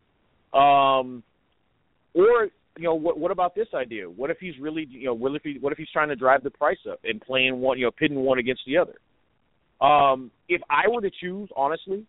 Um, 0.58 1.22
or 2.14 2.48
you 2.78 2.84
know 2.84 2.94
what 2.94 3.18
what 3.18 3.30
about 3.30 3.54
this 3.54 3.68
idea? 3.74 4.08
What 4.08 4.30
if 4.30 4.38
he's 4.40 4.54
really 4.58 4.86
you 4.88 5.04
know 5.04 5.14
what 5.14 5.34
if 5.34 5.42
he 5.42 5.58
what 5.60 5.72
if 5.72 5.78
he's 5.78 5.90
trying 5.92 6.08
to 6.08 6.16
drive 6.16 6.42
the 6.42 6.50
price 6.50 6.78
up 6.90 7.00
and 7.04 7.20
playing 7.20 7.60
one 7.60 7.78
you 7.78 7.84
know 7.84 7.90
pitting 7.90 8.16
one 8.16 8.38
against 8.38 8.62
the 8.66 8.78
other? 8.78 8.94
Um, 9.86 10.30
if 10.48 10.62
I 10.70 10.88
were 10.88 11.02
to 11.02 11.10
choose, 11.20 11.50
honestly, 11.54 12.06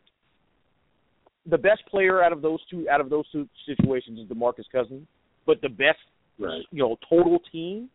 the 1.50 1.58
best 1.58 1.82
player 1.90 2.24
out 2.24 2.32
of 2.34 2.42
those 2.42 2.60
two 2.70 2.88
out 2.90 3.02
of 3.02 3.10
those 3.10 3.30
two 3.32 3.48
situations 3.66 4.20
is 4.20 4.28
DeMarcus 4.28 4.66
Cousins, 4.72 5.08
but 5.46 5.62
the 5.62 5.70
best 5.70 6.00
Right. 6.40 6.62
you 6.72 6.84
know 6.84 6.98
total 7.10 7.40
team, 7.52 7.90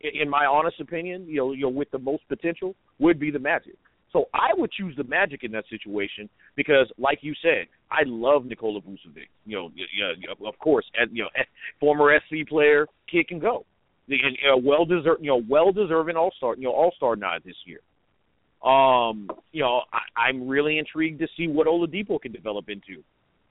in 0.00 0.28
my 0.28 0.44
honest 0.44 0.78
opinion, 0.80 1.26
you 1.26 1.36
know 1.36 1.52
you 1.52 1.62
know 1.62 1.68
with 1.70 1.90
the 1.90 1.98
most 1.98 2.22
potential 2.28 2.74
would 2.98 3.18
be 3.18 3.30
the 3.30 3.38
Magic. 3.38 3.76
So 4.12 4.24
I 4.34 4.50
would 4.56 4.70
choose 4.72 4.94
the 4.96 5.04
Magic 5.04 5.44
in 5.44 5.52
that 5.52 5.64
situation 5.68 6.28
because, 6.56 6.90
like 6.98 7.18
you 7.22 7.34
said, 7.42 7.66
I 7.90 8.02
love 8.06 8.46
Nikola 8.46 8.80
Vucevic. 8.80 9.28
You 9.44 9.56
know, 9.56 9.70
y- 9.76 10.14
y- 10.26 10.48
of 10.48 10.58
course, 10.58 10.86
as, 11.00 11.08
you 11.12 11.24
know, 11.24 11.28
former 11.80 12.18
SC 12.26 12.48
player, 12.48 12.86
kid 13.10 13.28
can 13.28 13.38
go. 13.38 13.66
The- 14.08 14.18
And, 14.22 14.36
uh, 14.50 14.56
well 14.56 14.86
deserved, 14.86 15.22
you 15.22 15.28
know, 15.28 15.42
well 15.48 15.72
deserving 15.72 16.16
All 16.16 16.32
Star, 16.38 16.54
you 16.56 16.64
know, 16.64 16.72
All 16.72 16.92
Star 16.96 17.16
nod 17.16 17.42
this 17.44 17.56
year. 17.66 17.80
Um, 18.64 19.28
you 19.52 19.62
know, 19.62 19.82
I, 19.92 20.20
I'm 20.20 20.48
really 20.48 20.78
intrigued 20.78 21.20
to 21.20 21.28
see 21.36 21.46
what 21.46 21.66
Oladipo 21.66 22.20
can 22.20 22.32
develop 22.32 22.68
into. 22.68 23.02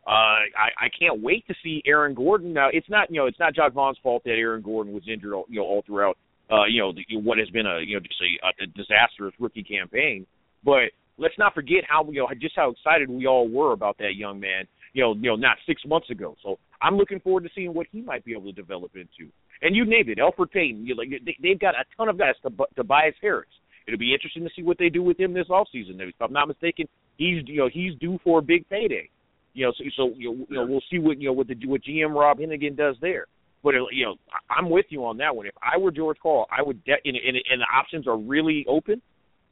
Uh, 0.05 0.47
I, 0.55 0.85
I 0.85 0.87
can't 0.97 1.21
wait 1.21 1.45
to 1.47 1.55
see 1.63 1.81
Aaron 1.85 2.13
Gordon. 2.13 2.53
Now, 2.53 2.69
it's 2.71 2.89
not, 2.89 3.09
you 3.11 3.17
know, 3.19 3.25
it's 3.25 3.39
not 3.39 3.53
Jacque 3.53 3.73
Vaughn's 3.73 3.97
fault 4.01 4.23
that 4.23 4.31
Aaron 4.31 4.61
Gordon 4.61 4.93
was 4.93 5.03
injured, 5.11 5.33
all, 5.33 5.45
you 5.49 5.59
know, 5.59 5.65
all 5.65 5.83
throughout, 5.85 6.17
uh, 6.49 6.65
you 6.65 6.81
know, 6.81 6.93
the, 6.93 7.03
what 7.17 7.37
has 7.37 7.49
been 7.49 7.65
a, 7.65 7.79
you 7.79 7.95
know, 7.95 7.99
just 7.99 8.21
a, 8.21 8.63
a 8.63 8.67
disastrous 8.67 9.33
rookie 9.39 9.63
campaign. 9.63 10.25
But 10.63 10.91
let's 11.17 11.37
not 11.37 11.53
forget 11.53 11.83
how, 11.87 12.05
you 12.09 12.21
know, 12.21 12.27
just 12.39 12.55
how 12.55 12.71
excited 12.71 13.09
we 13.09 13.27
all 13.27 13.49
were 13.49 13.73
about 13.73 13.97
that 13.97 14.15
young 14.15 14.39
man, 14.39 14.65
you 14.93 15.03
know, 15.03 15.13
you 15.13 15.29
know, 15.29 15.35
not 15.35 15.57
six 15.65 15.81
months 15.85 16.09
ago. 16.09 16.35
So 16.41 16.57
I'm 16.81 16.95
looking 16.95 17.19
forward 17.19 17.43
to 17.43 17.49
seeing 17.53 17.73
what 17.73 17.87
he 17.91 18.01
might 18.01 18.23
be 18.23 18.31
able 18.31 18.45
to 18.45 18.53
develop 18.53 18.91
into. 18.95 19.31
And 19.61 19.75
you 19.75 19.85
named 19.85 20.09
it, 20.09 20.19
Elfrid 20.19 20.51
Payton. 20.51 20.85
You 20.85 20.95
like 20.95 21.09
they, 21.09 21.35
they've 21.41 21.59
got 21.59 21.75
a 21.75 21.83
ton 21.97 22.07
of 22.07 22.17
guys. 22.17 22.35
To, 22.43 22.51
Tobias 22.75 23.15
Harris. 23.21 23.49
It'll 23.87 23.97
be 23.97 24.13
interesting 24.13 24.43
to 24.43 24.49
see 24.55 24.63
what 24.63 24.77
they 24.77 24.89
do 24.89 25.01
with 25.01 25.19
him 25.19 25.33
this 25.33 25.47
offseason. 25.47 25.99
If 25.99 26.15
I'm 26.19 26.33
not 26.33 26.47
mistaken, 26.49 26.87
he's 27.17 27.43
you 27.47 27.57
know 27.57 27.69
he's 27.71 27.95
due 27.99 28.19
for 28.23 28.39
a 28.39 28.41
big 28.41 28.67
payday. 28.69 29.09
You 29.53 29.65
know, 29.65 29.73
so, 29.77 29.83
so 29.95 30.13
you, 30.17 30.31
know, 30.31 30.45
you 30.49 30.55
know 30.57 30.65
we'll 30.65 30.83
see 30.91 30.99
what 30.99 31.19
you 31.21 31.29
know 31.29 31.33
what 31.33 31.47
the 31.47 31.55
what 31.65 31.81
GM 31.83 32.13
Rob 32.13 32.39
Hennigan 32.39 32.75
does 32.75 32.95
there. 33.01 33.25
But 33.63 33.75
uh, 33.75 33.87
you 33.91 34.05
know, 34.05 34.15
I'm 34.49 34.69
with 34.69 34.85
you 34.89 35.05
on 35.05 35.17
that 35.17 35.35
one. 35.35 35.47
If 35.47 35.55
I 35.63 35.77
were 35.77 35.91
George 35.91 36.17
Karl, 36.21 36.47
I 36.51 36.61
would 36.61 36.83
de- 36.83 37.01
and, 37.05 37.15
and, 37.15 37.37
and 37.37 37.61
the 37.61 37.67
options 37.73 38.07
are 38.07 38.17
really 38.17 38.65
open. 38.67 39.01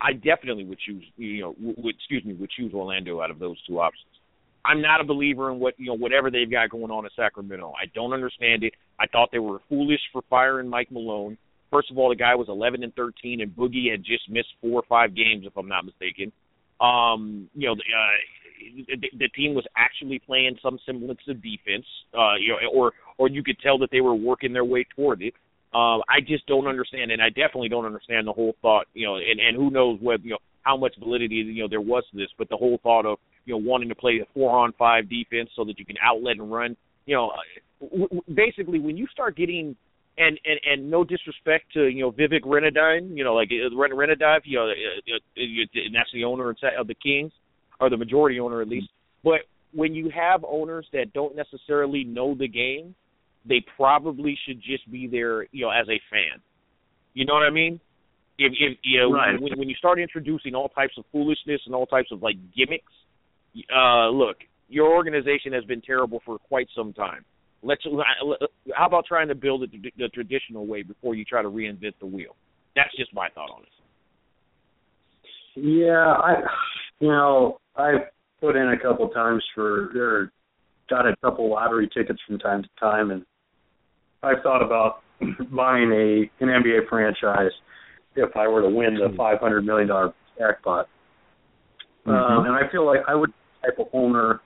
I 0.02 0.14
definitely 0.14 0.66
would 0.66 0.80
choose 0.80 1.04
you 1.18 1.42
know 1.42 1.56
would 1.60 1.96
excuse 1.96 2.24
me 2.26 2.34
would 2.34 2.52
choose 2.52 2.74
Orlando 2.74 3.22
out 3.22 3.32
of 3.32 3.40
those 3.40 3.58
two 3.66 3.80
options. 3.80 4.06
I'm 4.66 4.82
not 4.82 5.00
a 5.00 5.04
believer 5.04 5.52
in 5.52 5.60
what 5.60 5.76
you 5.78 5.88
know 5.88 5.94
whatever 5.94 6.30
they've 6.30 6.50
got 6.50 6.70
going 6.70 6.92
on 6.92 7.06
in 7.06 7.12
Sacramento. 7.16 7.74
I 7.82 7.86
don't 7.94 8.14
understand 8.14 8.64
it. 8.64 8.74
I 9.00 9.08
thought 9.08 9.30
they 9.32 9.40
were 9.40 9.60
foolish 9.70 10.02
for 10.12 10.22
firing 10.30 10.68
Mike 10.68 10.92
Malone. 10.92 11.38
First 11.76 11.92
of 11.92 11.98
all, 11.98 12.08
the 12.08 12.16
guy 12.16 12.36
was 12.36 12.48
11 12.48 12.84
and 12.84 12.96
13, 12.96 13.42
and 13.42 13.52
Boogie 13.52 13.92
had 13.92 14.00
just 14.00 14.30
missed 14.30 14.48
four 14.62 14.80
or 14.80 14.84
five 14.88 15.14
games, 15.14 15.44
if 15.46 15.58
I'm 15.58 15.68
not 15.68 15.84
mistaken. 15.84 16.32
Um, 16.80 17.50
you 17.54 17.68
know, 17.68 17.76
the, 17.76 17.82
uh, 17.82 18.96
the, 19.02 19.10
the 19.20 19.28
team 19.36 19.54
was 19.54 19.66
actually 19.76 20.20
playing 20.20 20.58
some 20.64 20.80
semblance 20.86 21.20
of 21.28 21.44
defense, 21.44 21.86
uh, 22.18 22.36
you 22.40 22.54
know, 22.54 22.70
or 22.74 22.94
or 23.18 23.28
you 23.28 23.44
could 23.44 23.60
tell 23.60 23.78
that 23.80 23.90
they 23.92 24.00
were 24.00 24.16
working 24.16 24.54
their 24.54 24.64
way 24.64 24.86
toward 24.96 25.22
it. 25.22 25.34
Uh, 25.74 25.98
I 26.08 26.22
just 26.26 26.48
don't 26.48 26.66
understand, 26.66 27.12
and 27.12 27.22
I 27.22 27.28
definitely 27.28 27.68
don't 27.68 27.86
understand 27.86 28.26
the 28.26 28.32
whole 28.32 28.56
thought, 28.62 28.86
you 28.94 29.06
know, 29.06 29.18
and 29.18 29.42
and 29.42 29.58
who 29.58 29.70
knows 29.70 30.00
whether 30.02 30.24
you 30.24 30.32
know 30.32 30.38
how 30.62 30.78
much 30.78 30.96
validity 30.98 31.36
you 31.36 31.64
know 31.64 31.68
there 31.68 31.82
was 31.82 32.06
to 32.12 32.18
this, 32.18 32.30
but 32.38 32.48
the 32.48 32.56
whole 32.56 32.80
thought 32.84 33.06
of 33.06 33.18
you 33.44 33.54
know 33.54 33.58
wanting 33.58 33.90
to 33.90 33.96
play 33.96 34.22
a 34.24 34.34
four 34.34 34.58
on 34.58 34.72
five 34.80 35.10
defense 35.10 35.50
so 35.58 35.66
that 35.66 35.78
you 35.78 35.86
can 35.86 35.98
outlet 36.02 36.38
and 36.38 36.50
run, 36.50 36.78
you 37.06 37.16
know, 37.16 37.32
w- 37.82 38.08
w- 38.08 38.24
basically 38.34 38.80
when 38.80 38.96
you 38.96 39.08
start 39.12 39.36
getting 39.36 39.76
and 40.18 40.40
and 40.46 40.60
and 40.66 40.90
no 40.90 41.04
disrespect 41.04 41.66
to 41.74 41.88
you 41.88 42.02
know 42.02 42.12
Vivek 42.12 42.42
Ranadivé, 42.42 43.16
you 43.16 43.24
know 43.24 43.34
like 43.34 43.50
uh, 43.52 43.76
Ren- 43.76 43.92
Ranadivé, 43.92 44.40
you 44.46 44.58
know, 44.58 44.66
uh, 44.66 44.70
uh, 44.70 45.16
uh, 45.16 45.86
and 45.86 45.96
that's 45.96 46.10
the 46.14 46.24
owner 46.24 46.50
of 46.50 46.58
of 46.80 46.88
the 46.88 46.96
Kings, 46.96 47.32
or 47.80 47.90
the 47.90 47.98
majority 47.98 48.40
owner 48.40 48.62
at 48.62 48.68
least. 48.68 48.88
But 49.24 49.42
when 49.74 49.94
you 49.94 50.10
have 50.10 50.46
owners 50.46 50.88
that 50.94 51.14
don't 51.14 51.36
necessarily 51.36 52.04
know 52.04 52.34
the 52.36 52.48
game, 52.48 52.96
they 53.48 53.64
probably 53.76 54.38
should 54.48 54.62
just 54.62 54.90
be 54.90 55.08
there, 55.08 55.44
you 55.52 55.66
know, 55.66 55.70
as 55.70 55.88
a 55.90 56.00
fan. 56.10 56.42
You 57.14 57.26
know 57.26 57.34
what 57.34 57.44
I 57.44 57.50
mean? 57.50 57.80
If, 58.38 58.54
if 58.60 58.78
you 58.84 59.00
know 59.00 59.12
Right. 59.14 59.40
when, 59.40 59.58
when 59.58 59.70
you 59.70 59.76
start 59.76 60.00
introducing 60.00 60.56
all 60.56 60.70
types 60.70 60.94
of 60.98 61.06
foolishness 61.12 61.62
and 61.66 61.76
all 61.76 61.86
types 61.86 62.10
of 62.12 62.22
like 62.22 62.36
gimmicks, 62.56 62.92
uh, 63.74 64.10
look, 64.10 64.38
your 64.68 64.88
organization 64.94 65.54
has 65.54 65.64
been 65.64 65.82
terrible 65.82 66.22
for 66.26 66.38
quite 66.40 66.68
some 66.76 66.94
time. 66.94 67.24
Let's. 67.66 67.84
How 68.74 68.86
about 68.86 69.06
trying 69.06 69.28
to 69.30 69.36
build 69.36 69.64
it 69.64 69.72
the, 69.72 69.92
the 69.98 70.08
traditional 70.10 70.68
way 70.68 70.84
before 70.84 71.16
you 71.16 71.26
try 71.26 71.42
to 71.42 71.50
reinvent 71.50 71.94
the 72.00 72.06
wheel? 72.06 72.36
That's 72.76 72.96
just 72.98 73.14
my 73.14 73.30
thought 73.34 73.50
on 73.50 73.64
it. 73.64 73.70
Yeah, 75.56 76.14
I, 76.14 76.34
you 77.00 77.08
know, 77.08 77.60
I've 77.76 78.10
put 78.40 78.56
in 78.56 78.70
a 78.70 78.80
couple 78.80 79.08
times 79.10 79.44
for 79.56 79.86
or 79.98 80.32
got 80.90 81.08
a 81.08 81.16
couple 81.24 81.50
lottery 81.50 81.90
tickets 81.92 82.20
from 82.28 82.38
time 82.40 82.64
to 82.64 82.70
time, 82.80 83.12
and 83.12 83.26
I've 84.22 84.44
thought 84.44 84.64
about 84.64 85.02
buying 85.52 85.92
a 85.92 86.44
an 86.44 86.50
NBA 86.50 86.88
franchise 86.90 87.52
if 88.16 88.36
I 88.36 88.48
were 88.48 88.62
to 88.62 88.70
win 88.70 88.96
the 88.96 89.16
five 89.18 89.40
hundred 89.40 89.66
million 89.66 89.88
dollar 89.88 90.14
jackpot. 90.38 90.88
Um, 92.06 92.46
and 92.46 92.54
I 92.54 92.72
feel 92.72 92.86
like 92.86 93.00
I 93.08 93.16
would 93.16 93.32
be 93.32 93.36
the 93.64 93.72
type 93.72 93.80
of 93.80 93.88
owner 93.94 94.42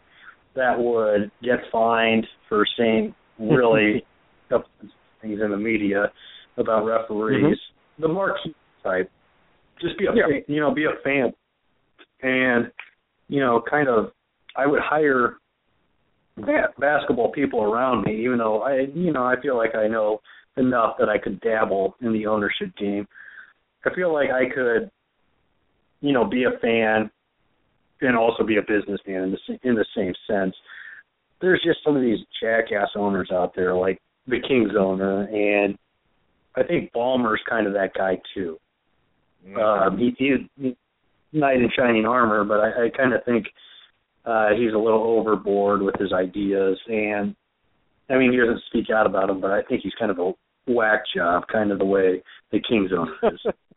that 0.56 0.78
would 0.78 1.32
get 1.43 1.60
fined 1.72 2.26
for 2.47 2.66
saying 2.78 3.14
really 3.39 4.06
things 5.22 5.39
in 5.43 5.52
the 5.52 5.58
media 5.58 6.12
about 6.58 6.86
referees. 6.86 7.43
Mm-hmm. 7.43 8.02
The 8.02 8.08
marquee 8.08 8.56
type. 8.84 9.12
Just 9.82 9.97
be 9.97 10.06
a 10.06 10.10
Yeah. 10.14 10.28
fan, 10.30 10.43
you 10.47 10.60
know, 10.60 10.74
be 10.74 10.86
a 10.86 11.02
fan. 11.04 11.34
And, 12.22 12.72
you 13.28 13.39
know, 13.39 13.62
kind 13.70 13.88
of 13.88 14.12
I 14.56 14.66
would 14.66 14.82
hire 14.82 15.38
basketball 16.78 17.32
people 17.32 17.62
around 17.64 18.04
me, 18.04 18.24
even 18.26 18.38
though 18.38 18.62
I 18.62 18.88
you 18.93 19.12
know, 19.12 19.24
I 19.24 19.36
feel 19.41 19.58
like 19.58 19.76
I 19.76 19.88
know 19.88 20.22
enough 20.58 20.95
that 21.00 21.10
I 21.10 21.18
could 21.18 21.39
dabble 21.41 21.95
in 22.02 22.12
the 22.14 22.26
ownership 22.28 22.76
game. 22.78 23.08
I 23.86 23.93
feel 23.93 24.14
like 24.14 24.30
I 24.30 24.54
could, 24.54 24.91
you 26.02 26.12
know, 26.12 26.26
be 26.26 26.43
a 26.43 26.58
fan 26.62 27.10
and 28.02 28.16
also 28.16 28.43
be 28.43 28.58
a 28.58 28.62
businessman 28.62 29.24
in 29.24 29.32
the 29.32 29.70
in 29.70 29.76
the 29.76 29.86
same 29.95 30.14
sense. 30.28 30.56
There's 31.41 31.62
just 31.64 31.80
some 31.84 31.95
of 31.95 32.02
these 32.02 32.20
jackass 32.41 32.89
owners 32.95 33.30
out 33.32 33.54
there, 33.56 33.74
like 33.74 34.00
the 34.28 34.41
Kings 34.45 34.72
owner, 34.78 35.24
and 35.24 35.78
I 36.56 36.64
think 36.64 36.91
Ballmer's 36.91 37.41
kind 37.50 37.68
of 37.68 37.74
that 37.74 37.93
guy 37.93 38.20
too. 38.34 38.58
Um, 39.58 39.97
he, 39.97 40.14
he, 40.18 40.50
he 40.62 40.76
knight 41.32 41.58
in 41.58 41.70
shining 41.76 42.06
armor, 42.06 42.43
but 42.43 42.60
I, 42.60 42.86
I 42.86 42.89
kind 42.89 43.14
of 43.14 43.24
think 43.24 43.45
uh, 44.26 44.50
he's 44.50 44.74
a 44.74 44.78
little 44.78 45.18
overboard 45.18 45.82
with 45.82 45.95
his 46.00 46.12
ideas, 46.12 46.78
and 46.88 47.36
I 48.10 48.18
mean 48.18 48.32
he 48.32 48.38
doesn't 48.38 48.64
speak 48.68 48.89
out 48.89 49.06
about 49.06 49.28
them, 49.28 49.39
but 49.39 49.52
I 49.52 49.62
think 49.64 49.82
he's 49.82 49.93
kind 49.97 50.12
of 50.12 50.20
a 50.20 50.34
whack 50.68 51.04
job, 51.16 51.43
kind 51.52 51.72
of 51.72 51.80
the 51.80 51.86
way 51.86 52.22
the 52.52 52.60
Kings 52.60 52.91
owner 52.95 53.16
is. 53.34 53.39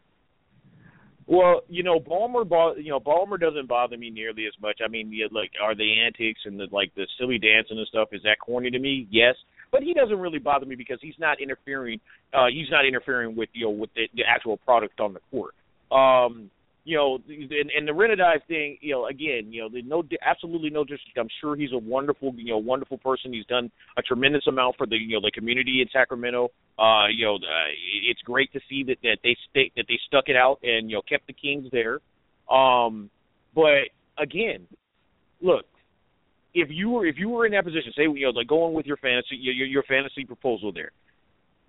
Well, 1.33 1.63
you 1.67 1.83
know, 1.83 1.99
Ballmer, 1.99 2.45
you 2.77 2.91
know, 2.91 3.01
Ballmer 3.01 3.41
doesn't 3.41 3.67
bother 3.67 3.97
me 3.97 4.11
nearly 4.11 4.45
as 4.45 4.53
much. 4.61 4.81
I 4.85 4.89
mean, 4.89 5.11
yeah, 5.11 5.29
like, 5.33 5.51
are 5.63 5.75
the 5.75 6.03
antics 6.05 6.41
and 6.45 6.61
the 6.61 6.67
like 6.71 6.95
the 6.95 7.07
silly 7.19 7.39
dancing 7.39 7.79
and 7.79 7.87
stuff? 7.87 8.09
Is 8.13 8.21
that 8.25 8.37
corny 8.39 8.71
to 8.71 8.79
me? 8.79 9.09
Yes, 9.11 9.35
but 9.71 9.83
he 9.83 9.95
doesn't 9.95 10.19
really 10.19 10.39
bother 10.39 10.67
me 10.67 10.75
because 10.75 10.99
he's 11.01 11.15
not 11.19 11.41
interfering. 11.41 12.01
Uh, 12.35 12.49
he's 12.53 12.69
not 12.71 12.85
interfering 12.85 13.35
with 13.35 13.49
you 13.55 13.65
know 13.65 13.71
with 13.71 13.89
the, 13.95 14.09
the 14.15 14.25
actual 14.29 14.59
product 14.59 15.01
on 15.01 15.15
the 15.15 15.21
court. 15.31 15.55
Um, 15.91 16.51
you 16.85 16.97
know, 16.97 17.19
and, 17.29 17.71
and 17.77 17.87
the 17.87 17.93
Ranadivé 17.93 18.45
thing, 18.49 18.79
you 18.81 18.93
know, 18.93 19.07
again, 19.07 19.53
you 19.53 19.63
know, 19.63 19.69
no 19.85 20.03
absolutely 20.21 20.71
no 20.71 20.83
disrespect. 20.83 21.19
I'm 21.19 21.29
sure 21.41 21.55
he's 21.55 21.73
a 21.73 21.79
wonderful, 21.79 22.35
you 22.37 22.53
know, 22.53 22.59
wonderful 22.59 22.99
person. 22.99 23.33
He's 23.33 23.47
done 23.47 23.71
a 23.97 24.03
tremendous 24.03 24.47
amount 24.49 24.77
for 24.77 24.87
the, 24.87 24.97
you 24.97 25.15
know, 25.15 25.21
the 25.21 25.31
community 25.31 25.81
in 25.81 25.89
Sacramento. 25.93 26.51
Uh, 26.79 27.07
you 27.15 27.25
know, 27.25 27.37
uh, 27.37 27.71
it's 28.09 28.21
great 28.23 28.53
to 28.53 28.61
see 28.69 28.83
that 28.85 28.97
that 29.03 29.19
they 29.23 29.37
stay, 29.51 29.71
that 29.77 29.85
they 29.89 29.99
stuck 30.09 30.25
it 30.27 30.37
out 30.37 30.59
and 30.63 30.91
you 30.91 30.97
know 30.97 31.03
kept 31.09 31.27
the 31.27 31.33
Kings 31.33 31.69
there. 31.71 32.01
Um, 32.51 33.11
but 33.55 33.91
again, 34.19 34.67
look, 35.41 35.65
if 36.55 36.69
you 36.71 36.91
were 36.91 37.07
if 37.07 37.17
you 37.19 37.29
were 37.29 37.47
in 37.47 37.53
that 37.53 37.65
position, 37.65 37.93
say 37.97 38.03
you 38.03 38.27
know, 38.27 38.31
like 38.31 38.49
going 38.49 38.75
with 38.75 38.87
your 38.87 38.97
fantasy 38.97 39.37
your 39.37 39.55
your, 39.55 39.67
your 39.67 39.83
fantasy 39.85 40.25
proposal 40.25 40.73
there, 40.73 40.91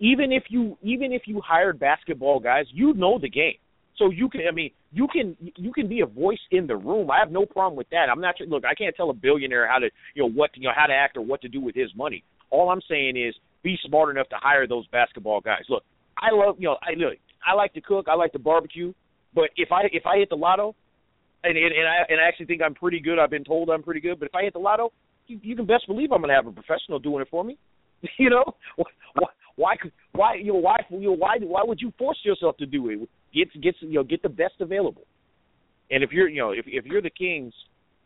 even 0.00 0.32
if 0.32 0.44
you 0.48 0.76
even 0.82 1.12
if 1.12 1.22
you 1.26 1.40
hired 1.40 1.78
basketball 1.78 2.40
guys, 2.40 2.64
you 2.72 2.94
know 2.94 3.18
the 3.20 3.30
game. 3.30 3.58
So 3.96 4.10
you 4.10 4.28
can, 4.28 4.42
I 4.48 4.50
mean, 4.50 4.70
you 4.92 5.06
can 5.06 5.36
you 5.56 5.72
can 5.72 5.88
be 5.88 6.00
a 6.00 6.06
voice 6.06 6.40
in 6.50 6.66
the 6.66 6.76
room. 6.76 7.10
I 7.10 7.18
have 7.20 7.30
no 7.30 7.46
problem 7.46 7.76
with 7.76 7.88
that. 7.90 8.08
I'm 8.10 8.20
not 8.20 8.34
look. 8.48 8.64
I 8.64 8.74
can't 8.74 8.94
tell 8.96 9.10
a 9.10 9.14
billionaire 9.14 9.68
how 9.68 9.78
to 9.78 9.88
you 10.14 10.22
know 10.22 10.30
what 10.30 10.50
you 10.54 10.64
know 10.64 10.74
how 10.74 10.86
to 10.86 10.92
act 10.92 11.16
or 11.16 11.20
what 11.20 11.40
to 11.42 11.48
do 11.48 11.60
with 11.60 11.74
his 11.74 11.90
money. 11.94 12.24
All 12.50 12.70
I'm 12.70 12.80
saying 12.88 13.16
is 13.16 13.34
be 13.62 13.78
smart 13.86 14.10
enough 14.10 14.28
to 14.30 14.36
hire 14.40 14.66
those 14.66 14.86
basketball 14.88 15.40
guys. 15.40 15.62
Look, 15.68 15.84
I 16.18 16.34
love 16.34 16.56
you 16.58 16.68
know 16.68 16.76
I 16.82 16.94
look. 16.96 17.18
I 17.46 17.54
like 17.54 17.72
to 17.74 17.80
cook. 17.80 18.06
I 18.08 18.14
like 18.14 18.32
to 18.32 18.38
barbecue. 18.38 18.92
But 19.34 19.50
if 19.56 19.70
I 19.70 19.82
if 19.92 20.06
I 20.06 20.18
hit 20.18 20.30
the 20.30 20.36
lotto, 20.36 20.74
and 21.44 21.56
and, 21.56 21.72
and 21.72 21.86
I 21.86 21.96
and 22.08 22.20
I 22.20 22.26
actually 22.26 22.46
think 22.46 22.62
I'm 22.62 22.74
pretty 22.74 23.00
good. 23.00 23.18
I've 23.18 23.30
been 23.30 23.44
told 23.44 23.70
I'm 23.70 23.82
pretty 23.82 24.00
good. 24.00 24.18
But 24.18 24.26
if 24.26 24.34
I 24.34 24.42
hit 24.42 24.54
the 24.54 24.58
lotto, 24.58 24.92
you, 25.28 25.38
you 25.42 25.54
can 25.54 25.66
best 25.66 25.86
believe 25.86 26.10
I'm 26.10 26.20
going 26.20 26.30
to 26.30 26.34
have 26.34 26.46
a 26.46 26.52
professional 26.52 26.98
doing 26.98 27.22
it 27.22 27.28
for 27.30 27.44
me. 27.44 27.58
you 28.18 28.30
know, 28.30 28.44
why 29.56 29.76
why 30.12 30.34
you 30.34 30.52
know 30.52 30.58
why 30.58 30.76
you 30.90 31.10
know, 31.10 31.16
why 31.16 31.36
why 31.40 31.62
would 31.64 31.80
you 31.80 31.92
force 31.98 32.18
yourself 32.24 32.56
to 32.58 32.66
do 32.66 32.88
it? 32.90 33.08
Get 33.32 33.62
get 33.62 33.74
you 33.80 33.94
know 33.94 34.04
get 34.04 34.22
the 34.22 34.28
best 34.28 34.54
available. 34.60 35.02
And 35.90 36.02
if 36.02 36.10
you're 36.10 36.28
you 36.28 36.40
know 36.40 36.50
if 36.50 36.64
if 36.66 36.84
you're 36.84 37.02
the 37.02 37.10
Kings, 37.10 37.52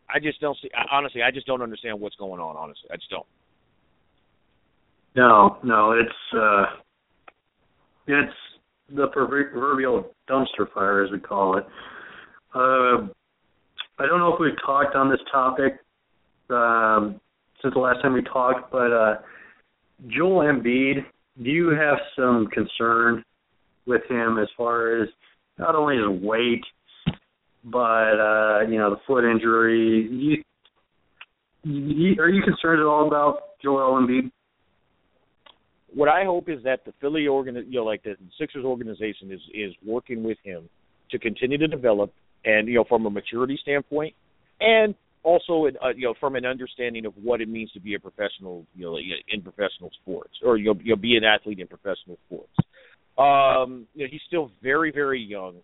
I 0.09 0.19
just 0.19 0.41
don't 0.41 0.57
see 0.61 0.69
honestly 0.93 1.23
I 1.23 1.31
just 1.31 1.47
don't 1.47 1.63
understand 1.63 2.01
what's 2.01 2.17
going 2.17 2.41
on. 2.41 2.57
Honestly, 2.57 2.89
I 2.93 2.97
just 2.97 3.11
don't. 3.11 3.27
No, 5.17 5.59
no, 5.65 5.93
it's 5.93 6.37
uh 6.37 6.65
it's 8.07 8.33
the 8.95 9.07
proverbial 9.09 10.11
dumpster 10.29 10.73
fire 10.73 11.05
as 11.05 11.11
we 11.11 11.19
call 11.19 11.59
it. 11.59 11.65
Uh, 12.55 13.07
I 13.99 14.07
don't 14.07 14.19
know 14.19 14.33
if 14.33 14.41
we've 14.41 14.57
talked 14.65 14.95
on 14.95 15.11
this 15.11 15.21
topic 15.31 15.75
um, 16.51 17.21
since 17.61 17.75
the 17.75 17.81
last 17.81 18.01
time 18.01 18.15
we 18.15 18.23
talked, 18.23 18.73
but 18.73 18.93
uh, 18.93 19.15
Joel 20.09 20.45
Embiid, 20.45 21.05
do 21.43 21.51
you 21.51 21.71
have 21.71 21.99
some 22.17 22.49
concern 22.53 23.25
with 23.87 24.03
him 24.09 24.39
as 24.39 24.49
far 24.57 25.03
as 25.03 25.09
not 25.59 25.75
only 25.75 25.97
his 25.97 26.23
weight, 26.23 26.65
but 27.65 27.79
uh, 27.79 28.61
you 28.69 28.79
know 28.79 28.91
the 28.91 29.01
foot 29.07 29.25
injury? 29.31 30.09
You, 30.11 30.43
you, 31.65 32.23
are 32.23 32.29
you 32.29 32.43
concerned 32.43 32.81
at 32.81 32.87
all 32.87 33.07
about 33.07 33.61
Joel 33.63 34.01
Embiid? 34.01 34.31
What 35.95 36.09
I 36.09 36.25
hope 36.25 36.49
is 36.49 36.63
that 36.65 36.85
the 36.85 36.93
Philly 37.01 37.27
organ, 37.27 37.57
you 37.69 37.81
know, 37.81 37.85
like 37.85 38.03
the 38.03 38.15
Sixers 38.39 38.65
organization, 38.65 39.33
is 39.33 39.41
is 39.55 39.73
working 39.87 40.23
with 40.23 40.39
him 40.45 40.69
to 41.11 41.19
continue 41.19 41.59
to 41.59 41.69
develop, 41.69 42.13
and 42.45 42.69
you 42.69 42.75
know, 42.75 42.85
from 42.89 43.07
a 43.07 43.11
maturity 43.11 43.59
standpoint, 43.63 44.15
and 44.61 44.95
also 45.23 45.67
uh, 45.67 45.89
you 45.97 46.07
know 46.07 46.15
from 46.21 46.37
an 46.37 46.45
understanding 46.45 47.07
of 47.07 47.13
what 47.23 47.41
it 47.41 47.49
means 47.49 47.71
to 47.73 47.81
be 47.81 47.95
a 47.95 47.99
professional 47.99 48.65
you 48.75 48.85
know 48.87 48.99
in 49.29 49.43
professional 49.43 49.91
sports 50.03 50.35
or 50.45 50.57
you'll 50.57 50.79
you'll 50.83 50.97
be 50.97 51.17
an 51.17 51.25
athlete 51.25 51.59
in 51.59 51.67
professional 51.67 52.19
sports 52.27 52.53
um 53.19 53.87
you 53.95 54.05
know 54.05 54.09
he's 54.11 54.21
still 54.27 54.51
very 54.63 54.93
very 54.93 55.21
young 55.21 55.57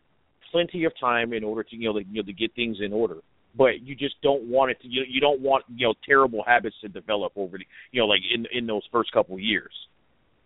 plenty 0.51 0.85
of 0.85 0.93
time 1.01 1.33
in 1.33 1.43
order 1.43 1.63
to 1.63 1.77
you 1.77 1.93
know, 1.93 1.99
to, 1.99 2.05
you 2.07 2.23
know 2.23 2.27
to 2.27 2.33
get 2.33 2.55
things 2.55 2.79
in 2.81 2.93
order 2.93 3.17
but 3.57 3.83
you 3.83 3.95
just 3.95 4.15
don't 4.23 4.43
want 4.45 4.71
it 4.71 4.81
to 4.81 4.89
you 4.89 5.03
you 5.09 5.21
don't 5.21 5.41
want 5.41 5.65
you 5.69 5.87
know 5.87 5.95
terrible 6.07 6.43
habits 6.47 6.77
to 6.81 6.89
develop 6.89 7.33
over 7.37 7.59
the 7.59 7.65
you 7.93 8.01
know 8.01 8.07
like 8.07 8.21
in 8.33 8.47
in 8.53 8.67
those 8.67 8.83
first 8.91 9.13
couple 9.13 9.35
of 9.35 9.41
years 9.41 9.73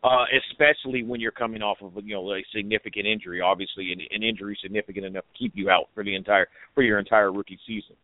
uh 0.04 0.24
especially 0.50 1.02
when 1.02 1.20
you're 1.20 1.32
coming 1.32 1.62
off 1.62 1.78
of 1.80 1.92
you 2.04 2.14
know 2.14 2.32
a 2.32 2.44
significant 2.54 3.06
injury 3.06 3.40
obviously 3.40 3.92
an, 3.92 4.00
an 4.10 4.22
injury 4.22 4.56
significant 4.62 5.06
enough 5.06 5.24
to 5.32 5.38
keep 5.38 5.52
you 5.54 5.70
out 5.70 5.88
for 5.94 6.04
the 6.04 6.14
entire 6.14 6.46
for 6.74 6.82
your 6.82 6.98
entire 6.98 7.32
rookie 7.32 7.58
season 7.66 7.96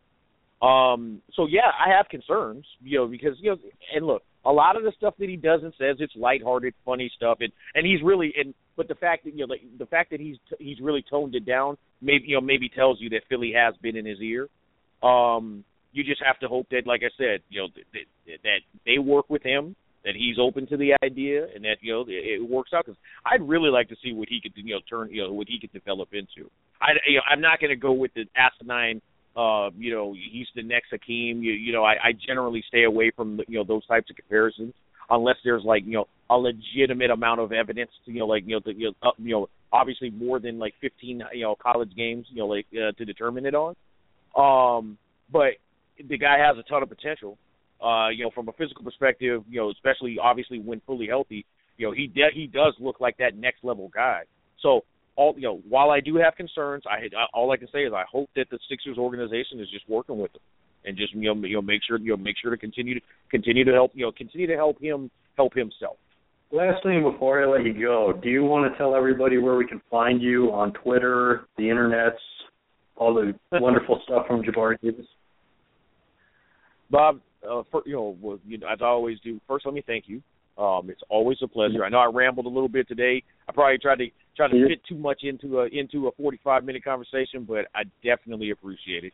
um, 0.63 1.21
so 1.35 1.47
yeah, 1.47 1.71
I 1.79 1.97
have 1.97 2.09
concerns, 2.09 2.65
you 2.83 2.99
know, 2.99 3.07
because 3.07 3.37
you 3.41 3.51
know, 3.51 3.57
and 3.95 4.07
look, 4.07 4.23
a 4.45 4.53
lot 4.53 4.77
of 4.77 4.83
the 4.83 4.93
stuff 4.97 5.15
that 5.19 5.29
he 5.29 5.37
does 5.37 5.61
and 5.63 5.73
says 5.79 5.97
it's 5.99 6.15
lighthearted, 6.17 6.75
funny 6.85 7.11
stuff, 7.17 7.39
and 7.41 7.53
and 7.75 7.87
he's 7.87 8.03
really 8.03 8.33
and 8.37 8.55
but 8.77 8.89
the 8.89 8.95
fact 8.95 9.25
that 9.25 9.35
you 9.35 9.47
know 9.47 9.55
the, 9.79 9.87
fact 9.87 10.11
that 10.11 10.21
he's 10.21 10.37
he's 10.59 10.81
really 10.81 11.05
toned 11.09 11.35
it 11.35 11.47
down, 11.47 11.77
maybe 12.01 12.25
you 12.29 12.37
know 12.37 12.41
maybe 12.41 12.69
tells 12.69 13.01
you 13.01 13.11
that 13.11 13.23
Philly 13.29 13.53
has 13.57 13.75
been 13.83 13.97
in 13.97 14.07
his 14.07 14.21
ear. 14.21 14.49
Um, 15.03 15.65
you 15.93 16.03
just 16.03 16.23
have 16.25 16.39
to 16.41 16.49
hope 16.49 16.69
that, 16.71 16.87
like 16.87 17.03
I 17.05 17.11
said, 17.17 17.41
you 17.49 17.63
know 17.63 17.69
that, 17.93 18.39
that 18.43 18.61
they 18.85 18.99
work 18.99 19.31
with 19.31 19.43
him, 19.43 19.77
that 20.05 20.15
he's 20.15 20.37
open 20.41 20.67
to 20.69 20.77
the 20.77 20.93
idea, 21.03 21.47
and 21.55 21.65
that 21.65 21.77
you 21.81 21.93
know 21.93 22.03
it, 22.03 22.41
it 22.41 22.49
works 22.49 22.71
out. 22.75 22.87
Because 22.87 22.99
I'd 23.25 23.47
really 23.47 23.71
like 23.71 23.89
to 23.89 23.97
see 24.03 24.13
what 24.13 24.29
he 24.29 24.41
could 24.43 24.53
you 24.57 24.75
know 24.75 24.81
turn 24.89 25.11
you 25.11 25.23
know 25.23 25.33
what 25.33 25.49
he 25.49 25.59
could 25.61 25.73
develop 25.73 26.11
into. 26.13 26.51
I 26.81 26.93
you 27.07 27.17
know 27.17 27.23
I'm 27.31 27.41
not 27.41 27.61
going 27.61 27.71
to 27.71 27.77
go 27.77 27.93
with 27.93 28.13
the 28.15 28.25
asinine 28.37 29.01
uh, 29.37 29.71
you 29.77 29.93
know, 29.93 30.15
he's 30.15 30.47
the 30.55 30.63
next 30.63 30.91
Hakeem. 30.91 31.43
You, 31.43 31.53
you 31.53 31.73
know, 31.73 31.85
I, 31.85 31.93
I 31.93 32.13
generally 32.27 32.63
stay 32.69 32.85
away 32.85 33.11
from 33.15 33.41
you 33.49 33.59
know 33.59 33.65
those 33.65 33.87
types 33.87 34.11
of 34.11 34.17
comparisons 34.17 34.75
unless 35.11 35.37
there's 35.45 35.65
like 35.65 35.85
you 35.85 35.93
know 35.93 36.07
a 36.31 36.37
legitimate 36.37 37.11
amount 37.11 37.41
of 37.41 37.53
evidence. 37.53 37.91
You 38.05 38.21
know, 38.21 38.27
like 38.27 38.45
you 38.47 38.57
know, 38.57 38.61
the, 38.65 38.75
you 38.75 38.87
know, 39.03 39.09
uh, 39.09 39.13
you 39.19 39.33
know, 39.33 39.49
obviously 39.73 40.11
more 40.11 40.39
than 40.39 40.59
like 40.59 40.75
15 40.81 41.23
you 41.33 41.43
know 41.43 41.57
college 41.61 41.91
games, 41.97 42.27
you 42.31 42.39
know, 42.39 42.47
like 42.47 42.67
uh, 42.73 42.93
to 42.93 43.05
determine 43.05 43.47
it 43.47 43.55
on. 43.55 43.75
Um, 44.37 44.99
but 45.33 45.55
the 46.09 46.19
guy 46.19 46.39
has 46.39 46.57
a 46.59 46.69
ton 46.69 46.83
of 46.83 46.89
potential. 46.89 47.39
Uh, 47.83 48.09
you 48.09 48.25
know, 48.25 48.31
from 48.35 48.49
a 48.49 48.53
physical 48.53 48.85
perspective, 48.85 49.43
you 49.49 49.61
know, 49.61 49.71
especially 49.71 50.17
obviously 50.23 50.59
when 50.59 50.81
fully 50.87 51.07
healthy, 51.07 51.45
you 51.77 51.87
know, 51.87 51.93
he 51.93 52.07
de- 52.07 52.33
he 52.33 52.47
does 52.47 52.75
look 52.79 53.01
like 53.01 53.17
that 53.19 53.37
next 53.37 53.63
level 53.63 53.91
guy. 53.93 54.23
So 54.61 54.83
all 55.17 55.35
you 55.37 55.43
know, 55.43 55.61
while 55.69 55.91
I 55.91 56.01
do 56.01 56.17
have 56.17 56.35
concerns, 56.37 56.85
I 56.87 57.09
all 57.33 57.51
I 57.51 57.57
can 57.57 57.69
say 57.73 57.81
is 57.81 57.93
I 57.95 58.05
hope 58.11 58.31
that 58.37 58.47
the 58.51 58.59
Sixers 58.69 58.99
organization 58.99 59.61
is 59.61 59.69
just 59.71 59.89
working 59.89 60.19
with 60.19 60.35
him 60.35 60.43
and 60.85 60.97
just 60.97 61.15
you 61.15 61.35
know 61.35 61.47
you 61.47 61.57
know 61.57 61.63
make 61.63 61.81
sure 61.87 61.99
you 61.99 62.11
know 62.11 62.17
make 62.17 62.37
sure 62.41 62.51
to 62.51 62.57
continue 62.57 62.95
to 62.95 63.01
continue 63.31 63.65
to 63.65 63.73
help 63.73 63.93
you 63.95 64.05
know 64.05 64.13
continue 64.13 64.47
to 64.47 64.57
help 64.57 64.81
him 64.81 65.11
help 65.37 65.55
himself. 65.55 65.97
Last 66.53 66.83
thing 66.85 67.03
before 67.03 67.43
I 67.43 67.47
let 67.47 67.65
you 67.65 67.73
go, 67.73 68.13
do 68.23 68.29
you 68.29 68.45
want 68.45 68.71
to 68.71 68.79
tell 68.79 68.95
everybody 68.95 69.39
where 69.39 69.57
we 69.57 69.67
can 69.67 69.83
find 69.91 70.23
you 70.23 70.53
on 70.53 70.73
Twitter, 70.73 71.47
the 71.57 71.65
internets, 71.65 72.21
all 72.97 73.15
the 73.15 73.35
wonderful 73.61 74.01
stuff 74.05 74.27
from 74.29 74.43
Jabari 74.43 74.81
Davis? 74.81 75.07
Bob, 76.91 77.21
uh, 77.49 77.63
for, 77.73 77.83
you 77.87 77.95
know, 77.95 78.17
well, 78.21 78.39
you 78.47 78.59
know, 78.59 78.69
as 78.69 78.79
I 78.81 78.85
always 78.85 79.19
do, 79.21 79.41
first 79.49 79.67
let 79.67 79.75
me 79.75 79.83
thank 79.85 80.05
you. 80.07 80.23
Um, 80.57 80.89
it's 80.89 81.03
always 81.09 81.39
a 81.43 81.49
pleasure. 81.49 81.85
I 81.85 81.89
know 81.89 81.99
I 81.99 82.11
rambled 82.13 82.47
a 82.47 82.49
little 82.49 82.69
bit 82.69 82.87
today. 82.87 83.23
I 83.49 83.53
probably 83.53 83.79
tried 83.79 83.99
to 83.99 84.07
try 84.37 84.49
to 84.49 84.69
fit 84.69 84.81
too 84.89 84.97
much 84.97 85.23
into 85.23 85.61
a 85.61 85.67
into 85.67 86.07
a 86.07 86.13
45 86.13 86.65
minute 86.65 86.85
conversation, 86.85 87.45
but 87.47 87.67
I 87.75 87.83
definitely 88.05 88.51
appreciate 88.51 89.05
it. 89.05 89.13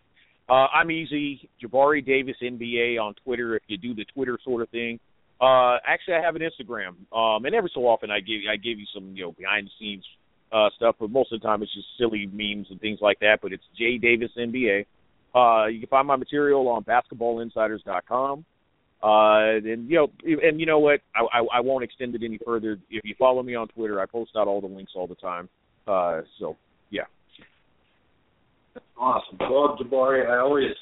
Uh, 0.48 0.66
I'm 0.74 0.90
easy, 0.90 1.48
Jabari 1.62 2.04
Davis 2.04 2.36
NBA 2.42 3.00
on 3.00 3.14
Twitter. 3.24 3.56
If 3.56 3.62
you 3.68 3.78
do 3.78 3.94
the 3.94 4.04
Twitter 4.12 4.38
sort 4.44 4.62
of 4.62 4.68
thing, 4.70 4.98
uh, 5.40 5.76
actually 5.86 6.14
I 6.14 6.22
have 6.22 6.36
an 6.36 6.42
Instagram, 6.42 6.94
um, 7.16 7.44
and 7.44 7.54
every 7.54 7.70
so 7.72 7.82
often 7.86 8.10
I 8.10 8.20
give 8.20 8.40
I 8.50 8.56
give 8.56 8.78
you 8.78 8.86
some 8.94 9.16
you 9.16 9.24
know 9.24 9.32
behind 9.32 9.66
the 9.66 9.70
scenes 9.78 10.04
uh, 10.52 10.68
stuff, 10.76 10.96
but 11.00 11.10
most 11.10 11.32
of 11.32 11.40
the 11.40 11.46
time 11.46 11.62
it's 11.62 11.72
just 11.72 11.86
silly 11.96 12.26
memes 12.26 12.66
and 12.70 12.80
things 12.80 12.98
like 13.00 13.20
that. 13.20 13.38
But 13.40 13.52
it's 13.52 13.64
J 13.78 13.98
Davis 13.98 14.30
NBA. 14.36 14.84
Uh, 15.34 15.66
you 15.66 15.78
can 15.80 15.88
find 15.88 16.08
my 16.08 16.16
material 16.16 16.68
on 16.68 16.84
BasketballInsiders.com. 16.84 18.44
Uh, 19.02 19.56
and 19.64 19.88
you 19.88 19.96
know, 19.96 20.08
and 20.42 20.60
you 20.60 20.66
know 20.66 20.78
what? 20.78 21.00
I, 21.14 21.38
I 21.38 21.58
I 21.58 21.60
won't 21.60 21.84
extend 21.84 22.14
it 22.14 22.22
any 22.22 22.38
further. 22.44 22.78
If 22.90 23.04
you 23.04 23.14
follow 23.18 23.42
me 23.42 23.54
on 23.54 23.68
Twitter, 23.68 24.00
I 24.00 24.06
post 24.06 24.32
out 24.36 24.46
all 24.46 24.60
the 24.60 24.66
links 24.66 24.92
all 24.94 25.06
the 25.06 25.14
time. 25.14 25.48
Uh, 25.86 26.20
so 26.38 26.56
yeah. 26.90 27.04
Awesome. 28.98 29.38
Well, 29.40 29.78
Jabari, 29.80 30.28
I 30.30 30.40
always 30.40 30.72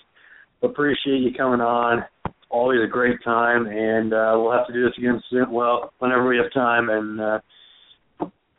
appreciate 0.62 1.20
you 1.20 1.30
coming 1.36 1.60
on. 1.60 2.04
Always 2.50 2.80
a 2.82 2.90
great 2.90 3.22
time, 3.22 3.66
and 3.66 4.12
uh, 4.12 4.32
we'll 4.34 4.52
have 4.52 4.66
to 4.66 4.72
do 4.72 4.82
this 4.82 4.94
again 4.98 5.22
soon. 5.30 5.50
Well, 5.52 5.92
whenever 5.98 6.26
we 6.26 6.38
have 6.38 6.52
time, 6.52 6.88
and 6.88 7.20
uh, 7.20 7.38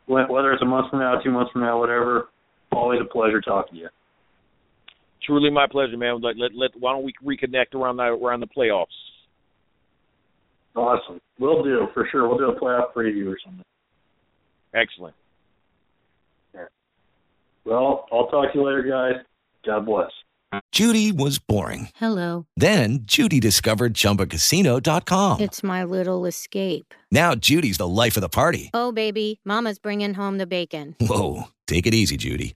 whether 0.07 0.53
it's 0.53 0.61
a 0.61 0.65
month 0.65 0.89
from 0.91 0.99
now, 0.99 1.19
two 1.23 1.31
months 1.31 1.51
from 1.51 1.61
now, 1.61 1.79
whatever. 1.79 2.29
Always 2.71 2.99
a 3.01 3.11
pleasure 3.11 3.41
talking 3.41 3.73
to 3.73 3.79
you. 3.79 3.89
Truly 5.25 5.49
my 5.49 5.67
pleasure, 5.69 5.97
man. 5.97 6.21
Let, 6.21 6.37
let, 6.37 6.51
let 6.55 6.71
why 6.79 6.93
don't 6.93 7.03
we 7.03 7.13
reconnect 7.23 7.73
around 7.73 7.97
the 7.97 8.03
around 8.03 8.39
the 8.39 8.47
playoffs? 8.47 8.85
Awesome. 10.75 11.19
We'll 11.39 11.63
do 11.63 11.87
for 11.93 12.07
sure. 12.11 12.27
We'll 12.27 12.37
do 12.37 12.49
a 12.49 12.59
playoff 12.59 12.93
preview 12.93 13.33
or 13.33 13.37
something. 13.43 13.65
Excellent. 14.73 15.15
Well, 17.65 18.05
I'll 18.11 18.27
talk 18.27 18.51
to 18.53 18.59
you 18.59 18.65
later, 18.65 18.83
guys. 18.83 19.23
God 19.65 19.85
bless. 19.85 20.09
Judy 20.71 21.11
was 21.11 21.37
boring. 21.37 21.89
Hello. 21.95 22.47
Then 22.57 22.99
Judy 23.03 23.39
discovered 23.39 23.93
ChumbaCasino.com. 23.93 25.41
It's 25.41 25.61
my 25.61 25.83
little 25.83 26.25
escape. 26.25 26.95
Now 27.11 27.35
Judy's 27.35 27.77
the 27.77 27.87
life 27.87 28.17
of 28.17 28.21
the 28.21 28.29
party. 28.29 28.71
Oh, 28.73 28.91
baby, 28.91 29.39
Mama's 29.45 29.77
bringing 29.77 30.15
home 30.15 30.39
the 30.39 30.47
bacon. 30.47 30.95
Whoa, 30.99 31.43
take 31.67 31.85
it 31.85 31.93
easy, 31.93 32.17
Judy. 32.17 32.55